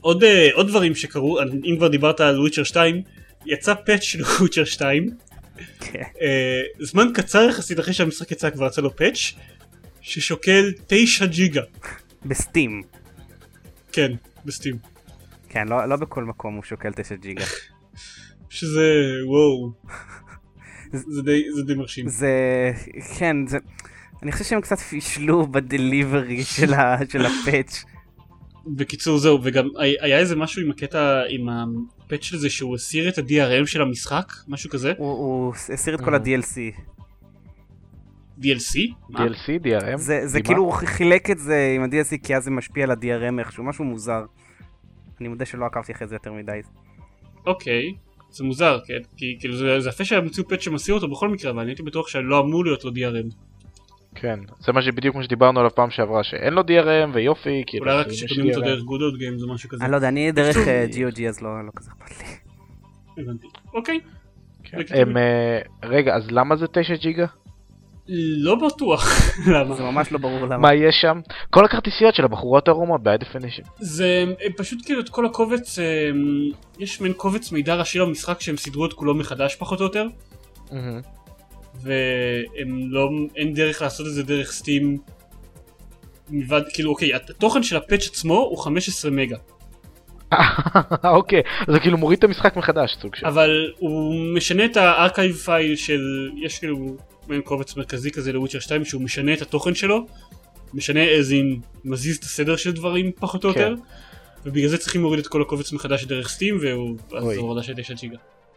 עוד, 0.00 0.22
uh, 0.22 0.26
עוד 0.52 0.68
דברים 0.68 0.94
שקרו, 0.94 1.38
אם 1.64 1.74
כבר 1.76 1.88
דיברת 1.88 2.20
על 2.20 2.40
וויצ'ר 2.40 2.64
2, 2.64 3.02
יצא 3.46 3.74
פאץ' 3.74 4.02
של 4.02 4.22
וויצ'ר 4.22 4.64
2, 4.64 5.10
כן. 5.80 6.02
uh, 6.02 6.84
זמן 6.84 7.08
קצר 7.14 7.46
יחסית 7.50 7.80
אחרי 7.80 7.94
שהמשחק 7.94 8.30
יצא 8.30 8.50
כבר 8.50 8.66
יצא 8.66 8.82
לו 8.82 8.96
פאץ', 8.96 9.32
ששוקל 10.00 10.72
9 10.86 11.26
ג'יגה, 11.26 11.62
בסטים. 12.24 12.82
כן, 13.92 14.12
בסטים, 14.44 14.76
כן, 15.48 15.68
לא 15.68 15.88
לא 15.88 15.96
בכל 15.96 16.24
מקום 16.24 16.54
הוא 16.54 16.62
שוקל 16.62 16.92
9 16.92 17.14
ג'יגה. 17.14 17.44
שזה 18.50 18.92
וואו, 19.26 19.72
זה 21.14 21.22
די, 21.22 21.42
זה 21.56 21.62
די 21.62 21.74
מרשים. 21.74 22.08
זה... 22.08 22.32
כן, 23.18 23.36
זה... 23.46 23.58
אני 24.22 24.32
חושב 24.32 24.44
שהם 24.44 24.60
קצת 24.60 24.78
פישלו 24.78 25.46
בדליברי 25.46 26.44
של 26.44 26.74
ה- 26.74 26.98
של 27.08 27.26
הפאץ'. 27.26 27.84
בקיצור 28.66 29.18
זהו, 29.18 29.38
וגם 29.42 29.68
היה 29.78 30.18
איזה 30.18 30.36
משהו 30.36 30.62
עם 30.62 30.70
הקטע, 30.70 31.22
עם 31.28 31.48
הפאץ' 31.48 32.32
הזה 32.32 32.50
שהוא 32.50 32.74
הסיר 32.74 33.08
את 33.08 33.18
ה-DRM 33.18 33.66
של 33.66 33.82
המשחק, 33.82 34.32
משהו 34.48 34.70
כזה, 34.70 34.92
הוא- 34.98 35.06
הוא 35.18 35.54
הסיר 35.72 35.94
את 35.94 36.00
כל 36.00 36.14
אה. 36.14 36.20
ה-DLC. 36.20 36.80
DLC? 38.38 38.92
DLC, 39.10 39.64
DRM? 39.64 39.96
זה 39.96 40.26
זה? 40.26 40.42
כאילו 40.42 40.62
הוא 40.62 40.72
חילק 40.72 41.30
את 41.30 41.38
זה 41.38 41.72
עם 41.76 41.82
ה-DLC 41.82 42.16
כי 42.22 42.36
אז 42.36 42.44
זה 42.44 42.50
משפיע 42.50 42.84
על 42.84 42.90
ה-DRM 42.90 43.38
איכשהו, 43.38 43.64
משהו 43.64 43.84
מוזר. 43.84 44.24
אני 45.20 45.28
מודה 45.28 45.44
שלא 45.44 45.66
עקבתי 45.66 45.92
אחרי 45.92 46.06
זה 46.06 46.14
יותר 46.14 46.32
מדי. 46.32 46.60
אוקיי, 47.46 47.94
זה 48.30 48.44
מוזר, 48.44 48.78
כן? 48.86 48.98
כי 49.16 49.36
כאילו 49.40 49.56
זה, 49.56 49.80
זה 49.80 49.88
יפה 49.88 50.04
שהם 50.04 50.24
הוציאו 50.24 50.48
פאץ' 50.48 50.60
שמסיר 50.60 50.94
אותו 50.94 51.08
בכל 51.08 51.28
מקרה, 51.28 51.50
אבל 51.50 51.60
אני 51.60 51.70
הייתי 51.70 51.82
בטוח 51.82 52.08
שלא 52.08 52.40
אמור 52.40 52.64
להיות 52.64 52.84
לו 52.84 52.90
DRM. 52.90 53.34
כן, 54.14 54.40
זה 54.60 54.72
מה 54.72 54.82
שבדיוק 54.82 55.16
מה 55.16 55.22
שדיברנו 55.22 55.60
עליו 55.60 55.74
פעם 55.74 55.90
שעברה, 55.90 56.24
שאין 56.24 56.54
לו 56.54 56.62
DRM 56.62 57.10
ויופי, 57.14 57.62
כאילו... 57.66 57.84
אולי 57.84 57.98
רק 57.98 58.12
שקונים 58.12 58.50
אותו. 58.50 58.60
דרך 58.60 58.80
Old 58.80 59.20
Games 59.20 59.42
או 59.42 59.54
משהו 59.54 59.68
כזה. 59.68 59.84
אני 59.84 59.92
לא 59.92 59.96
יודע, 59.96 60.08
אני 60.08 60.32
דרך 60.32 60.56
בקיצור, 60.56 61.04
אה, 61.04 61.10
GOG 61.10 61.28
אז 61.28 61.40
לא 61.40 61.66
לא 61.66 61.70
כזה 61.76 61.90
אכפת 61.90 62.20
לי. 62.20 62.34
הבנתי. 63.22 63.46
אוקיי, 63.74 64.00
כן. 64.64 65.16
אה, 65.16 65.58
רגע, 65.82 66.14
אז 66.16 66.30
למה 66.30 66.56
זה 66.56 66.66
9 66.66 66.94
ג'יגה? 66.94 67.26
לא 68.08 68.54
בטוח 68.54 69.06
למה. 69.54 69.74
זה 69.74 69.82
ממש 69.82 70.12
לא 70.12 70.18
ברור 70.18 70.40
למה. 70.40 70.58
מה 70.58 70.74
יש 70.74 70.94
שם? 71.00 71.20
כל 71.50 71.64
הכרטיסיות 71.64 72.14
של 72.14 72.24
הבחורות 72.24 72.68
הערומות 72.68 73.02
ב-high 73.02 73.22
definition. 73.22 73.68
זה 73.78 74.24
הם 74.44 74.52
פשוט 74.56 74.78
כאילו 74.84 75.00
את 75.00 75.08
כל 75.08 75.26
הקובץ, 75.26 75.78
הם, 75.78 76.50
יש 76.78 77.00
מעין 77.00 77.12
קובץ 77.12 77.52
מידע 77.52 77.74
ראשי 77.74 77.98
למשחק 77.98 78.40
שהם 78.40 78.56
סידרו 78.56 78.86
את 78.86 78.92
כולו 78.92 79.14
מחדש 79.14 79.54
פחות 79.54 79.80
או 79.80 79.84
יותר. 79.84 80.06
והם 81.82 82.80
לא, 82.90 83.10
אין 83.36 83.54
דרך 83.54 83.82
לעשות 83.82 84.06
את 84.06 84.12
זה 84.12 84.22
דרך 84.22 84.52
Steam. 84.52 84.98
מלבד, 86.30 86.62
כאילו 86.74 86.90
אוקיי, 86.90 87.14
התוכן 87.14 87.62
של 87.62 87.76
ה 87.76 87.81
patch 87.81 88.06
עצמו 88.06 88.34
הוא 88.34 88.58
15 88.58 89.10
מגה, 89.10 89.36
אוקיי, 91.04 91.42
אז 91.68 91.74
זה 91.74 91.80
כאילו 91.80 91.98
מוריד 91.98 92.18
את 92.18 92.24
המשחק 92.24 92.56
מחדש, 92.56 92.96
סוג 93.02 93.14
של... 93.14 93.26
אבל 93.26 93.72
הוא 93.78 94.14
משנה 94.36 94.64
את 94.64 94.76
ה 94.76 94.83
archive 94.83 95.34
file 95.34 95.76
של, 95.76 96.30
יש 96.42 96.58
כאילו 96.58 96.96
מעין 97.28 97.42
קובץ 97.42 97.76
מרכזי 97.76 98.10
כזה 98.10 98.32
ל 98.32 98.35
Witcher 98.35 98.58
2 98.58 98.84
שהוא 98.84 99.02
משנה 99.02 99.34
את 99.34 99.42
התוכן 99.42 99.74
שלו, 99.74 100.06
משנה 100.74 101.00
as 101.04 101.30
in 101.30 101.66
מזיז 101.84 102.16
את 102.16 102.24
הסדר 102.24 102.56
של 102.56 102.72
דברים 102.72 103.12
פחות 103.20 103.44
או 103.44 103.54
כן. 103.54 103.60
יותר, 103.60 103.74
ובגלל 104.46 104.68
זה 104.68 104.78
צריכים 104.78 105.00
להוריד 105.00 105.20
את 105.20 105.26
כל 105.26 105.42
הקובץ 105.42 105.72
מחדש 105.72 106.04
דרך 106.04 106.28
Steam, 106.28 106.58
והוא, 106.60 106.96
הורדה 107.36 107.62
של 107.62 107.74
9 107.76 107.94
ג'יגה. 107.94 108.16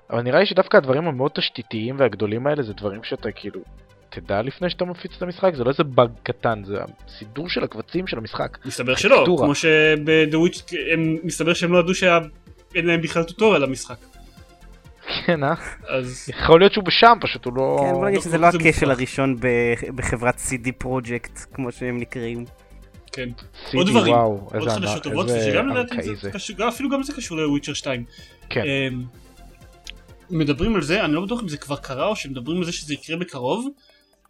אבל 0.10 0.22
נראה 0.22 0.40
לי 0.40 0.46
שדווקא 0.46 0.78
הדברים 0.78 1.08
המאוד 1.08 1.32
תשתיתיים 1.36 2.00
והגדולים 2.00 2.48
האלה 2.48 2.64
זה 2.64 2.74
דברים 2.74 3.04
שאתה 3.04 3.32
כאילו 3.32 3.62
תדע 4.10 4.42
לפני 4.42 4.70
שאתה 4.70 4.86
מפיץ 4.86 5.12
את 5.18 5.22
המשחק 5.22 5.56
זה 5.56 5.64
לא 5.64 5.70
איזה 5.70 5.84
באג 5.84 6.10
קטן 6.24 6.64
זה 6.66 6.78
הסידור 7.08 7.50
של 7.50 7.64
הקבצים 7.64 8.08
של 8.08 8.18
המשחק. 8.18 8.58
מסתבר 8.66 8.96
שלא. 8.96 9.26
כמו 9.38 9.56
שב"דה 9.56 10.40
וויץ' 10.40 10.64
הם 10.94 11.18
מסתבר 11.24 11.54
שהם 11.54 11.74
לא 11.74 11.80
ידעו 11.80 11.96
שאין 11.96 12.86
להם 12.86 13.02
בכלל 13.02 13.24
טוטוריאל 13.24 13.62
למשחק. 13.64 13.98
כן 15.26 15.44
אה? 15.44 15.54
אז 15.88 16.30
יכול 16.30 16.60
להיות 16.60 16.74
שהוא 16.74 16.84
בשם 16.84 17.18
פשוט 17.22 17.46
הוא 17.46 17.54
לא... 17.54 17.78
כן, 17.82 17.94
בוא 17.94 18.06
נגיד 18.06 18.18
לא 18.18 18.24
שזה 18.24 18.38
לא 18.38 18.48
הכשל. 18.48 18.92
הראשון 18.92 19.36
בחברת 19.96 20.36
CD 20.36 20.72
פרויקט, 20.78 21.40
כמו 21.54 21.72
שהם 21.72 21.98
נקראים. 21.98 22.46
כן. 23.12 23.30
CD, 23.70 23.78
עוד 23.78 23.88
דברים, 23.88 24.14
וואו, 24.14 24.50
עוד 24.54 24.56
איזה 24.56 24.70
חדשות 24.70 25.04
טובות, 25.04 25.28
שגם 25.46 25.68
לדעתי 25.68 26.16
זה. 26.16 26.32
קשור, 26.32 26.68
אפילו 26.70 26.90
גם 26.90 27.04
זה 27.04 27.14
קשור 27.14 27.38
לוויצ'ר 27.38 27.74
2. 27.74 28.04
כן. 28.50 28.62
אמ, 28.62 29.04
מדברים 30.30 30.76
על 30.76 30.82
זה, 30.82 31.06
אני 31.06 31.14
לא 31.14 31.26
בטוח 31.26 31.42
אם 31.44 31.48
זה 31.48 31.58
כבר 31.58 31.76
קרה 31.76 32.08
או 32.08 32.16
שמדברים 32.16 32.58
על 32.58 32.64
זה 32.64 32.72
שזה 32.72 32.94
יקרה 32.94 33.18
בקרוב, 33.18 33.68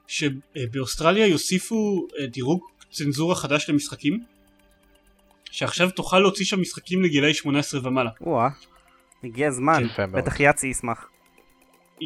שבאוסטרליה 0.08 1.28
יוסיפו 1.28 2.08
אה, 2.20 2.28
דירוג 2.28 2.62
צנזורה 2.92 3.36
חדש 3.36 3.70
למשחקים, 3.70 4.24
שעכשיו 5.52 5.90
תוכל 5.92 6.20
להוציא 6.20 6.46
שם 6.46 6.62
משחקים 6.62 7.04
לגילאי 7.04 7.34
18 7.34 7.80
ומעלה. 7.84 8.10
הגיע 9.24 9.48
הזמן. 9.48 9.84
בטח 10.12 10.40
יאצי 10.40 10.68
ישמח. 10.68 11.10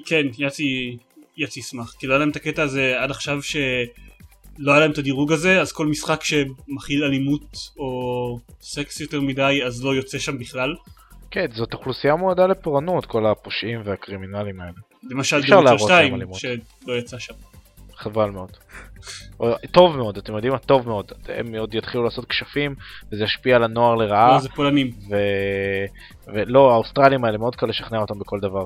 כן, 0.05 0.25
יאצי, 0.37 0.97
יאצי 1.37 1.59
ישמח, 1.59 1.95
כי 1.99 2.07
לא 2.07 2.13
היה 2.13 2.19
להם 2.19 2.29
את 2.29 2.35
הקטע 2.35 2.63
הזה 2.63 2.95
עד 2.99 3.11
עכשיו 3.11 3.41
שלא 3.43 4.71
היה 4.71 4.79
להם 4.79 4.91
את 4.91 4.97
הדירוג 4.97 5.31
הזה, 5.31 5.61
אז 5.61 5.71
כל 5.71 5.85
משחק 5.85 6.23
שמכיל 6.23 7.03
אלימות 7.03 7.55
או 7.77 8.39
סקס 8.61 9.01
יותר 9.01 9.21
מדי, 9.21 9.61
אז 9.65 9.85
לא 9.85 9.95
יוצא 9.95 10.19
שם 10.19 10.37
בכלל. 10.37 10.75
כן 11.31 11.45
זאת 11.53 11.73
אוכלוסייה 11.73 12.15
מועדה 12.15 12.47
לפורענות 12.47 13.05
כל 13.05 13.25
הפושעים 13.25 13.81
והקרימינלים 13.85 14.61
האלה. 14.61 14.71
למשל 15.03 15.41
דירוג 15.41 15.63
להראות 15.63 15.89
להם 15.89 16.05
2, 16.07 16.15
אלימות. 16.15 16.35
שלא 16.39 16.93
יצא 16.97 17.19
שם. 17.19 17.33
חבל 18.01 18.29
מאוד. 18.29 18.57
או- 19.39 19.55
טוב 19.71 19.97
מאוד 19.97 20.17
אתם 20.17 20.33
יודעים 20.33 20.53
מה 20.53 20.59
טוב 20.59 20.87
מאוד 20.87 21.11
הם 21.29 21.55
עוד 21.55 21.75
יתחילו 21.75 22.03
לעשות 22.03 22.25
כשפים 22.25 22.75
וזה 23.11 23.23
ישפיע 23.23 23.55
על 23.55 23.63
הנוער 23.63 23.95
לרעה 23.95 24.33
לא, 24.33 24.39
זה 24.39 24.49
פולנים. 24.49 24.91
ו... 25.09 25.15
ולא 26.33 26.71
האוסטרלים 26.71 27.25
האלה 27.25 27.37
מאוד 27.37 27.55
קל 27.55 27.65
לשכנע 27.65 27.99
אותם 27.99 28.19
בכל 28.19 28.39
דבר. 28.39 28.65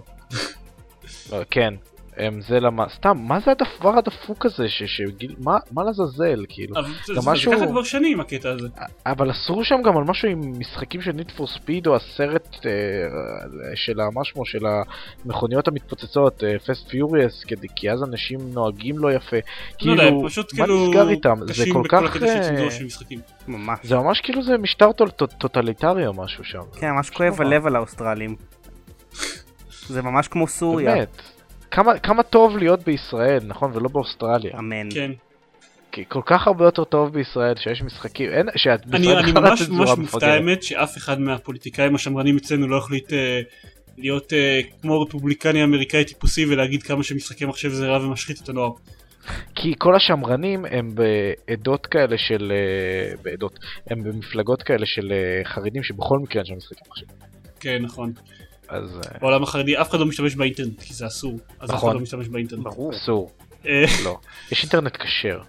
לא, 1.31 1.37
כן 1.49 1.73
הם 2.17 2.41
זה 2.41 2.59
למה, 2.59 2.85
סתם, 2.95 3.17
מה 3.17 3.39
זה 3.39 3.51
הדבר 3.51 3.97
הדפוק 3.97 4.45
הזה, 4.45 4.69
ש... 4.69 4.83
שגיל, 4.83 5.35
מה, 5.43 5.57
מה 5.71 5.83
לעזאזל, 5.83 6.45
כאילו? 6.49 6.75
אבל 6.79 6.89
זה- 7.05 7.13
זה 7.21 7.29
משהו- 7.31 7.51
זה 7.51 7.57
ככה 7.57 7.67
כבר 7.67 7.83
שנים 7.83 8.19
הקטע 8.19 8.49
הזה. 8.49 8.67
אבל 9.05 9.31
אסרו 9.31 9.63
שם 9.63 9.75
גם 9.85 9.97
על 9.97 10.03
משהו 10.03 10.29
עם 10.29 10.59
משחקים 10.59 11.01
של 11.01 11.11
Need 11.11 11.31
for 11.31 11.47
Speed 11.47 11.87
או 11.87 11.95
הסרט 11.95 12.65
אה, 12.65 12.71
של 13.75 13.99
המשמו 13.99 14.45
של 14.45 14.59
המכוניות 15.25 15.67
המתפוצצות, 15.67 16.43
Fast 16.67 16.87
Furious, 16.89 17.43
כי 17.75 17.91
אז 17.91 18.03
אנשים 18.03 18.39
נוהגים 18.53 18.97
לא 18.97 19.11
יפה. 19.13 19.35
לא 19.37 19.41
כאילו, 19.77 19.93
יודע, 19.95 20.07
הם 20.07 20.27
פשוט 20.27 20.53
מה 20.53 20.65
כאילו 20.65 20.87
נסגר 20.89 21.09
איתם? 21.09 21.35
זה 21.47 21.63
כל 21.73 21.83
כך... 21.89 22.23
אה. 22.23 22.67
ממש. 23.47 23.79
זה 23.83 23.95
ממש 23.95 24.21
כאילו 24.21 24.43
זה 24.43 24.57
משטר 24.57 24.91
טול- 24.91 25.09
טו- 25.11 25.27
טוטליטרי 25.27 26.07
או 26.07 26.13
משהו 26.13 26.43
שם. 26.43 26.59
כן, 26.79 26.91
ממש 26.91 27.09
כואב. 27.09 27.41
הלב 27.41 27.65
על 27.67 27.75
האוסטרלים. 27.75 28.35
זה 29.87 30.01
ממש 30.01 30.27
כמו 30.27 30.47
סוריה. 30.47 30.93
באמת. 30.95 31.21
כמה, 31.75 31.99
כמה 31.99 32.23
טוב 32.23 32.57
להיות 32.57 32.83
בישראל, 32.83 33.39
נכון? 33.47 33.71
ולא 33.73 33.89
באוסטרליה. 33.89 34.57
אמן. 34.59 34.89
כן. 34.91 35.11
כי 35.91 36.03
כל 36.07 36.21
כך 36.25 36.47
הרבה 36.47 36.65
יותר 36.65 36.83
טוב 36.83 37.13
בישראל 37.13 37.55
שיש 37.55 37.81
משחקים, 37.81 38.29
אין, 38.29 38.47
שאת 38.55 38.83
אני 38.83 38.99
בישראל 38.99 39.17
אני 39.17 39.31
בכלל 39.31 39.49
ממש 39.49 39.69
ממש 39.69 39.89
מופתע. 39.97 40.27
האמת 40.27 40.63
שאף 40.63 40.97
אחד 40.97 41.19
מהפוליטיקאים 41.19 41.95
השמרנים 41.95 42.37
אצלנו 42.37 42.67
לא 42.67 42.77
החליט 42.77 43.13
אה, 43.13 43.41
להיות 43.97 44.33
אה, 44.33 44.59
כמו 44.81 45.01
רפובליקני 45.01 45.63
אמריקאי 45.63 46.05
טיפוסי 46.05 46.45
ולהגיד 46.45 46.83
כמה 46.83 47.03
שמשחקי 47.03 47.45
מחשב 47.45 47.69
זה 47.69 47.87
רע 47.87 48.05
ומשחית 48.05 48.41
את 48.43 48.49
הנוער. 48.49 48.71
כי 49.55 49.73
כל 49.77 49.95
השמרנים 49.95 50.65
הם 50.65 50.89
בעדות 50.95 51.85
כאלה 51.85 52.17
של... 52.17 52.51
אה, 52.51 53.15
בעדות. 53.23 53.59
הם 53.89 54.03
במפלגות 54.03 54.63
כאלה 54.63 54.85
של 54.85 55.11
אה, 55.11 55.45
חרדים 55.45 55.83
שבכל 55.83 56.19
מקרה 56.19 56.41
אין 56.41 56.45
שם 56.45 56.57
משחקים 56.57 56.83
מחשב. 56.89 57.05
כן 57.59 57.77
נכון. 57.81 58.13
אז 58.67 58.95
אה, 58.95 59.19
בעולם 59.19 59.43
החרדי 59.43 59.77
אף 59.77 59.89
אחד 59.89 59.99
לא 59.99 60.05
משתמש 60.05 60.35
באינטרנט 60.35 60.81
כי 60.81 60.93
זה 60.93 61.07
אסור. 61.07 61.39
אז 61.59 61.69
אף 61.69 61.75
אחד 61.75 61.75
נכון. 61.75 61.95
לא 61.95 62.01
משתמש 62.01 62.27
באינטרנט. 62.27 62.63
ברור. 62.63 62.93
אסור. 62.95 63.31
אה, 63.65 63.85
לא. 64.05 64.17
יש 64.51 64.63
אינטרנט 64.63 64.97
כשר. 64.97 65.41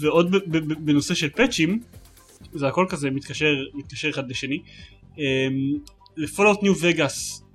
ועוד 0.00 0.34
בנושא 0.78 1.14
של 1.14 1.28
patch 1.28 1.65
ים 1.65 1.80
זה 2.52 2.68
הכל 2.68 2.86
כזה 2.88 3.10
מתקשר 3.10 3.54
מתקשר 3.74 4.10
אחד 4.10 4.30
לשני. 4.30 4.62
ל 6.16 6.22
Fallout 6.22 6.62
New 6.62 6.74
Vegas 6.80 7.46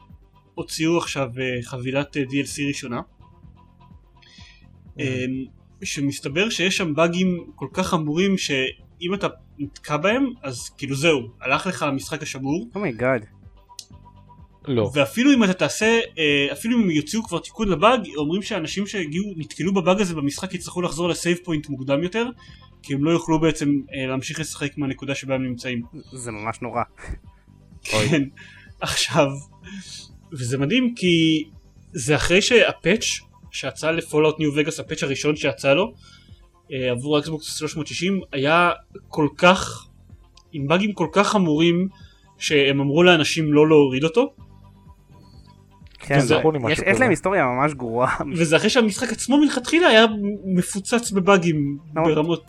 הוציאו 0.53 0.97
עכשיו 0.97 1.29
אה, 1.39 1.63
חבילת 1.63 2.17
DLC 2.17 2.67
ראשונה. 2.67 3.01
אה, 4.99 5.25
שמסתבר 5.83 6.49
שיש 6.49 6.77
שם 6.77 6.95
באגים 6.95 7.51
כל 7.55 7.67
כך 7.73 7.87
חמורים 7.87 8.37
שאם 8.37 9.13
אתה 9.13 9.27
נתקע 9.59 9.97
בהם 9.97 10.25
אז 10.43 10.69
כאילו 10.69 10.95
זהו 10.95 11.29
הלך 11.41 11.67
לך 11.67 11.83
המשחק 11.83 12.21
השמור 12.21 12.69
oh 12.75 12.88
my 12.88 13.00
god. 13.00 13.25
לא. 14.67 14.91
ואפילו 14.93 15.33
אם 15.33 15.43
אתה 15.43 15.53
תעשה 15.53 15.99
אה, 16.17 16.47
אפילו 16.51 16.77
אם 16.77 16.91
יוציאו 16.91 17.23
כבר 17.23 17.39
תיקון 17.39 17.67
לבאג 17.67 18.07
אומרים 18.17 18.41
שאנשים 18.41 18.87
שהגיעו 18.87 19.33
נתקלו 19.37 19.73
בבאג 19.73 20.01
הזה 20.01 20.15
במשחק 20.15 20.53
יצטרכו 20.53 20.81
לחזור 20.81 21.09
ל 21.09 21.15
save 21.15 21.37
point 21.43 21.69
מוקדם 21.69 22.03
יותר 22.03 22.25
כי 22.83 22.93
הם 22.93 23.03
לא 23.03 23.11
יוכלו 23.11 23.39
בעצם 23.39 23.79
אה, 23.93 24.07
להמשיך 24.07 24.39
לשחק 24.39 24.77
מהנקודה 24.77 25.15
שבה 25.15 25.35
הם 25.35 25.43
נמצאים. 25.43 25.81
זה 26.13 26.31
ממש 26.31 26.61
נורא. 26.61 26.83
כן. 27.83 28.23
עכשיו, 28.81 29.27
וזה 30.31 30.57
מדהים 30.57 30.95
כי 30.95 31.43
זה 31.93 32.15
אחרי 32.15 32.41
שה 32.41 32.65
patch 32.65 33.05
שיצא 33.51 33.91
ל 33.91 33.97
Fallout 33.97 34.39
New 34.39 34.51
Vegas, 34.55 34.79
ה 34.79 34.83
patch 34.83 35.03
הראשון 35.03 35.35
שיצא 35.35 35.73
לו 35.73 35.93
אה, 36.73 36.91
עבור 36.91 37.19
Xbox 37.19 37.57
360 37.57 38.19
היה 38.31 38.71
כל 39.07 39.27
כך, 39.37 39.87
עם 40.51 40.67
באגים 40.67 40.93
כל 40.93 41.07
כך 41.11 41.27
חמורים 41.27 41.87
שהם 42.37 42.79
אמרו 42.79 43.03
לאנשים 43.03 43.53
לא 43.53 43.67
להוריד 43.67 44.03
אותו 44.03 44.33
כן, 46.01 46.19
זה- 46.19 46.25
זה- 46.25 46.37
זכור 46.39 46.53
לי 46.53 46.59
יש- 46.71 46.79
יש. 46.85 46.99
להם 46.99 47.09
היסטוריה 47.09 47.45
ממש 47.45 47.73
גרועה. 47.73 48.17
וזה 48.35 48.55
אחרי 48.57 48.69
שהמשחק 48.69 49.11
עצמו 49.11 49.37
מלכתחילה 49.41 49.87
היה 49.87 50.05
מפוצץ 50.57 51.11
בבאגים 51.11 51.77
נכון. 51.93 52.13
ברמות 52.15 52.45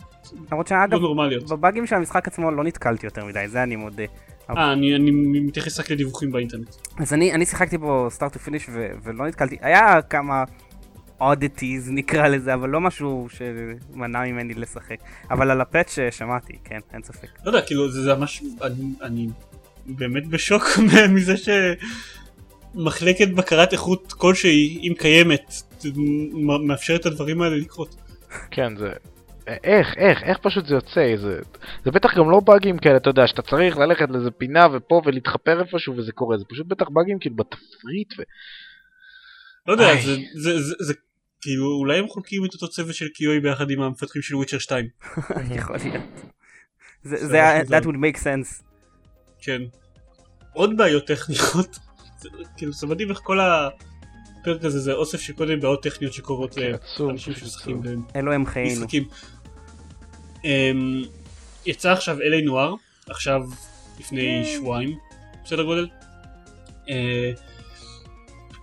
למרות 0.51 0.71
לא 0.71 0.77
שאגב, 0.77 0.99
נורמליות. 0.99 1.49
בבאגים 1.51 1.87
של 1.87 1.95
המשחק 1.95 2.27
עצמו 2.27 2.51
לא 2.51 2.63
נתקלתי 2.63 3.05
יותר 3.07 3.25
מדי, 3.25 3.47
זה 3.47 3.63
אני 3.63 3.75
מודה. 3.75 4.03
אה, 4.49 4.73
אני 4.73 4.95
אני 4.95 5.11
מתייחס 5.39 5.79
רק 5.79 5.91
לדיווחים 5.91 6.31
באינטרנט. 6.31 6.75
אז 6.97 7.13
אני, 7.13 7.33
אני 7.33 7.45
שיחקתי 7.45 7.77
בו 7.77 8.07
start 8.09 8.33
to 8.33 8.39
finish 8.39 8.69
ולא 9.03 9.27
נתקלתי, 9.27 9.57
היה 9.61 10.01
כמה 10.01 10.43
oddities 11.21 11.89
נקרא 11.91 12.27
לזה, 12.27 12.53
אבל 12.53 12.69
לא 12.69 12.81
משהו 12.81 13.27
שמנע 13.29 14.21
ממני 14.25 14.53
לשחק. 14.53 14.97
אבל 15.31 15.51
על 15.51 15.61
ה 15.61 15.67
patch 15.67 15.97
שמעתי, 16.11 16.53
כן, 16.63 16.79
אין 16.93 17.03
ספק. 17.03 17.27
לא 17.45 17.49
יודע, 17.51 17.61
כאילו 17.61 17.91
זה 17.91 18.01
זה 18.03 18.15
ממש, 18.15 18.43
אני, 18.61 18.83
אני 19.01 19.27
באמת 19.85 20.27
בשוק 20.27 20.63
מזה 21.15 21.33
שמחלקת 22.73 23.27
בקרת 23.27 23.73
איכות 23.73 24.13
כלשהי, 24.13 24.79
אם 24.83 24.93
קיימת, 24.97 25.53
מאפשרת 26.67 27.01
את 27.01 27.05
הדברים 27.05 27.41
האלה 27.41 27.55
לקרות. 27.55 27.95
כן, 28.51 28.75
זה... 28.75 28.91
איך, 29.47 29.87
איך, 29.97 30.23
איך 30.23 30.37
פשוט 30.37 30.65
זה 30.65 30.75
יוצא, 30.75 31.15
זה, 31.17 31.39
זה 31.85 31.91
בטח 31.91 32.17
גם 32.17 32.31
לא 32.31 32.39
באגים 32.39 32.77
כאלה, 32.77 32.97
אתה 32.97 33.09
יודע, 33.09 33.27
שאתה 33.27 33.41
צריך 33.41 33.77
ללכת 33.77 34.09
לאיזה 34.09 34.31
פינה 34.31 34.67
ופה 34.73 35.01
ולהתחפר 35.05 35.59
איפשהו 35.59 35.97
וזה 35.97 36.11
קורה, 36.11 36.37
זה 36.37 36.45
פשוט 36.49 36.67
בטח 36.67 36.85
באגים 36.89 37.19
כאילו 37.19 37.35
בתפריט 37.35 38.13
ו... 38.19 38.21
לא 39.67 39.73
יודע. 39.73 39.95
זה, 39.95 40.15
זה, 40.33 40.59
זה, 40.59 40.73
זה 40.79 40.93
כאילו 41.41 41.65
אולי 41.65 41.99
הם 41.99 42.07
חולקים 42.07 42.45
את 42.45 42.53
אותו 42.53 42.67
צוות 42.67 42.95
של 42.95 43.05
QA 43.05 43.41
ביחד 43.43 43.69
עם 43.69 43.81
המפתחים 43.81 44.21
של 44.21 44.35
וויצ'ר 44.35 44.57
2. 44.57 44.87
יכול 45.57 45.75
להיות. 45.83 46.03
זה, 47.03 47.61
that 47.61 47.83
would 47.83 47.97
make 47.97 48.23
sense. 48.23 48.63
כן. 49.41 49.61
עוד 50.53 50.77
בעיות 50.77 51.07
טכניות, 51.07 51.73
זה, 51.73 51.79
כאילו 52.57 52.73
זה 52.73 52.87
מדהים 52.87 53.09
איך 53.09 53.19
כל 53.23 53.39
הפרק 53.39 54.63
הזה 54.63 54.79
זה 54.79 54.93
אוסף 54.93 55.21
של 55.21 55.33
כל 55.33 55.45
מיני 55.45 55.61
בעיות 55.61 55.83
טכניות 55.83 56.13
שקורות 56.13 56.53
כן, 56.55 56.73
עצוב, 56.73 57.07
לאנשים 57.07 57.33
שמשחקים 57.33 57.79
עצוב. 57.79 57.87
בהם. 57.87 58.01
אלו 58.15 58.33
הם 58.33 58.45
חיינו. 58.45 58.85
אמ, 60.45 61.03
יצא 61.65 61.91
עכשיו 61.91 62.17
LA 62.17 62.45
נואר, 62.45 62.73
עכשיו 63.09 63.41
לפני 63.99 64.45
שבועיים, 64.45 64.97
בסדר 65.45 65.63
גודל. 65.63 65.87
אה, 66.89 67.31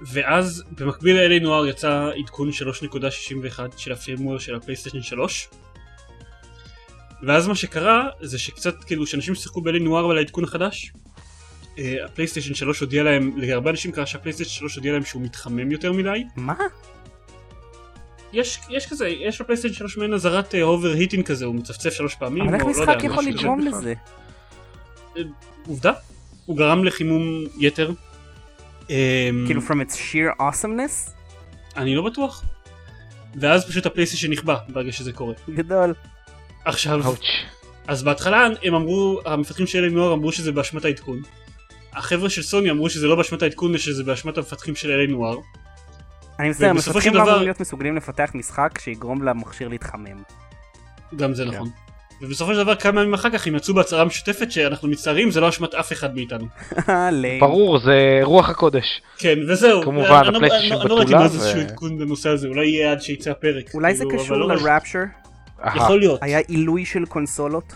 ואז 0.07 0.65
במקביל 0.79 1.17
ל-LA 1.17 1.43
נואר 1.43 1.67
יצא 1.67 2.11
עדכון 2.19 2.51
3.61 2.51 3.61
של 3.77 3.93
הפירמוור 3.93 4.39
של 4.39 4.55
הפלייסטיישן 4.55 5.03
3. 5.03 5.49
ואז 7.23 7.49
מה 7.49 7.55
שקרה 7.55 8.09
זה 8.21 8.39
שקצת 8.39 8.85
כאילו 8.85 9.07
שאנשים 9.07 9.35
ששיחקו 9.35 9.61
ב-LA 9.61 9.79
נואר 9.81 10.11
על 10.11 10.19
העדכון 10.19 10.45
החדש 10.45 10.93
ה 11.79 11.85
PlayStation 11.85 12.55
3 12.55 12.81
הודיע 12.81 13.03
להם, 13.03 13.33
להרבה 13.37 13.71
אנשים 13.71 13.93
קרה 13.93 14.07
שה 14.07 14.16
PlayStation 14.16 14.51
3 14.51 14.77
הודיע 14.77 14.93
להם 14.93 15.05
שהוא 15.05 15.23
מתחמם 15.23 15.71
יותר 15.71 15.93
מדי 15.93 16.25
מה? 16.37 16.55
יש, 18.33 18.61
יש 18.71 18.87
כזה, 18.87 19.09
יש 19.09 19.41
ל 19.41 19.44
PlayStation 19.44 19.77
3 19.77 19.97
מעין 19.97 20.15
אזהרת 20.15 20.55
overheating 20.55 21.27
כזה, 21.27 21.45
הוא 21.45 21.55
מצפצף 21.55 21.91
שלוש 21.91 22.15
פעמים, 22.15 22.43
אבל 22.45 22.55
איך 22.55 22.63
לא 22.63 22.71
משחק 22.71 22.89
יודע, 22.89 23.07
יכול. 23.07 23.25
לגרום 23.25 23.67
בכלל. 23.67 23.79
לזה? 23.79 23.95
עובדה, 25.67 25.93
הוא 26.47 26.57
גרם 26.57 26.85
לחימום 26.85 27.45
יתר. 27.59 27.91
אמ, 28.91 29.45
כאילו 29.47 29.61
from 29.61 29.89
its 29.89 29.95
sheer 29.95 30.41
awesomeness? 30.41 31.11
אני 31.77 31.95
לא 31.95 32.03
בטוח. 32.03 32.45
ואז 33.41 33.69
פשוט 33.69 33.87
ה 33.87 33.90
PlayStation 33.90 34.31
נכבה 34.31 34.57
ברגע 34.69 34.93
שזה 34.93 35.13
קורה. 35.13 35.35
גדול. 35.55 35.95
עכשיו. 36.65 37.01
אז 37.87 38.03
בהתחלה 38.03 38.49
הם 38.63 38.75
אמרו, 38.75 39.21
המפתחים 39.25 39.67
של 39.67 39.89
נוער 39.89 40.13
אמרו 40.13 40.33
שזה 40.33 40.53
באשמת 40.53 40.85
העדכון. 40.85 41.23
החבר'ה 41.93 42.31
של 42.31 42.43
סוני 42.43 42.71
אמרו 42.71 42.91
שזה 42.91 43.07
לא 43.07 43.15
באשמת 43.17 43.43
העדכון, 43.43 43.79
שזה 43.79 44.05
באשמת 44.05 44.37
המפתחים 44.39 44.77
של 44.77 44.89
LA 45.07 45.11
נוער. 45.11 45.37
אני 46.39 46.51
מצטער, 46.51 46.71
ובסופו 46.73 46.91
המפתחים 46.91 47.15
לא 47.15 47.23
אמורים 47.23 47.43
להיות 47.43 47.61
מסוגלים 47.61 47.97
לפתח 47.97 48.31
משחק 48.35 48.79
שיגרום 48.81 49.23
למכשיר 49.23 49.69
להתחמם. 49.69 50.23
גם 51.17 51.35
זה 51.35 51.45
כן. 51.45 51.51
נכון. 51.51 51.69
ובסופו 52.23 52.53
של 52.55 52.59
דבר 52.63 52.75
כמה 52.75 53.01
ימים 53.01 53.15
אחר 53.15 53.31
כך 53.31 53.47
הם 53.47 53.57
יצאו 53.57 53.75
בהצהרה 53.75 54.05
משותפת 54.05 54.53
שאנחנו 54.53 54.89
מצטערים 54.89 55.31
זה 55.31 55.41
לא 55.41 55.49
אשמת 55.49 55.75
אף 55.75 55.93
אחד 55.93 56.15
מאיתנו. 56.15 56.47
ברור, 57.41 57.79
זה 57.79 58.21
רוח 58.23 58.49
הקודש. 58.51 59.03
כן 59.19 59.39
וזהו. 59.49 59.83
כמובן, 59.83 60.25
לא- 60.25 60.37
הפלייסטיישן 60.37 60.75
אני 60.75 60.79
לא- 60.79 60.83
אני 60.83 60.89
לא 60.91 60.95
ראיתי 60.95 61.07
בתולה 61.13 61.23
מה 61.23 61.29
זה 61.29 61.39
איזשהו 61.39 61.61
עדכון 61.61 61.99
בנושא 61.99 62.29
הזה 62.29 62.49
אולי 62.49 62.67
יהיה 62.69 62.93
עד 62.93 63.01
שיצא 63.01 63.31
הפרק. 63.31 63.75
אולי 63.75 63.95
זה 63.95 64.05
כאילו, 64.09 64.25
קשור 64.25 64.37
לא. 64.37 64.49
לרפשר? 64.49 64.99
אהה. 65.65 65.77
יכול 65.77 65.99
להיות. 66.01 66.19
היה 66.23 66.39
עילוי 66.39 66.85
של 66.85 67.05
קונסולות? 67.05 67.73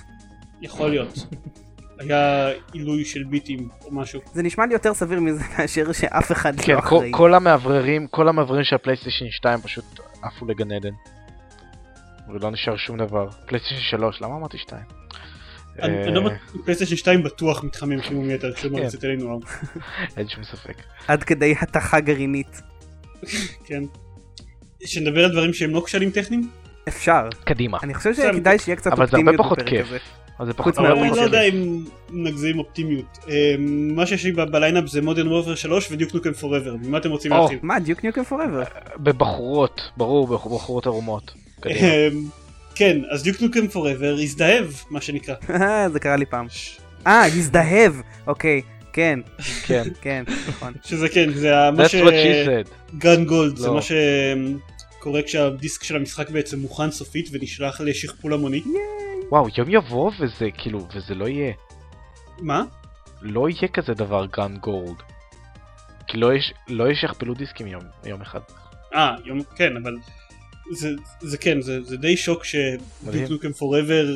יכול 0.63 0.91
להיות. 0.91 1.15
היה 2.11 2.49
עילוי 2.73 3.05
של 3.05 3.23
ביטים 3.25 3.69
או 3.85 3.95
משהו. 3.95 4.21
זה 4.33 4.43
נשמע 4.43 4.67
לי 4.67 4.73
יותר 4.73 4.95
סביר 4.95 5.21
מזה 5.21 5.43
מאשר 5.59 5.93
שאף 5.93 6.33
אחד 6.33 6.61
כן, 6.61 6.73
לא 6.75 6.81
כל- 6.81 6.87
אחראי. 6.87 7.11
כל 7.15 7.35
המאווררים, 7.35 8.07
כל 8.07 8.29
המאווררים 8.29 8.65
של 8.65 8.75
ה 8.77 8.81
PlayStation 8.81 9.31
2 9.31 9.61
פשוט 9.61 9.85
עפו 10.23 10.47
לגן 10.47 10.73
עדן. 10.73 10.93
ולא 12.33 12.51
נשאר 12.51 12.77
שום 12.77 12.99
דבר. 12.99 13.29
PlayStation 13.47 13.83
3, 13.91 14.23
למה 14.23 14.37
אמרתי 14.37 14.59
2? 14.59 14.83
אני 15.83 16.05
אני 16.05 16.15
לא 16.15 16.21
בטוח, 16.21 16.57
PlayStation 16.65 16.97
2 16.97 17.23
בטוח 17.23 17.65
מתחמם 17.65 18.03
חימום 18.03 18.31
יתר 18.31 18.53
כשהוא 18.53 18.77
כן. 18.77 18.83
מרצת 18.83 19.05
אלינו. 19.05 19.41
אין 20.17 20.29
שום 20.29 20.45
ספק. 20.45 20.77
עד 21.09 21.23
כדי 21.25 21.55
התכה 21.61 22.01
גרעינית. 22.01 22.61
כן. 23.67 23.83
שנדבר 24.85 25.25
על 25.25 25.31
דברים 25.33 25.53
שהם 25.53 25.71
לא 25.71 25.83
כשלים 25.87 26.11
טכניים? 26.11 26.49
אפשר. 26.89 27.29
קדימה. 27.45 27.79
אני 27.83 27.95
חושב 27.95 28.15
שכדאי 28.15 28.59
שיהיה 28.59 28.77
קצת 28.77 28.93
אבל 28.93 29.07
זה 29.07 29.17
הרבה 29.17 29.31
אופטימיות 29.31 29.37
פחות 29.47 29.59
בפרק 29.59 29.69
כיף. 29.71 30.03
אז 30.39 30.47
זה 30.47 30.53
פחות... 30.53 30.79
מה-Witcher. 30.79 31.07
אני 31.09 31.17
לא 31.17 31.23
יודע. 31.23 31.43
אם 31.43 31.85
נגזים 32.11 32.59
אופטימיות. 32.59 33.19
אה, 33.29 33.55
מה 33.95 34.07
שיש 34.07 34.25
לי 34.25 34.33
ב-lineup 34.33 34.87
זה 34.87 35.03
Modern 35.03 35.29
Warfare 35.29 35.55
3 35.55 35.89
ו-Duke 35.91 36.15
Nukem 36.15 36.33
Forever. 36.33 36.77
ממה 36.83 36.99
אתם 36.99 37.11
רוצים. 37.11 37.33
להתחיל? 37.33 37.59
מה, 37.63 37.81
Duke 37.81 38.05
Nukem 38.05 38.25
Forever? 38.25 38.63
בבחורות, 38.97 39.81
ברור, 39.97 40.27
בח- 40.29 40.47
בחורות 40.47 40.87
ערומות. 40.87 41.33
אה, 41.67 42.09
כן, 42.75 42.99
אז 43.11 43.23
Duke 43.23 43.41
Nukem 43.41 43.69
Forever 43.69 44.17
הזדהב, 44.23 44.67
מה 44.91 45.01
שנקרא. 45.01 45.35
זה 45.93 46.01
קרה 46.01 46.17
לי 46.17 46.27
פעם. 46.27 46.47
אה, 47.07 47.27
הזדהב! 47.27 47.93
אוקיי, 48.27 48.63
כן, 48.93 49.21
כן. 49.67 49.83
כן, 50.03 50.25
נכון. 50.49 50.73
שזה 50.85 51.09
כן, 51.09 51.31
זה 51.35 51.59
ה- 51.59 51.71
מה 51.71 51.89
ש... 51.89 51.95
what 51.95 51.99
she 51.99 52.49
said. 52.49 52.99
גן 52.99 53.25
גולד, 53.25 53.57
זה 53.57 53.67
לא. 53.67 53.75
מה 53.75 53.81
שקורה 53.83 55.23
כשהדיסק 55.23 55.85
של 55.85 55.97
המשחק 55.97 56.31
בעצם 56.31 56.59
מוכן 56.59 56.91
סופית 56.91 57.29
ונשלח 57.33 57.81
לשכפול 57.81 58.35
המוני. 58.35 58.63
וואו, 59.31 59.47
יום 59.59 59.69
יבוא 59.71 60.11
וזה 60.21 60.49
כאילו, 60.59 60.87
וזה 60.95 61.15
לא 61.15 61.29
יהיה. 61.29 61.53
מה? 62.41 62.65
לא 63.23 63.49
יהיה 63.49 63.69
כזה 63.69 63.95
דבר 63.95 64.27
גן 64.37 64.57
גולד. 64.57 64.97
כי 66.07 66.19
לא 66.19 66.35
יש, 66.35 66.53
לא 66.69 66.91
יש 66.91 67.01
שיכפלו 67.01 67.35
דיסקים 67.35 67.67
יום, 67.67 67.83
יום 68.05 68.21
אחד. 68.23 68.41
אה, 68.95 69.15
יום, 69.25 69.39
כן, 69.57 69.77
אבל 69.83 69.95
זה, 70.73 70.89
זה 71.21 71.39
כן, 71.39 71.61
זה, 71.61 71.83
זה 71.83 71.97
די 71.97 72.17
שוק 72.17 72.43
מדהים. 73.07 73.25
שדיוק 73.27 73.31
נוקם 73.31 73.53
פוראבר, 73.53 74.07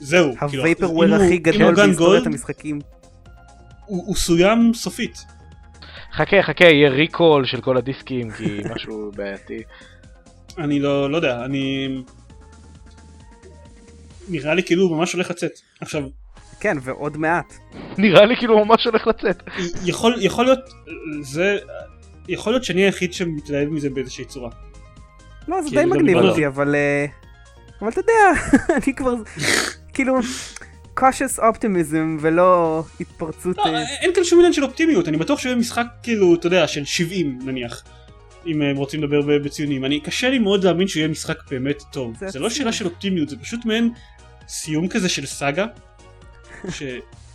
זהו. 0.00 0.32
כאילו, 0.48 0.62
הווייפרוור 0.62 1.04
אם 1.04 1.12
הוא- 1.14 1.22
הכי 1.24 1.38
גדול 1.38 1.74
בהיסטוריית 1.74 2.26
המשחקים. 2.26 2.78
הוא, 3.86 4.04
הוא 4.06 4.16
סוים 4.16 4.74
סופית. 4.74 5.18
חכה, 6.12 6.42
חכה, 6.42 6.64
יהיה 6.64 6.90
ריקול 6.90 7.46
של 7.46 7.60
כל 7.60 7.76
הדיסקים, 7.76 8.30
כי 8.30 8.60
משהו 8.74 9.10
בעייתי. 9.16 9.62
אני 10.58 10.80
לא, 10.80 11.10
לא 11.10 11.16
יודע, 11.16 11.44
אני... 11.44 11.88
נראה 14.28 14.54
לי 14.54 14.62
כאילו 14.62 14.82
הוא 14.82 14.96
ממש 14.96 15.12
הולך 15.12 15.30
לצאת. 15.30 15.60
עכשיו, 15.80 16.02
כן, 16.60 16.76
ועוד 16.82 17.16
מעט. 17.16 17.54
נראה 17.98 18.26
לי 18.26 18.36
כאילו 18.36 18.64
ממש 18.64 18.84
הולך 18.84 19.06
לצאת. 19.06 19.42
יכול, 19.84 20.16
יכול 20.20 20.44
להיות, 20.44 20.58
זה, 21.20 21.58
יכול 22.28 22.52
להיות 22.52 22.64
שאני 22.64 22.84
היחיד 22.84 23.12
שמתלהב 23.12 23.68
מזה 23.68 23.90
באיזושהי 23.90 24.24
צורה. 24.24 24.50
לא, 25.48 25.62
זה 25.62 25.70
די 25.70 25.76
זה 25.76 25.86
מגניב 25.86 26.18
לא- 26.18 26.28
אותי, 26.28 26.46
אבל... 26.46 26.74
אה, 26.74 27.06
אבל 27.80 27.88
אתה 27.88 28.00
יודע, 28.00 28.42
אני 28.76 28.94
כבר... 28.94 29.14
כאילו... 29.94 30.14
cautious 31.00 31.38
optimism 31.38 32.20
ולא 32.20 32.82
התפרצות... 33.00 33.56
לא, 33.56 33.66
אה, 33.66 33.82
אין 34.00 34.14
כאן 34.14 34.24
שום 34.24 34.38
עניין 34.38 34.52
של 34.52 34.64
אופטימיות, 34.64 35.08
אני 35.08 35.16
בטוח 35.16 35.38
שהוא 35.38 35.50
יהיה 35.50 35.60
משחק 35.60 35.86
כאילו, 36.02 36.34
אתה 36.34 36.46
יודע, 36.46 36.68
של 36.68 36.84
70 36.84 37.38
נניח. 37.44 37.84
אם 38.46 38.62
הם 38.62 38.76
רוצים 38.76 39.02
לדבר 39.02 39.38
בציונים. 39.38 39.84
אני, 39.84 40.00
קשה 40.00 40.30
לי 40.30 40.38
מאוד 40.38 40.64
להאמין 40.64 40.88
שהוא 40.88 41.00
יהיה 41.00 41.08
משחק 41.08 41.36
באמת 41.50 41.82
טוב. 41.92 42.16
זה 42.20 42.28
זה 42.28 42.38
לא. 42.38 42.50
שאלה 42.50 42.72
של 42.72 42.86
אופטימיות, 42.86 43.28
זה 43.28 43.36
פשוט 43.36 43.64
מעין 43.64 43.90
סיום 44.48 44.88
כזה 44.88 45.08
של 45.08 45.26
סאגה. 45.26 45.66
ש... 46.76 46.82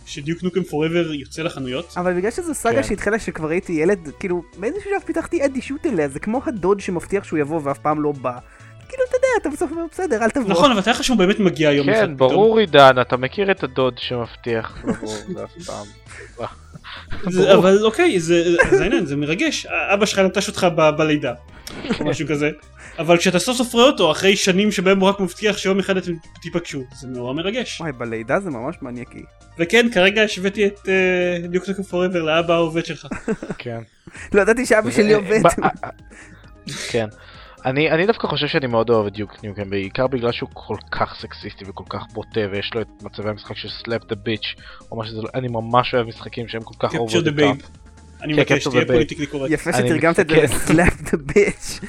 שדיוק 0.06 0.42
נוקם 0.42 0.62
פוראבר 0.62 1.12
יוצא 1.12 1.42
לחנויות. 1.42 1.94
אבל 1.96 2.14
בגלל 2.14 2.30
שזו 2.30 2.54
סאגה 2.54 2.82
כן. 2.82 2.88
שהתחילה 2.88 3.18
כשכבר 3.18 3.48
הייתי 3.48 3.72
ילד, 3.72 3.98
כאילו, 4.20 4.42
באיזשהו 4.56 4.90
שלב 4.90 5.02
פיתחתי 5.06 5.44
אדישות 5.44 5.86
אליה, 5.86 6.08
זה 6.08 6.20
כמו 6.20 6.40
הדוד 6.46 6.80
שמבטיח 6.80 7.24
שהוא 7.24 7.38
יבוא 7.38 7.60
ואף 7.64 7.78
פעם 7.78 8.02
לא 8.02 8.12
בא. 8.12 8.38
כאילו, 8.88 9.04
אתה 9.08 9.16
יודע, 9.16 9.28
אתה 9.40 9.50
בסוף 9.50 9.70
אומר, 9.70 9.84
בסדר, 9.90 10.24
אל 10.24 10.30
תבוא. 10.30 10.50
נכון, 10.50 10.70
אבל 10.72 10.80
תאר 10.80 10.92
לך 10.92 11.04
שהוא 11.04 11.18
באמת 11.18 11.38
מגיע 11.38 11.72
יום 11.72 11.88
אחד. 11.88 12.06
כן. 12.06 12.16
ברור 12.16 12.58
עידן, 12.58 13.00
אתה 13.00 13.16
מכיר 13.16 13.50
את 13.50 13.62
הדוד 13.62 13.98
שמבטיח 13.98 14.84
לבוא, 14.84 15.14
זה 15.28 15.44
אף 15.44 15.50
פעם. 15.66 15.86
זה. 17.30 17.54
אבל 17.54 17.84
אוקיי, 17.84 18.20
זה 18.20 18.44
זה 18.70 18.82
העניין, 18.82 19.06
זה 19.06 19.16
מרגש. 19.16 19.66
אבא 19.66 20.06
שלך 20.06 20.18
נטש 20.18 20.48
אותך 20.48 20.66
ב- 20.76 20.90
בלידה. 20.90 21.32
או 22.00 22.04
משהו 22.04 22.28
כזה. 22.28 22.50
אבל 22.98 23.18
כשאתה 23.18 23.38
סוף 23.38 23.56
סוף 23.56 23.72
רואה 23.72 23.86
אותו 23.86 24.10
אחרי 24.12 24.36
שנים 24.36 24.72
שבהם 24.72 25.00
הוא 25.00 25.08
רק 25.08 25.20
מבטיח 25.20 25.58
שיום 25.58 25.78
אחד 25.78 25.96
אתם 25.96 26.12
תיפגשו, 26.42 26.82
זה 27.00 27.08
נורא 27.08 27.32
מרגש. 27.34 27.80
וואי, 27.80 27.92
בלידה 27.92 28.40
זה 28.40 28.50
ממש 28.50 28.76
מניאקי. 28.82 29.22
וכן, 29.58 29.86
כרגע 29.94 30.22
השוויתי 30.22 30.66
את 30.66 30.88
דיוק 31.50 31.68
נוקם 31.68 31.82
פוראבר 31.82 32.22
לאבא 32.22 32.54
העובד 32.54 32.84
שלך. 32.86 33.06
כן. 33.58 33.78
לא 34.32 34.40
ידעתי 34.42 34.66
שאבא 34.66 34.90
שלי 34.90 35.12
עובד. 35.14 35.40
ב- 35.42 35.64
אה, 35.64 35.70
כן. 36.90 37.06
אני, 37.64 37.90
אני 37.90 38.06
דווקא 38.06 38.26
חושב 38.26 38.46
שאני 38.46 38.66
מאוד 38.66 38.90
אוהב 38.90 39.06
את 39.06 39.12
דיוק 39.12 39.44
ניוקם, 39.44 39.70
בעיקר 39.70 40.06
בגלל 40.06 40.32
שהוא 40.32 40.48
כל 40.52 40.76
כך 40.90 41.16
סקסיסטי 41.20 41.64
וכל 41.68 41.84
כך 41.88 42.06
בוטה 42.12 42.40
ויש 42.52 42.74
לו 42.74 42.80
את 42.80 42.86
מצבי 43.02 43.28
המשחק 43.28 43.56
של 43.56 43.68
סלאפ 43.84 44.04
דה 44.04 44.14
ביץ' 44.14 44.54
או 44.90 44.96
מה 44.96 45.06
שזה 45.06 45.22
לא, 45.22 45.28
אני 45.34 45.48
ממש 45.48 45.94
אוהב 45.94 46.06
משחקים 46.06 46.48
שהם 46.48 46.62
כל 46.62 46.74
כך 46.78 46.94
top. 46.94 46.96
babe. 46.96 47.66
אני 48.22 48.34
כן, 48.34 48.40
מבקש, 48.40 48.66
Capture 48.66 48.70
the 48.70 48.72
תהיה 48.72 48.82
babe. 48.82 48.86
פוליטיקלי 48.86 49.26
קורקט. 49.26 49.52
יפה 49.52 49.72
שתרגמת 49.72 50.20
את 50.20 50.28
זה. 50.28 50.36
לסלאפ 50.36 51.00
דה 51.02 51.18
ביץ'. 51.34 51.80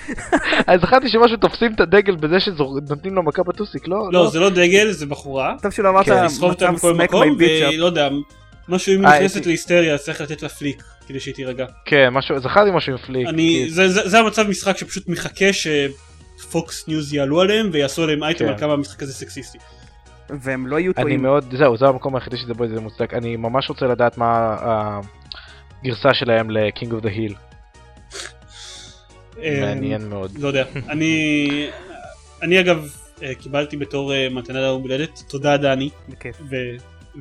אז 0.68 0.82
זכרתי 0.82 1.10
שמשהו 1.10 1.38
תופסים 1.38 1.74
את 1.74 1.80
הדגל 1.80 2.16
בזה 2.16 2.40
שנותנים 2.40 3.16
לו 3.16 3.24
מכה 3.24 3.44
בטוסיק, 3.44 3.88
לא? 3.88 4.10
לא, 4.12 4.30
זה 4.30 4.40
לא 4.40 4.50
דגל, 4.50 4.92
זה 4.92 5.06
בחורה. 5.06 5.56
טוב 5.62 5.72
שלא 5.72 5.90
אמרת 5.90 6.06
כן, 6.06 6.26
מצב 6.26 6.78
סמק 6.78 7.14
מי 7.14 7.36
ביץ' 7.38 7.74
ולא 7.74 7.86
יודע, 7.86 8.10
משהו 8.70 8.96
אם 8.96 9.06
אה, 9.06 9.12
היא 9.12 9.18
נכנסת 9.20 9.36
הייתי- 9.36 9.50
להיסטריה, 9.50 9.98
צריך 9.98 10.22
לתת 10.22 10.42
לה 10.44 10.50
פליק, 10.50 10.84
כדי 11.08 11.20
שהיא 11.20 11.34
תירגע. 11.34 11.66
כן, 11.86 12.10
משהו, 12.10 12.40
זכרתי 12.40 12.70
משהו 12.74 12.92
עם 12.94 12.98
פליק. 12.98 13.28
אני, 13.28 13.64
כי- 13.66 13.70
זה, 13.70 13.90
זה, 13.90 14.10
זה 14.10 14.20
המצב 14.20 14.48
משחק 14.48 14.78
שפשוט 14.78 15.08
מחכה 15.08 15.46
ש-Fox 15.54 16.88
News 16.88 17.14
יעלו 17.14 17.42
עליהם 17.42 17.70
ויעשו 17.74 18.04
עליהם 18.04 18.24
אייטם 18.24 18.46
כן. 18.46 18.52
על 18.52 18.58
כמה 18.58 18.74
המשחק 18.74 19.04
הזה 19.04 19.14
סקסיסטי. 19.14 19.58
והם 20.30 20.68
לא 20.68 20.80
יהיו 20.80 20.92
אני 20.98 21.04
טועים. 21.04 21.22
מאוד, 21.22 21.56
זהו, 21.58 21.78
זה 21.78 21.86
המקום 21.86 22.16
היחידי 22.16 22.38
שזה 22.38 22.54
בו 22.54 22.68
זה 22.68 22.80
מוצדק. 22.82 23.14
אני 23.14 23.36
ממש 23.36 23.70
רוצה 23.70 23.86
לדעת 23.86 24.18
מה 24.18 24.56
הגרסה 25.84 26.14
שלהם 26.14 26.50
ל-King 26.52 26.88
of 26.90 27.04
the 27.06 27.10
Hill. 27.10 27.34
מעניין 29.62 30.10
מאוד. 30.10 30.32
לא 30.40 30.48
יודע. 30.48 30.64
אני, 30.90 31.48
אני 32.42 32.60
אגב 32.60 32.90
אה, 33.24 33.36
קיבלתי 33.36 33.78
בתור 33.78 34.14
אה, 34.14 34.28
מתנה 34.32 34.60
ליום 34.62 34.82
הולדת, 34.82 35.20
תודה 35.30 35.58
דני 35.58 35.90
בכיף. 36.10 36.42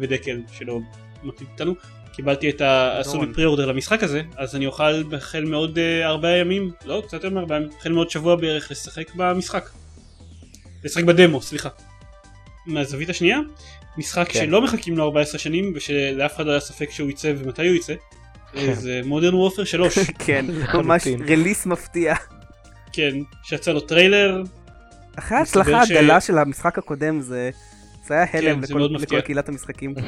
ודקל 0.01 0.41
שלא 0.53 0.79
מקליט 1.25 1.49
איתנו. 1.53 1.75
קיבלתי 2.13 2.51
את 2.51 2.61
ה... 2.61 2.99
עשו 3.01 3.23
לי. 3.25 3.33
pre-order 3.35 3.67
למשחק 3.67 4.03
הזה, 4.03 4.23
אז 4.37 4.57
אני 4.57 4.67
אוכל 4.67 5.03
החל 5.17 5.45
מעוד 5.45 5.79
אה, 5.79 6.07
ארבעה 6.07 6.37
ימים, 6.37 6.71
לא, 6.85 7.03
קצת 7.07 7.13
יותר 7.13 7.31
מארבעה 7.31 7.59
ימים, 7.59 7.71
החל 7.79 7.93
מעוד 7.93 8.11
שבוע 8.11 8.37
בערך 8.37 8.71
לשחק 8.71 9.15
במשחק. 9.15 9.69
לשחק 10.85 11.05
בדמו, 11.05 11.43
סליחה. 11.43 11.69
מהזווית 12.67 13.11
השנייה, 13.11 13.39
משחק 13.99 14.29
כן. 14.29 14.39
שלא 14.41 14.63
מחכים 14.63 14.97
לו 14.99 15.05
14 15.05 15.39
שנים 15.39 15.73
ושלאף 15.77 16.37
אחד 16.37 16.47
לא 16.47 16.51
היה 16.51 16.61
ספק 16.61 16.91
שהוא 16.91 17.11
יצא 17.11 17.33
ומתי 17.39 17.69
הוא 17.69 17.77
יצא. 17.77 17.95
כן. 18.53 18.59
אה, 18.69 18.75
זה 18.85 19.01
Modern 19.05 19.35
Warfare 19.35 19.65
3, 19.65 19.99
כן. 19.99 20.47
ממש 20.75 21.03
release 21.29 21.67
מפתיע. 21.67 22.15
כן, 22.93 23.15
שיצא 23.43 23.73
לו 23.73 23.81
טריילר, 23.81 24.43
אחרי 25.19 25.39
ההצלחה 25.39 25.87
ש- 25.87 25.91
הדלה 25.91 26.21
של 26.21 26.39
המשחק 26.39 26.79
הקודם 26.79 27.21
זה... 27.21 27.51
זה 28.07 28.15
היה 28.15 28.27
הלם 28.33 28.67
כן, 28.67 28.73
לכל- 28.75 28.89
לכל. 29.01 29.21
קהילת 29.21 29.49
המשחקים. 29.49 29.95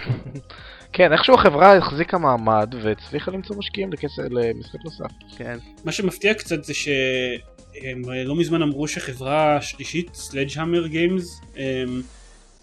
כן, 0.97 1.12
איכשהו 1.12 1.34
החברה 1.34 1.76
החזיקה 1.76 2.18
מעמד 2.18 2.74
והצליחה 2.82 3.30
למצוא 3.30 3.57
משקיעים 3.57 3.92
לכסף 3.92 4.22
למשחק 4.30 4.78
נוסף. 4.84 5.14
כן. 5.36 5.59
מה 5.84 5.92
שמפתיע 5.92 6.34
קצת 6.34 6.64
זה 6.64 6.74
שהם 6.74 8.03
לא 8.24 8.36
מזמן 8.36 8.62
אמרו 8.62 8.88
שחברה 8.88 9.62
שלישית, 9.62 10.14
Sledgehammer 10.14 10.87
Games, 10.87 11.41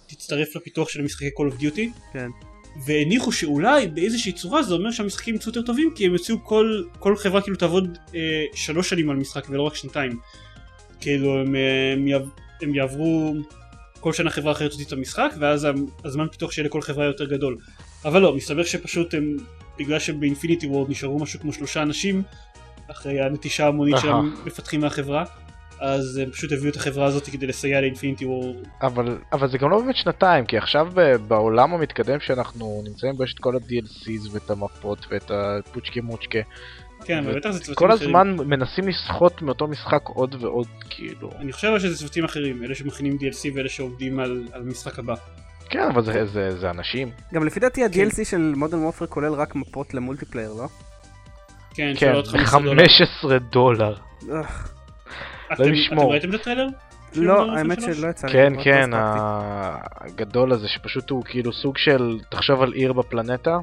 תצטרף 0.07 0.55
לפיתוח 0.55 0.89
של 0.89 1.01
משחקי 1.01 1.29
Call 1.37 1.53
of 1.53 1.61
Duty. 1.61 2.13
כן. 2.13 2.27
והניחו 2.85 3.31
שאולי 3.31 3.87
באיזושהי 3.87 4.31
צורה 4.31 4.63
זה 4.63 4.73
אומר 4.73 4.91
שהמשחקים 4.91 5.35
יצאו 5.35 5.49
יותר 5.49 5.61
טובים 5.61 5.91
כי 5.95 6.05
הם 6.05 6.13
יוציאו 6.13 6.37
כל, 6.43 6.83
כל 6.99 7.15
חברה 7.15 7.41
כאילו 7.41 7.57
תעבוד 7.57 7.97
אה, 8.15 8.19
שלוש 8.53 8.89
שנים 8.89 9.09
על 9.09 9.15
משחק 9.15 9.49
ולא 9.49 9.61
רק 9.61 9.75
שנתיים. 9.75 10.19
כאילו 11.01 11.41
הם, 11.41 11.55
אה, 11.55 11.93
הם, 11.93 12.07
יעב, 12.07 12.29
הם 12.61 12.75
יעברו 12.75 13.33
כל 13.99 14.13
שנה 14.13 14.29
חברה 14.29 14.51
אחרת 14.51 14.71
תוציא 14.71 14.85
את 14.85 14.91
המשחק 14.91 15.31
ואז 15.39 15.67
הזמן 16.05 16.27
פיתוח 16.27 16.51
שיהיה 16.51 16.67
לכל 16.67 16.81
חברה 16.81 17.05
יותר 17.05 17.25
גדול. 17.25 17.57
אבל 18.05 18.21
לא, 18.21 18.35
מסתבר 18.35 18.63
שפשוט 18.63 19.13
הם, 19.13 19.37
בגלל 19.79 19.99
שבאינפיניטי 19.99 20.67
וורד 20.67 20.89
נשארו 20.89 21.19
משהו 21.19 21.39
כמו 21.39 21.53
שלושה 21.53 21.81
אנשים 21.81 22.23
אחרי 22.91 23.21
הנטישה 23.21 23.65
ההמונית 23.65 23.95
של. 24.01 24.09
המפתחים 24.09 24.81
מהחברה 24.81 25.23
אז 25.81 26.17
הם 26.17 26.31
פשוט 26.31 26.51
הביאו 26.51 26.69
את 26.69 26.75
החברה 26.75 27.05
הזאת 27.05 27.27
כדי 27.27 27.47
לסייע 27.47 27.81
לאינפיניטי 27.81 28.25
וורד. 28.25 28.55
אבל, 28.81 29.17
אבל 29.33 29.49
זה 29.49 29.57
גם 29.57 29.69
לא 29.69 29.79
באמת 29.79 29.95
שנתיים, 29.95 30.45
כי 30.45 30.57
עכשיו 30.57 30.87
ב- 30.93 31.15
בעולם 31.15 31.73
המתקדם 31.73 32.19
שאנחנו 32.19 32.81
נמצאים 32.87 33.15
בו 33.15 33.23
יש 33.23 33.33
את 33.33 33.39
כל 33.39 33.55
ה-DLCs 33.55 34.29
ואת 34.31 34.49
המפות 34.49 35.05
ואת 35.11 35.31
הפוצ'קה 35.31 36.01
מוצ'קה. 36.01 36.39
כן, 37.05 37.17
אבל 37.17 37.39
בטח 37.39 37.51
זה 37.51 37.59
צוותים 37.59 37.75
כל 37.75 37.93
אחרים. 37.93 38.09
הזמן 38.09 38.35
מנסים 38.47 38.87
לסחוט 38.87 39.41
מאותו 39.41 39.67
משחק 39.67 40.01
עוד 40.05 40.35
ועוד, 40.43 40.67
כאילו. 40.89 41.31
אני 41.39 41.51
חושב 41.51 41.79
שזה 41.79 41.97
צוותים 41.97 42.25
אחרים, 42.25 42.63
אלה 42.63 42.75
שמכינים 42.75 43.17
DLC 43.17 43.55
ואלה 43.55 43.69
שעובדים 43.69 44.19
על, 44.19 44.47
על 44.53 44.61
המשחק 44.61 44.99
הבא. 44.99 45.15
כן, 45.71 45.87
אבל 45.93 46.03
זה, 46.05 46.25
זה, 46.25 46.59
זה 46.59 46.69
אנשים. 46.69 47.11
גם 47.33 47.45
לפי 47.45 47.59
דעתי 47.59 47.81
כן. 47.93 48.07
ה-DLC 48.07 48.25
של 48.25 48.53
Modern 48.55 48.83
Warfare 48.83 49.07
כולל 49.07 49.33
רק 49.33 49.55
מפות 49.55 49.93
ל-multiplayer, 49.93 50.53
לא? 50.53 50.67
כן, 51.73 51.93
כן, 51.93 51.95
שעולה 51.95 52.15
עוד 52.15 52.27
15 52.27 52.59
דולר. 52.59 52.85
15 52.85 53.39
דולר. 53.39 53.93
אוח. 54.29 54.73
אתם, 55.53 55.63
אלוהים 55.63 55.93
אתם. 55.93 55.99
ראיתם 55.99 56.29
את 56.29 56.33
הטריילר? 56.33 56.67
לא, 57.15 57.51
האמת 57.51 57.81
3? 57.81 57.97
שלא 57.97 58.07
יצא 58.07 58.27
לי. 58.27 58.33
כן, 58.33 58.53
כן, 58.63 58.89
לא. 58.89 58.97
הגדול 59.95 60.51
הזה 60.51 60.67
שפשוט 60.67 61.09
הוא 61.09 61.23
כאילו 61.25 61.53
סוג 61.53 61.77
של, 61.77 62.19
תחשוב 62.29 62.61
על 62.61 62.73
עיר 62.73 62.93
בפלנטה, 62.93 63.57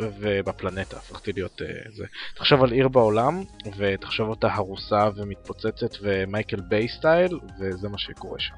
ובפלנטה 0.00 0.96
הפכתי 0.96 1.32
להיות 1.32 1.62
אה, 1.62 1.66
זה, 1.96 2.04
תחשוב 2.36 2.64
על 2.64 2.72
עיר 2.72 2.88
בעולם, 2.88 3.42
ותחשוב 3.76 4.28
אותה 4.28 4.48
הרוסה 4.52 5.08
ומתפוצצת 5.16 5.96
ומייקל 6.02 6.60
ביי 6.60 6.88
style, 6.88 7.38
וזה 7.60 7.88
מה 7.88 7.98
שקורה 7.98 8.38
שם. 8.38 8.54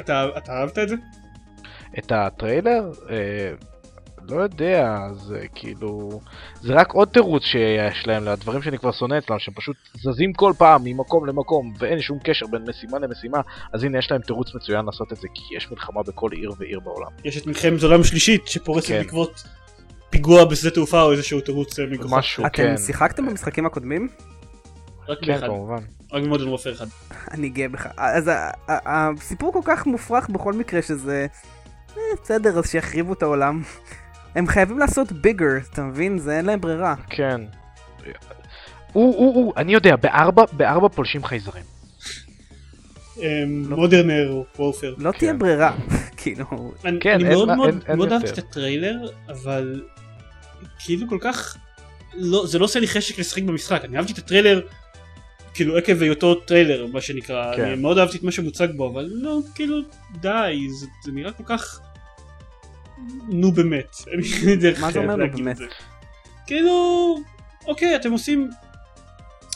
אתה, 0.00 0.26
אתה 0.38 0.52
אהבת 0.52 0.78
את 0.78 0.88
זה? 0.88 0.96
את 1.98 2.12
הטריילר, 2.12 2.90
אה, 3.10 3.52
לא 4.28 4.42
יודע, 4.42 4.98
זה 5.12 5.40
כאילו... 5.54 6.20
זה 6.62 6.74
רק 6.74 6.92
עוד 6.92 7.08
תירוץ 7.08 7.42
שיש 7.42 8.06
להם 8.06 8.24
לדברים 8.24 8.62
שאני 8.62 8.78
כבר 8.78 8.92
שונא 8.92 9.18
אצלם, 9.18 9.38
שהם 9.38 9.54
פשוט 9.54 9.76
זזים 9.94 10.32
כל 10.32 10.52
פעם 10.58 10.80
ממקום 10.84 11.26
למקום, 11.26 11.72
ואין 11.78 12.00
שום 12.00 12.18
קשר 12.24 12.46
בין 12.46 12.64
משימה 12.68 12.98
למשימה, 12.98 13.40
אז 13.72 13.84
הנה 13.84 13.98
יש 13.98 14.10
להם 14.10 14.20
תירוץ 14.20 14.54
מצוין 14.54 14.84
לעשות 14.84 15.12
את 15.12 15.16
זה, 15.16 15.28
כי 15.34 15.56
יש 15.56 15.70
מלחמה 15.70 16.02
בכל 16.02 16.32
עיר 16.32 16.52
ועיר 16.58 16.80
בעולם. 16.80 17.10
יש 17.24 17.36
את 17.36 17.46
מלחמת 17.46 17.82
העולם 17.82 18.00
השלישית 18.00 18.48
שפורצת 18.48 18.88
כן. 18.88 18.98
בעקבות 18.98 19.42
פיגוע 20.10 20.44
בשדה 20.44 20.70
תעופה 20.70 21.02
או 21.02 21.12
איזשהו 21.12 21.40
תירוץ 21.40 21.78
אה, 21.78 21.86
מגוחך. 21.86 22.12
משהו, 22.12 22.44
כן. 22.52 22.74
אתם 22.74 22.82
שיחקתם 22.82 23.26
במשחקים 23.26 23.66
הקודמים? 23.66 24.08
רק 25.08 25.18
כן, 25.22 25.32
באחד, 25.32 25.46
כמובן. 25.46 25.82
רק 26.12 26.22
במודרן 26.22 26.48
וופר 26.48 26.72
אחד. 26.72 26.86
אני 27.30 27.48
גאה 27.48 27.68
בך. 27.68 27.86
אז 27.96 28.28
ה- 28.28 28.50
ה- 28.68 29.10
הסיפור 29.18 29.52
כל 29.52 29.60
כך 29.64 29.86
מופרך 29.86 30.28
בכל 30.28 30.52
מקרה 30.52 30.82
שזה... 30.82 31.26
אה, 31.96 32.02
בסדר, 32.22 32.58
אז 32.58 32.70
שיחריבו 32.70 33.12
את 33.12 33.22
העולם. 33.22 33.62
הם 34.34 34.46
חייבים 34.46 34.78
לעשות 34.78 35.12
ביגר, 35.12 35.46
אתה 35.72 35.82
מבין? 35.82 36.18
זה 36.18 36.36
אין 36.36 36.44
להם 36.44 36.60
ברירה. 36.60 36.94
כן. 37.10 37.40
או, 38.94 39.00
או, 39.00 39.32
או, 39.36 39.52
אני 39.56 39.72
יודע, 39.72 39.96
בארבע, 39.96 40.44
בארבע 40.52 40.88
פולשים 40.88 41.24
חייזרים. 41.24 41.64
Modern 43.48 44.08
Warfare. 44.58 44.94
לא 44.98 45.12
כן. 45.12 45.18
תהיה 45.18 45.34
ברירה. 45.34 45.76
כאילו... 46.16 46.72
אני 46.84 47.00
כן, 47.00 47.28
מאוד 47.28 47.48
מאוד 47.96 48.12
אהבתי. 48.12 48.30
את 48.30 48.38
הטריילר, 48.38 49.08
אבל 49.28 49.82
כאילו 50.78 51.08
כל 51.08 51.18
כך, 51.20 51.56
לא, 52.14 52.46
זה 52.46 52.58
לא 52.58 52.64
עושה 52.64 52.80
לי 52.80 52.88
חשק 52.88 53.18
לשחק 53.18 53.42
במשחק, 53.42 53.84
אני 53.84 53.96
אהבתי 53.96 54.12
את 54.12 54.18
הטריילר, 54.18 54.60
כאילו 55.54 55.76
עקב 55.76 56.02
היותו 56.02 56.34
טריילר 56.34 56.86
מה 56.86 57.00
שנקרא, 57.00 57.56
כן. 57.56 57.64
אני 57.64 57.74
מאוד 57.74 57.98
אהבתי 57.98 58.18
את 58.18 58.22
מה 58.22 58.32
שמוצג 58.32 58.68
בו, 58.76 58.92
אבל 58.92 59.08
לא, 59.12 59.38
כאילו 59.54 59.76
די, 60.20 60.66
זה, 60.80 60.86
זה 61.04 61.12
נראה 61.12 61.32
כל 61.32 61.44
כך, 61.46 61.80
נו 63.28 63.52
באמת, 63.52 63.96
מה 64.80 64.92
זה 64.92 64.98
אומר 64.98 65.16
נו 65.16 65.36
באמת? 65.36 65.56
כאילו, 66.46 67.16
אוקיי, 67.66 67.96
אתם 67.96 68.12
עושים, 68.12 68.50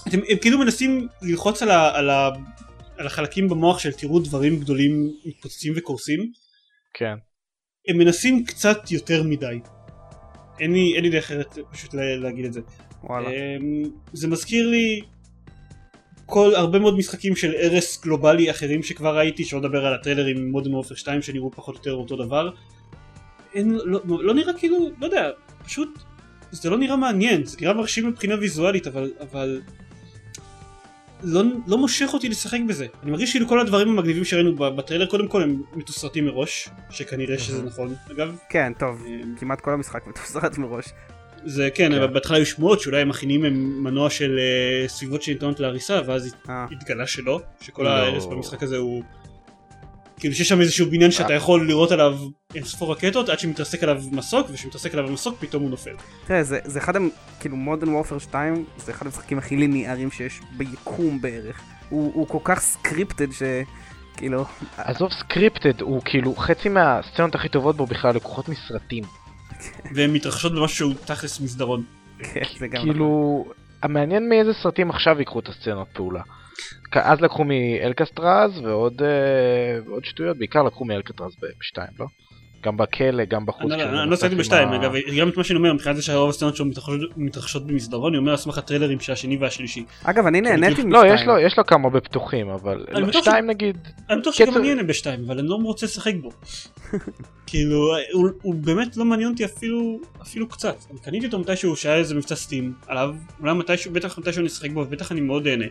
אתם 0.09 0.18
הם 0.28 0.36
כאילו 0.41 0.59
מנסים 0.59 1.09
ללחוץ 1.22 1.62
על, 1.62 1.70
ה, 1.70 1.97
על, 1.99 2.11
ה, 2.11 2.28
על 2.99 3.07
החלקים 3.07 3.49
במוח 3.49 3.78
של 3.78 3.93
תראו 3.93 4.18
דברים 4.20 4.61
גדולים 4.61 5.11
מתפוצצים 5.24 5.72
וקורסים, 5.76 6.32
כן. 6.95 7.14
הם 7.88 7.99
מנסים 7.99 8.45
קצת 8.45 8.91
יותר 8.91 9.22
מדי. 9.22 9.59
אין 10.61 10.72
לי, 10.72 10.93
אין 10.97 11.05
לי 11.05 11.11
דרך 11.11 11.24
אחרת 11.24 11.59
פשוט 11.72 11.95
לה- 11.95 12.16
להגיד 12.16 12.45
את 12.45 12.53
זה. 12.53 12.61
וואלה. 13.05 13.28
אמ, 13.28 13.82
זה 14.12 14.28
מזכיר 14.28 14.68
לי 14.68 15.01
כל 16.26 16.55
הרבה 16.55 16.78
מאוד 16.78 16.97
משחקים 16.99 17.36
של 17.36 17.53
הרס 17.62 18.03
גלובלי 18.03 18.51
אחרים 18.51 18.82
שכבר 18.82 19.16
ראיתי, 19.16 19.45
שלא 19.45 19.61
לדבר 19.61 19.86
על 19.86 19.95
הטריילרים 19.95 20.36
עם 20.36 20.51
מודרן 20.51 20.74
וופר 20.74 20.95
2 20.95 21.22
שנראו 21.22 21.51
פחות 21.51 21.74
או 21.74 21.80
יותר 21.80 21.95
אותו 21.95 22.16
דבר. 22.16 22.51
אין, 23.55 23.78
לא, 23.84 24.01
לא 24.05 24.34
נראה 24.34 24.53
כאילו, 24.53 24.90
לא 25.01 25.07
יודע, 25.07 25.30
פשוט 25.64 25.98
זה 26.51 26.70
לא 26.70 26.78
נראה 26.78 26.96
מעניין, 26.96 27.44
זה 27.44 27.57
נראה 27.61 27.74
מרשים 27.74 28.07
מבחינה 28.07 28.34
ויזואלית, 28.40 28.86
אבל, 28.86 29.11
אבל 29.20 29.61
לא, 31.22 31.42
לא 31.66 31.78
מושך 31.78 32.11
אותי 32.12 32.28
לשחק 32.28 32.59
בזה. 32.68 32.86
אני 33.03 33.11
מרגיש 33.11 33.30
כאילו 33.30 33.48
כל 33.48 33.61
הדברים 33.61 33.88
המגניבים 33.88 34.24
שראינו 34.24 34.55
בטריילר, 34.57 35.07
קודם 35.07 35.28
כל 35.28 35.42
הם 35.42 35.62
מתוסרטים 35.74 36.26
מראש, 36.26 36.68
שכנראה 36.90 37.38
שזה 37.38 37.62
נכון, 37.62 37.94
אגב. 38.11 38.38
כן, 38.48 38.72
טוב. 38.78 39.05
אמ, 39.07 39.34
כמעט 39.40 39.61
כל 39.61 39.72
המשחק 39.72 40.07
מתוסרט 40.07 40.59
מראש. 40.59 40.84
זה 41.44 41.68
כן, 41.74 41.92
כן. 41.92 41.98
אבל 41.98 42.07
בהתחלה 42.07 42.36
היו 42.36 42.46
שמועות 42.46 42.80
שאולי 42.80 43.01
הם 43.01 43.09
מכינים 43.09 43.44
הם 43.44 43.82
מנוע 43.84 44.11
של 44.11 44.38
אה, 44.38 44.88
סביבות 44.88 45.22
שניתנות 45.22 45.61
להריסה 45.61 46.01
ואז 46.07 46.34
אה. 46.48 46.66
התגלה 46.72 47.07
שלא, 47.07 47.40
שכל 47.61 47.82
לא. 47.82 47.88
ההרס 47.88 48.26
במשחק 48.26 48.62
הזה 48.62 48.76
הוא 48.76 49.03
כאילו 50.20 50.34
שיש 50.34 50.48
שם 50.48 50.60
איזשהו 50.60 50.90
בניין 50.90 51.10
שאתה 51.10 51.34
יכול 51.34 51.68
לראות 51.68 51.92
עליו 51.92 52.18
אינספור 52.54 52.92
רקטות 52.92 53.28
עד 53.28 53.38
שמתרסק 53.38 53.82
עליו 53.82 54.02
מסוק 54.12 54.46
וכשמתרסק 54.50 54.94
עליו 54.94 55.08
המסוק 55.08 55.36
פתאום 55.40 55.62
הוא 55.62 55.70
נופל. 55.70 55.94
תראה, 56.26 56.42
זה, 56.42 56.58
זה 56.64 56.78
אחד, 56.78 56.92
כאילו 57.40 57.56
Modern 57.56 57.94
Warfare 57.94 58.18
2, 58.18 58.64
זה 58.76 58.92
אחד 58.92 59.06
המשחקים 59.06 59.38
הכי 59.38 59.56
ליניאריים 59.56 60.10
שיש 60.10 60.40
ביקום 60.56 61.20
בערך. 61.20 61.60
הוא, 61.88 62.12
הוא 62.14 62.28
כל 62.28 62.38
כך 62.44 62.60
scripted 62.61 63.26
שכאילו, 63.32 64.44
עזוב 64.76 65.12
scripted, 65.12 65.80
הוא 65.80 66.02
כאילו 66.04 66.34
חצי 66.34 66.68
מהסצנות 66.68 67.34
הכי 67.34 67.48
טובות 67.48 67.76
בו 67.76 67.86
בכלל 67.86 68.14
לקוחות 68.14 68.48
מסרטים. 68.48 69.04
והן 69.94 70.12
מתרחשות 70.12 70.52
במשהו 70.52 70.76
שהוא 70.76 70.94
תכלס 71.04 71.40
מסדרון. 71.40 71.84
כן, 72.18 72.40
זה 72.58 72.68
גם 72.68 72.74
נכון. 72.74 72.90
כאילו, 72.90 73.44
המעניין 73.82 74.28
מאיזה 74.28 74.52
סרטים 74.62 74.90
עכשיו 74.90 75.18
ייקחו 75.18 75.40
את 75.40 75.48
הסצנות 75.48 75.88
פעולה. 75.92 76.22
אז 76.92 77.20
לקחו 77.20 77.44
מאלקטרז 77.44 78.58
ועוד 78.64 79.02
אה, 79.02 79.08
ועוד 79.86 80.04
שטויות, 80.04 80.36
בעיקר 80.36 80.62
לקחו 80.62 80.84
מאלקסטרז 80.84 81.32
בשתיים, 81.61 81.90
לא? 82.00 82.06
גם 82.64 82.76
בכלא, 82.76 83.24
גם 83.24 83.46
בחוץ. 83.46 83.61
אני 83.62 83.70
לא- 83.70 83.76
כשהוא 83.76 83.88
אני 83.88 83.96
לא 83.96 84.04
נוסף 84.04 84.32
בשתיים, 84.32 84.68
אגב, 84.68 84.92
גם 85.18 85.28
את 85.28 85.36
מה 85.36 85.44
שאני 85.44 85.56
אומר 85.56 85.72
מבחינת 85.72 85.96
זה 85.96 86.02
שרוב 86.02 86.30
הסצנות 86.30 86.56
שלו 86.56 86.66
מתרחשות- 86.66 87.11
מתרחשות 87.16 87.66
במסדרון, 87.66 88.12
אני 88.12 88.18
אומר 88.18 88.30
על 88.30 88.36
סמך 88.36 88.58
הטריילרים 88.58 89.00
של 89.00 89.12
השני 89.12 89.36
והשלישי. 89.36 89.84
אגב, 90.04 90.26
אני 90.26 90.40
נהניתי 90.40 90.82
לא, 90.82 90.88
משתיים. 90.88 91.14
יש 91.14 91.22
לו, 91.26 91.38
יש 91.38 91.58
לו 91.58 91.66
כמה 91.66 91.84
הרבה 91.84 92.00
פתוחים, 92.00 92.48
אבל 92.48 92.84
לא, 92.92 93.12
שתיים 93.12 93.46
נגיד, 93.46 93.78
אני 94.11 94.20
בטוח 94.20 94.34
שגם 94.34 94.56
אני 94.56 94.70
אענה 94.70 94.82
בשתיים, 94.82 95.24
אבל 95.26 95.38
אני 95.38 95.48
לא 95.48 95.54
רוצה 95.54 95.86
לשחק 95.86 96.14
בו. 96.22 96.30
כאילו, 97.46 97.94
הוא, 98.12 98.28
הוא 98.42 98.54
באמת 98.54 98.96
לא 98.96 99.04
מעניין 99.04 99.30
אותי 99.30 99.44
אפילו, 99.44 100.00
אפילו 100.22 100.48
קצת. 100.48 100.76
אני 100.90 100.98
קניתי 100.98 101.26
אותו 101.26 101.38
מתישהו 101.38 101.76
שהיה 101.76 101.96
איזה 101.96 102.14
מבצע 102.14 102.34
סטים 102.34 102.72
עליו, 102.86 103.14
אולי 103.40 103.54
מתישהו, 103.54 103.92
בטח 103.92 104.18
מתישהו 104.18 104.40
אני 104.40 104.46
אשחק 104.48 104.70
בו, 104.70 104.80
ובטח 104.80 105.12
אני 105.12 105.20
מאוד 105.20 105.46
אהנה. 105.46 105.64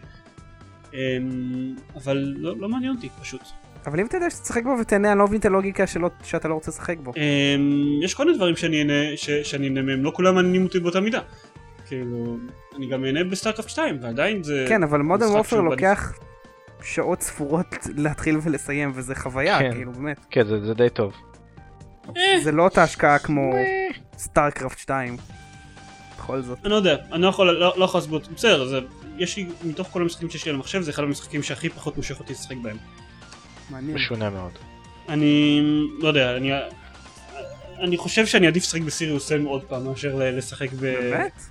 אמ, 0.94 1.76
אבל 1.96 2.34
לא, 2.38 2.58
לא 2.58 2.70
מעניין 2.70 2.96
אותי 2.96 3.10
פשוט. 3.22 3.42
אבל 3.86 4.00
אם 4.00 4.06
אתה 4.06 4.18
יודע 4.18 4.30
שתשחק 4.30 4.64
בו 4.64 4.76
ותהנה, 4.82 5.12
אני 5.12 5.20
לא 5.20 5.28
מבין 5.28 5.40
את 5.40 5.46
הלוגיקה 5.46 5.88
שלא, 5.88 6.10
שאתה 6.24 6.48
לא 6.48 6.54
רוצה 6.54 6.72
לשחק 6.72 6.98
בו. 6.98 7.12
אמ, 7.18 8.00
יש 8.04 8.14
כל 8.14 8.26
מיני 8.26 8.38
דברים 8.38 8.56
שאני 8.56 8.80
אהנה, 8.80 9.18
ש, 9.18 9.30
שאני 9.30 9.68
אהנה 9.68 9.82
מהם, 9.82 10.04
לא 10.04 10.12
כולם 10.16 10.36
מעניינים 10.36 10.64
אותי 10.64 10.80
באותה 10.80 11.00
מידה. 11.00 11.20
כאילו, 11.88 12.38
אני 12.78 12.88
גם 12.88 13.06
אהנה 13.06 13.24
ב-StarCraft 13.24 13.70
2, 13.70 13.98
ועדיין 14.02 14.44
זה... 14.44 14.66
כן, 14.68 14.84
אבל 14.84 15.02
Modern 15.02 15.30
Warfare 15.30 15.62
לוקח 15.62 16.14
שעות 16.84 17.22
ספורות 17.22 17.76
להתחיל 17.96 18.38
ולסיים, 18.44 18.92
וזה 18.96 19.16
חוויה, 19.16 19.60
כן. 19.60 19.72
כאילו, 19.74 19.92
באמת. 19.92 20.26
כן, 20.30 20.46
זה, 20.46 20.66
זה 20.66 20.74
די 20.74 20.90
טוב. 20.90 21.14
אה, 22.18 22.40
זה 22.44 22.52
לא 22.52 22.64
אותה 22.64 22.84
השקעה 22.84 23.20
כמו 23.20 23.52
StarCraft 24.18 24.78
2. 24.78 25.18
בכל 26.18 26.42
זאת. 26.42 26.58
אני 26.64 26.70
לא 26.70 26.76
יודע, 26.76 26.96
אני 27.12 27.22
לא 27.22 27.28
יכול, 27.28 27.52
לא, 27.52 27.74
לא 27.78 27.86
יכול 27.86 27.98
להסביר, 28.00 28.20
בסדר, 28.36 28.66
זה, 28.66 28.80
יש 29.20 29.38
לי, 29.38 29.48
מתוך 29.64 29.88
כל 29.88 30.02
המשחקים 30.02 30.30
שיש 30.30 30.46
לי 30.46 30.50
על 30.50 30.56
המחשב, 30.56 30.82
זה 30.82 30.92
אחד 30.92 31.04
המשחקים 31.04 31.44
שהכי 31.44 31.70
פחות 31.70 31.98
מושך 31.98 32.20
אותי 32.20 32.34
לשחק 32.34 32.56
בהם. 32.62 32.78
מעניין. 33.70 33.96
משונה 33.96 34.30
מאוד. 34.30 34.52
אני, 35.10 35.62
לא 36.00 36.08
יודע, 36.08 36.38
אני, 36.38 36.52
אני 37.80 37.98
חושב 37.98 38.26
שאני 38.26 38.48
עדיף 38.48 38.64
לשחק 38.64 38.82
בסיריוס 38.82 39.28
סם 39.28 39.46
עוד 39.46 39.64
פעם 39.64 39.86
מאשר 39.86 40.16
לשחק 40.16 40.72
ב... 40.74 40.80
באמת? 40.82 41.42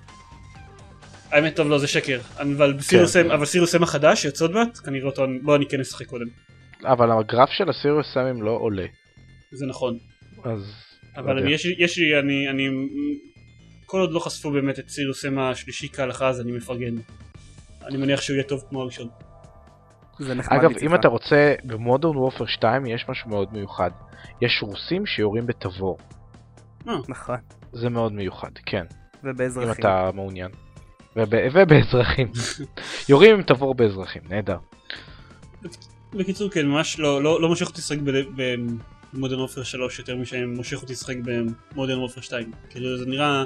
האמת 1.31 1.57
טוב 1.57 1.69
לא 1.69 1.79
זה 1.79 1.87
שקר, 1.87 2.21
אבל 2.37 2.73
בסיריוס 2.73 3.16
כן. 3.16 3.23
סם, 3.23 3.31
אבל 3.31 3.45
סיריוס 3.45 3.73
סם 3.73 3.83
החדש 3.83 4.23
שיוצא 4.23 4.45
עוד 4.45 4.53
מעט, 4.53 4.79
כנראה 4.85 5.07
אותו, 5.07 5.25
בוא 5.43 5.57
אני 5.57 5.66
כן 5.66 5.81
אשחק 5.81 6.07
קודם, 6.07 6.27
אבל 6.85 7.11
הגרף 7.11 7.49
של 7.59 7.71
הסיריוס 7.71 8.07
סמים 8.14 8.43
לא 8.43 8.51
עולה, 8.51 8.87
זה 9.53 9.66
נכון, 9.66 9.99
אז... 10.45 10.61
אבל 11.16 11.35
לא 11.35 11.41
לי- 11.41 11.53
יש 11.79 11.99
לי, 11.99 12.19
אני, 12.19 12.49
אני, 12.49 12.69
כל 13.87 14.01
עוד 14.01 14.12
לא 14.12 14.19
חשפו 14.21 14.51
באמת 14.51 14.79
את 14.79 14.89
סיריוס 14.89 15.23
סם 15.23 15.39
השלישי 15.39 15.89
כהלכה 15.93 16.29
אז 16.29 16.41
אני 16.41 16.53
מפרגן, 16.53 16.95
אני 17.87 17.97
מניח 17.97 18.20
שהוא 18.20 18.35
יהיה 18.35 18.45
טוב 18.45 18.64
כמו 18.68 18.83
הראשון. 18.83 19.09
אגב. 20.49 20.70
אם 20.83 20.95
אתה 20.95 21.09
רוצה, 21.09 21.55
במודרן 21.64 22.16
וופר 22.16 22.47
2 22.47 22.87
יש 22.87 23.09
משהו 23.09 23.31
מאוד 23.31 23.53
מיוחד. 23.53 23.91
יש 24.41 24.62
רוסים 24.62 25.07
שיורים 25.07 25.47
בתבור. 25.47 25.99
נכון. 26.87 27.37
זה 27.72 27.89
מאוד 27.89 28.12
מיוחד, 28.12 28.51
כן. 28.66 28.85
אם 29.24 29.31
ובאזרחים. 29.31 29.70
אתה 29.70 30.11
מעוניין. 30.14 30.51
וב... 31.16 31.35
ובאזרחים. 31.53 32.33
יורים 33.09 33.35
עם 33.35 33.43
תבור 33.43 33.74
באזרחים, 33.74 34.22
נהדר. 34.29 34.59
בקיצור 36.12 36.51
כן 36.51 36.66
ממש 36.66 36.99
לא, 36.99 37.22
לא, 37.22 37.41
לא 37.41 37.49
מושך 37.49 37.66
אותי 37.66 37.79
לשחק 37.79 37.99
במודרן 39.12 39.41
אופר 39.41 39.62
3 39.62 39.99
יותר 39.99 40.16
משמושך 40.16 40.83
אותי 40.83 40.93
לשחק 40.93 41.16
במודרן 41.24 41.99
אופר 41.99 42.20
2 42.20 42.53
כאילו 42.70 42.99
זה 42.99 43.07
נראה 43.07 43.45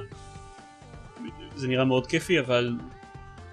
זה 1.57 1.69
נראה 1.69 1.85
מאוד 1.85 2.07
כיפי 2.07 2.41
אבל 2.41 2.77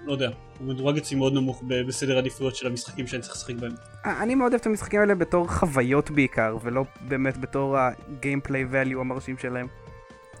לא 0.04 0.12
יודע 0.12 0.30
הוא 0.58 0.68
מדורג 0.68 0.96
אצלי 0.96 1.16
מאוד 1.16 1.32
נמוך 1.32 1.62
ב- 1.66 1.86
בסדר 1.86 2.16
העדיפויות 2.16 2.56
של 2.56 2.66
המשחקים 2.66 3.06
שאני 3.06 3.22
צריך 3.22 3.34
לשחק 3.34 3.54
בהם 3.54 3.72
אה, 4.06 4.22
אני 4.22 4.34
מאוד 4.34 4.52
אוהב 4.52 4.60
את 4.60 4.66
המשחקים 4.66 5.00
האלה 5.00 5.14
בתור 5.14 5.48
חוויות 5.48 6.10
בעיקר, 6.10 6.56
ולא 6.62 6.84
באמת 7.00 7.36
בתור 7.36 7.76
הגיימפליי 7.78 8.64
value 8.72 9.00
המרשים 9.00 9.38
שלהם. 9.38 9.66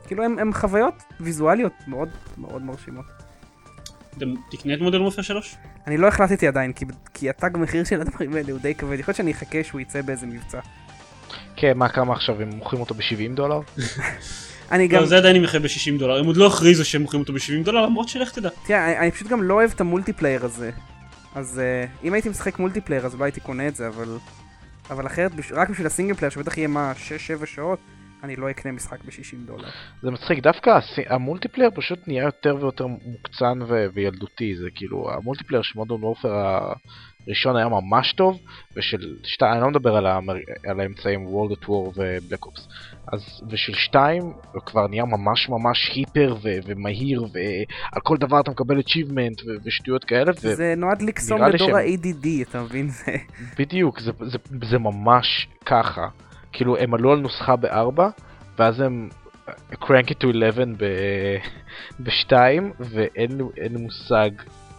כאילו 0.06 0.24
הם, 0.24 0.38
הם 0.38 0.52
חוויות 0.52 0.94
ויזואליות 1.20 1.72
מאוד 1.86 2.08
מאוד 2.38 2.62
מרשימות. 2.62 3.04
אתה 4.16 4.24
תקנה 4.50 4.74
את 4.74 4.80
Modern 4.80 5.02
Warfare 5.02 5.22
3? 5.22 5.56
אני 5.86 5.96
לא 5.96 6.08
החלטתי 6.08 6.48
עדיין, 6.48 6.72
כי, 6.72 6.84
כי 7.14 7.30
התג 7.30 7.50
מחיר 7.54 7.84
של 7.84 8.00
הדברים 8.00 8.34
האלה 8.34 8.52
הוא 8.52 8.60
די 8.60 8.74
כבד, 8.74 8.98
יכול 8.98 9.12
להיות 9.12 9.16
שאני 9.16 9.32
אחכה 9.32 9.64
שהוא 9.64 9.80
יצא 9.80 10.02
באיזה 10.02 10.26
מבצע. 10.26 10.60
כן, 11.56 11.78
מה 11.78 11.88
כמה 11.88 12.12
עכשיו, 12.12 12.42
הם 12.42 12.48
מוכרים 12.48 12.80
אותו 12.80 12.94
ב-70 12.94 13.34
דולר? 13.34 13.60
אני 14.72 14.88
גם, 14.88 15.00
לא 15.00 15.06
זה 15.06 15.16
עדיין 15.16 15.36
יימכר 15.36 15.58
ב-60 15.58 15.98
דולר 15.98 16.18
הם 16.18 16.26
עוד 16.26 16.36
לא 16.36 16.46
הכריזו 16.46 16.84
שהם 16.84 17.02
מוכרים 17.02 17.20
אותו 17.22 17.32
ב-70 17.32 17.64
דולר 17.64 17.86
למרות 17.86 18.08
שלך 18.08 18.30
תדע 18.32 18.48
תראה, 18.66 18.86
אני, 18.86 18.98
אני 18.98 19.10
פשוט 19.10 19.28
גם 19.28 19.42
לא 19.42 19.54
אוהב 19.54 19.70
את 19.74 19.80
ה-multiplayer 19.80 20.44
הזה. 20.44 20.70
אז 21.34 21.60
uh, 21.60 22.04
אם 22.06 22.12
הייתי 22.12 22.28
משחק 22.28 22.58
multiplayer 22.58 23.06
אז 23.06 23.20
לא 23.20 23.24
הייתי 23.24 23.40
קונה 23.40 23.68
את 23.68 23.76
זה, 23.76 23.88
אבל 23.88 24.18
אבל 24.90 25.06
אחרת, 25.06 25.32
רק 25.52 25.70
בשביל 25.70 25.86
ה-single 25.86 26.14
player, 26.14 26.30
שבטח 26.30 26.58
יהיה 26.58 26.68
מה, 26.68 26.92
6-7 27.42 27.46
שעות, 27.46 27.78
אני 28.22 28.36
לא 28.36 28.50
אקנה 28.50 28.72
משחק 28.72 29.04
ב-60 29.04 29.46
דולר. 29.46 29.68
זה 30.02 30.10
מצחיק, 30.10 30.38
דווקא 30.42 30.78
ה-multiplayer 31.06 31.70
פשוט 31.74 31.98
נהיה 32.06 32.24
יותר 32.24 32.56
ויותר 32.60 32.86
מוקצן 32.86 33.62
ו- 33.68 33.86
וילדותי, 33.94 34.56
זה 34.56 34.68
כאילו, 34.74 35.10
ה-multiplayer 35.12 35.62
של 35.62 35.72
Modern 35.78 36.04
Warfare 36.04 36.32
הראשון 37.26 37.56
היה 37.56 37.68
ממש 37.68 38.12
טוב, 38.12 38.40
ושל 38.76 39.16
שתיים, 39.24 39.52
אני 39.52 39.60
לא 39.60 39.70
מדבר. 39.70 39.96
על 40.66 40.80
האמצעים 40.80 41.26
World 41.26 41.52
at 41.56 41.64
War 41.64 41.70
ו-Black 41.70 42.44
Ops, 42.46 42.68
אז 43.06 43.42
ושל 43.50 43.72
שתיים 43.74 44.22
הוא 44.52 44.62
כבר 44.66 44.86
נהיה 44.86 45.04
ממש 45.04 45.48
ממש 45.48 45.90
hyper 45.94 46.36
ו- 46.42 46.58
ומהיר, 46.66 47.22
ועל 47.22 48.00
כל 48.02 48.16
דבר 48.16 48.40
אתה 48.40 48.50
מקבל 48.50 48.78
achievement 48.80 49.46
ו- 49.46 49.56
ושטויות 49.64 50.04
כאלה, 50.04 50.32
ו- 50.42 50.54
זה 50.54 50.74
נועד 50.76 51.02
לקסום 51.02 51.42
לדור 51.42 51.66
שהם- 51.68 51.76
ה-ADD, 51.76 52.26
אתה 52.50 52.62
מבין? 52.62 52.88
זה... 52.88 53.12
בדיוק, 53.58 54.00
זה, 54.00 54.10
זה, 54.20 54.38
זה 54.70 54.78
ממש 54.78 55.48
ככה. 55.66 56.08
כאילו, 56.52 56.76
הם 56.76 56.94
עלו 56.94 57.12
על 57.12 57.18
נוסחה 57.18 57.56
בארבע, 57.56 58.08
ואז 58.58 58.80
הם 58.80 59.08
it 59.72 60.24
to 60.24 60.30
11 60.30 60.64
ב... 60.78 60.84
בשתיים, 62.00 62.72
ואין 62.80 63.36
לי- 63.38 63.44
מושג 63.78 64.30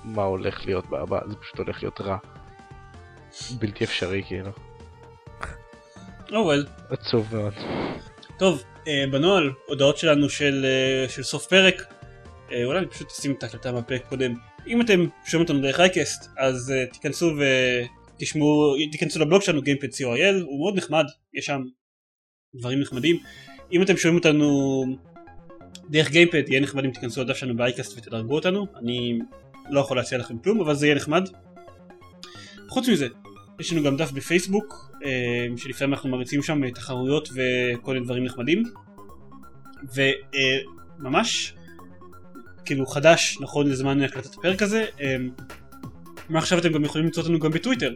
מה 0.03 0.24
הולך 0.24 0.65
להיות 0.65 0.89
בארבע, 0.89 1.19
זה 1.28 1.36
פשוט 1.36 1.57
הולך 1.57 1.84
להיות 1.84 2.01
רע. 2.01 2.17
בלתי 3.59 3.84
אפשרי 3.84 4.24
כאילו. 4.28 4.51
או 6.34 6.38
וול. 6.45 6.65
עצוב 6.89 7.36
מאוד. 7.36 7.53
טוב, 8.41 8.63
אה, 8.87 9.03
בנוהל, 9.11 9.51
הודעות 9.67 9.97
שלנו 9.97 10.29
של, 10.29 10.65
אה, 10.65 11.09
של 11.09 11.23
סוף 11.23 11.47
פרק. 11.47 11.93
אה, 12.51 12.63
אולי 12.63 12.79
אני 12.79 12.87
פשוט 12.87 13.11
אשים 13.11 13.31
את 13.31 13.43
ההקלטה 13.43 13.71
מהפרק 13.71 14.05
קודם. 14.09 14.33
אם 14.67 14.81
אתם 14.81 15.05
שומעים 15.25 15.49
אותנו 15.49 15.61
דרך 15.61 15.79
אייקסט, 15.79 16.29
אז 16.37 16.71
אה, 16.71 16.85
תיכנסו 16.85 17.31
ותשמעו, 18.15 18.75
תיכנסו 18.91 19.19
לבלוג 19.19 19.41
שלנו 19.41 19.61
gamepad.co.il, 19.61 20.43
הוא 20.43 20.59
מאוד 20.59 20.77
נחמד, 20.77 21.05
יש 21.33 21.45
שם 21.45 21.61
דברים 22.55 22.79
נחמדים. 22.79 23.19
אם 23.71 23.81
אתם 23.81 23.97
שומעים 23.97 24.17
אותנו 24.17 24.83
דרך 25.89 26.11
גיימפד, 26.11 26.43
יהיה 26.47 26.61
נחמד 26.61 26.85
אם 26.85 26.91
תיכנסו 26.91 27.21
לדף 27.21 27.37
שלנו 27.37 27.57
באייקסט 27.57 27.97
ותדרגו 27.97 28.35
אותנו. 28.35 28.67
אני 28.75 29.19
לא 29.69 29.79
יכול 29.79 29.97
להציע 29.97 30.17
לכם 30.17 30.37
כלום, 30.37 30.61
אבל 30.61 30.75
זה 30.75 30.85
יהיה 30.85 30.95
נחמד. 30.95 31.29
חוץ 32.67 32.89
מזה, 32.89 33.07
יש 33.59 33.73
לנו 33.73 33.83
גם 33.83 33.97
דף 33.97 34.11
בפייסבוק, 34.11 34.90
שלפעמים 35.58 35.93
אנחנו 35.93 36.10
מריצים 36.10 36.43
שם 36.43 36.64
אה, 36.64 36.72
תחרויות 36.72 37.30
וכל 37.30 37.93
מיני 37.93 38.06
דברים 38.06 38.24
נחמדים. 38.24 38.64
וממש, 40.99 41.54
כאילו 42.66 42.86
חדש, 42.86 43.38
נכון 43.41 43.70
לזמן 43.70 44.02
הקלטת 44.02 44.36
הפרק 44.36 44.62
הזה, 44.62 44.86
אה, 45.02 45.16
מעכשיו 46.30 46.60
אתם 46.60 46.72
גם 46.72 46.84
יכולים 46.84 47.06
למצוא 47.06 47.24
אותנו 47.24 47.39
גם 47.39 47.52
בטוויטר. 47.52 47.93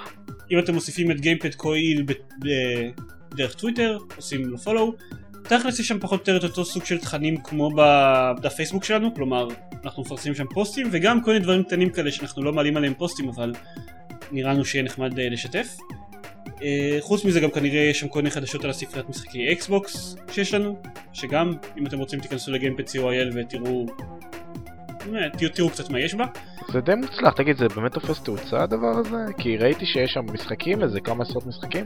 אם 0.52 0.58
אתם 0.58 0.74
מוסיפים 0.74 1.10
את 1.10 1.20
גיימפד 1.20 1.54
co.il 1.54 2.04
דרך 3.34 3.54
טוויטר, 3.54 3.98
עושים 4.16 4.44
לו 4.44 4.58
follow, 4.58 4.94
תכלס 5.42 5.78
יש 5.78 5.88
שם 5.88 5.98
פחות 6.00 6.28
או 6.28 6.34
יותר 6.34 6.46
את 6.46 6.50
אותו 6.50 6.64
סוג 6.64 6.84
של 6.84 6.98
תכנים 6.98 7.36
כמו 7.36 7.70
בדף 7.70 8.54
פייסבוק 8.54 8.84
שלנו, 8.84 9.14
כלומר 9.14 9.48
אנחנו 9.84 10.02
מפרסמים 10.02 10.34
שם 10.34 10.46
פוסטים 10.54 10.88
וגם 10.90 11.22
כל 11.22 11.32
מיני 11.32 11.44
דברים 11.44 11.64
קטנים 11.64 11.90
כאלה 11.90 12.12
שאנחנו 12.12 12.42
לא 12.42 12.52
מעלים 12.52 12.76
עליהם 12.76 12.94
פוסטים 12.94 13.28
אבל 13.28 13.52
נראה 14.32 14.52
לנו 14.52 14.64
שיהיה 14.64 14.84
נחמד 14.84 15.18
אה, 15.18 15.28
לשתף. 15.28 15.76
אה, 16.62 16.96
חוץ 17.00 17.24
מזה 17.24 17.40
גם 17.40 17.50
כנראה 17.50 17.80
יש 17.80 18.00
שם 18.00 18.08
כל 18.08 18.18
מיני 18.18 18.30
חדשות 18.30 18.64
על 18.64 18.70
הספריית 18.70 19.08
משחקי 19.08 19.52
אקסבוקס 19.52 20.16
שיש 20.32 20.54
לנו, 20.54 20.76
שגם 21.12 21.54
אם 21.78 21.86
אתם 21.86 21.98
רוצים 21.98 22.20
תיכנסו 22.20 22.52
לגיימפד 22.52 22.88
co.il 22.88 23.34
ותראו 23.34 23.86
אה, 25.14 25.30
תראו, 25.38 25.50
תראו 25.52 25.70
קצת 25.70 25.90
מה 25.90 26.00
יש 26.00 26.14
בה. 26.14 26.24
זה 26.72 26.80
די 26.80 26.94
מוצלח, 26.94 27.32
תגיד, 27.32 27.56
זה 27.56 27.66
באמת 27.76 27.92
תופס 27.92 28.22
תאוצה 28.22 28.62
הדבר 28.62 28.98
הזה? 28.98 29.16
כי 29.38 29.56
ראיתי 29.56 29.86
שיש 29.86 30.10
שם 30.14 30.20
משחקים, 30.34 30.82
איזה 30.82 31.00
כמה 31.00 31.24
עשרות 31.24 31.46
משחקים, 31.46 31.84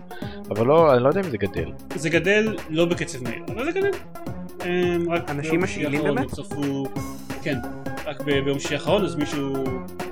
אבל 0.50 0.66
לא, 0.66 0.94
אני 0.94 1.02
לא 1.02 1.08
יודע 1.08 1.20
אם 1.20 1.30
זה 1.30 1.36
גדל. 1.36 1.72
זה 1.94 2.10
גדל 2.10 2.56
לא 2.70 2.84
בקצב 2.84 3.22
מהיר, 3.22 3.42
אבל 3.48 3.64
זה 3.64 3.70
גדל. 3.80 3.90
אמ, 4.64 5.06
אנשים 5.28 5.60
משאילים 5.62 6.02
באמת? 6.02 6.26
הצטרפו- 6.30 6.88
כן, 7.42 7.56
רק 8.06 8.20
ביום 8.20 8.58
שישי 8.58 8.74
האחרון 8.74 9.04
אז 9.04 9.16
מישהו 9.16 9.52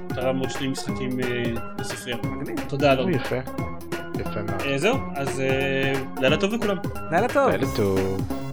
תרם 0.09 0.39
עוד 0.39 0.51
שני 0.51 0.69
משחקים 0.69 1.21
אה, 1.21 1.43
לספרייה. 1.79 2.19
תודה 2.69 2.95
לו. 2.95 3.03
או, 3.03 3.11
יפה. 3.11 3.37
יפה 4.21 4.43
מאוד. 4.43 4.61
אה, 4.67 4.79
זהו, 4.79 4.97
אז 5.17 5.41
אה, 5.41 5.93
לילה 6.21 6.37
טוב 6.37 6.55
לכולם. 6.55 6.77
לילה 7.11 7.29
טוב. 7.29 7.49
לילה 7.51 7.67
טוב. 7.77 8.52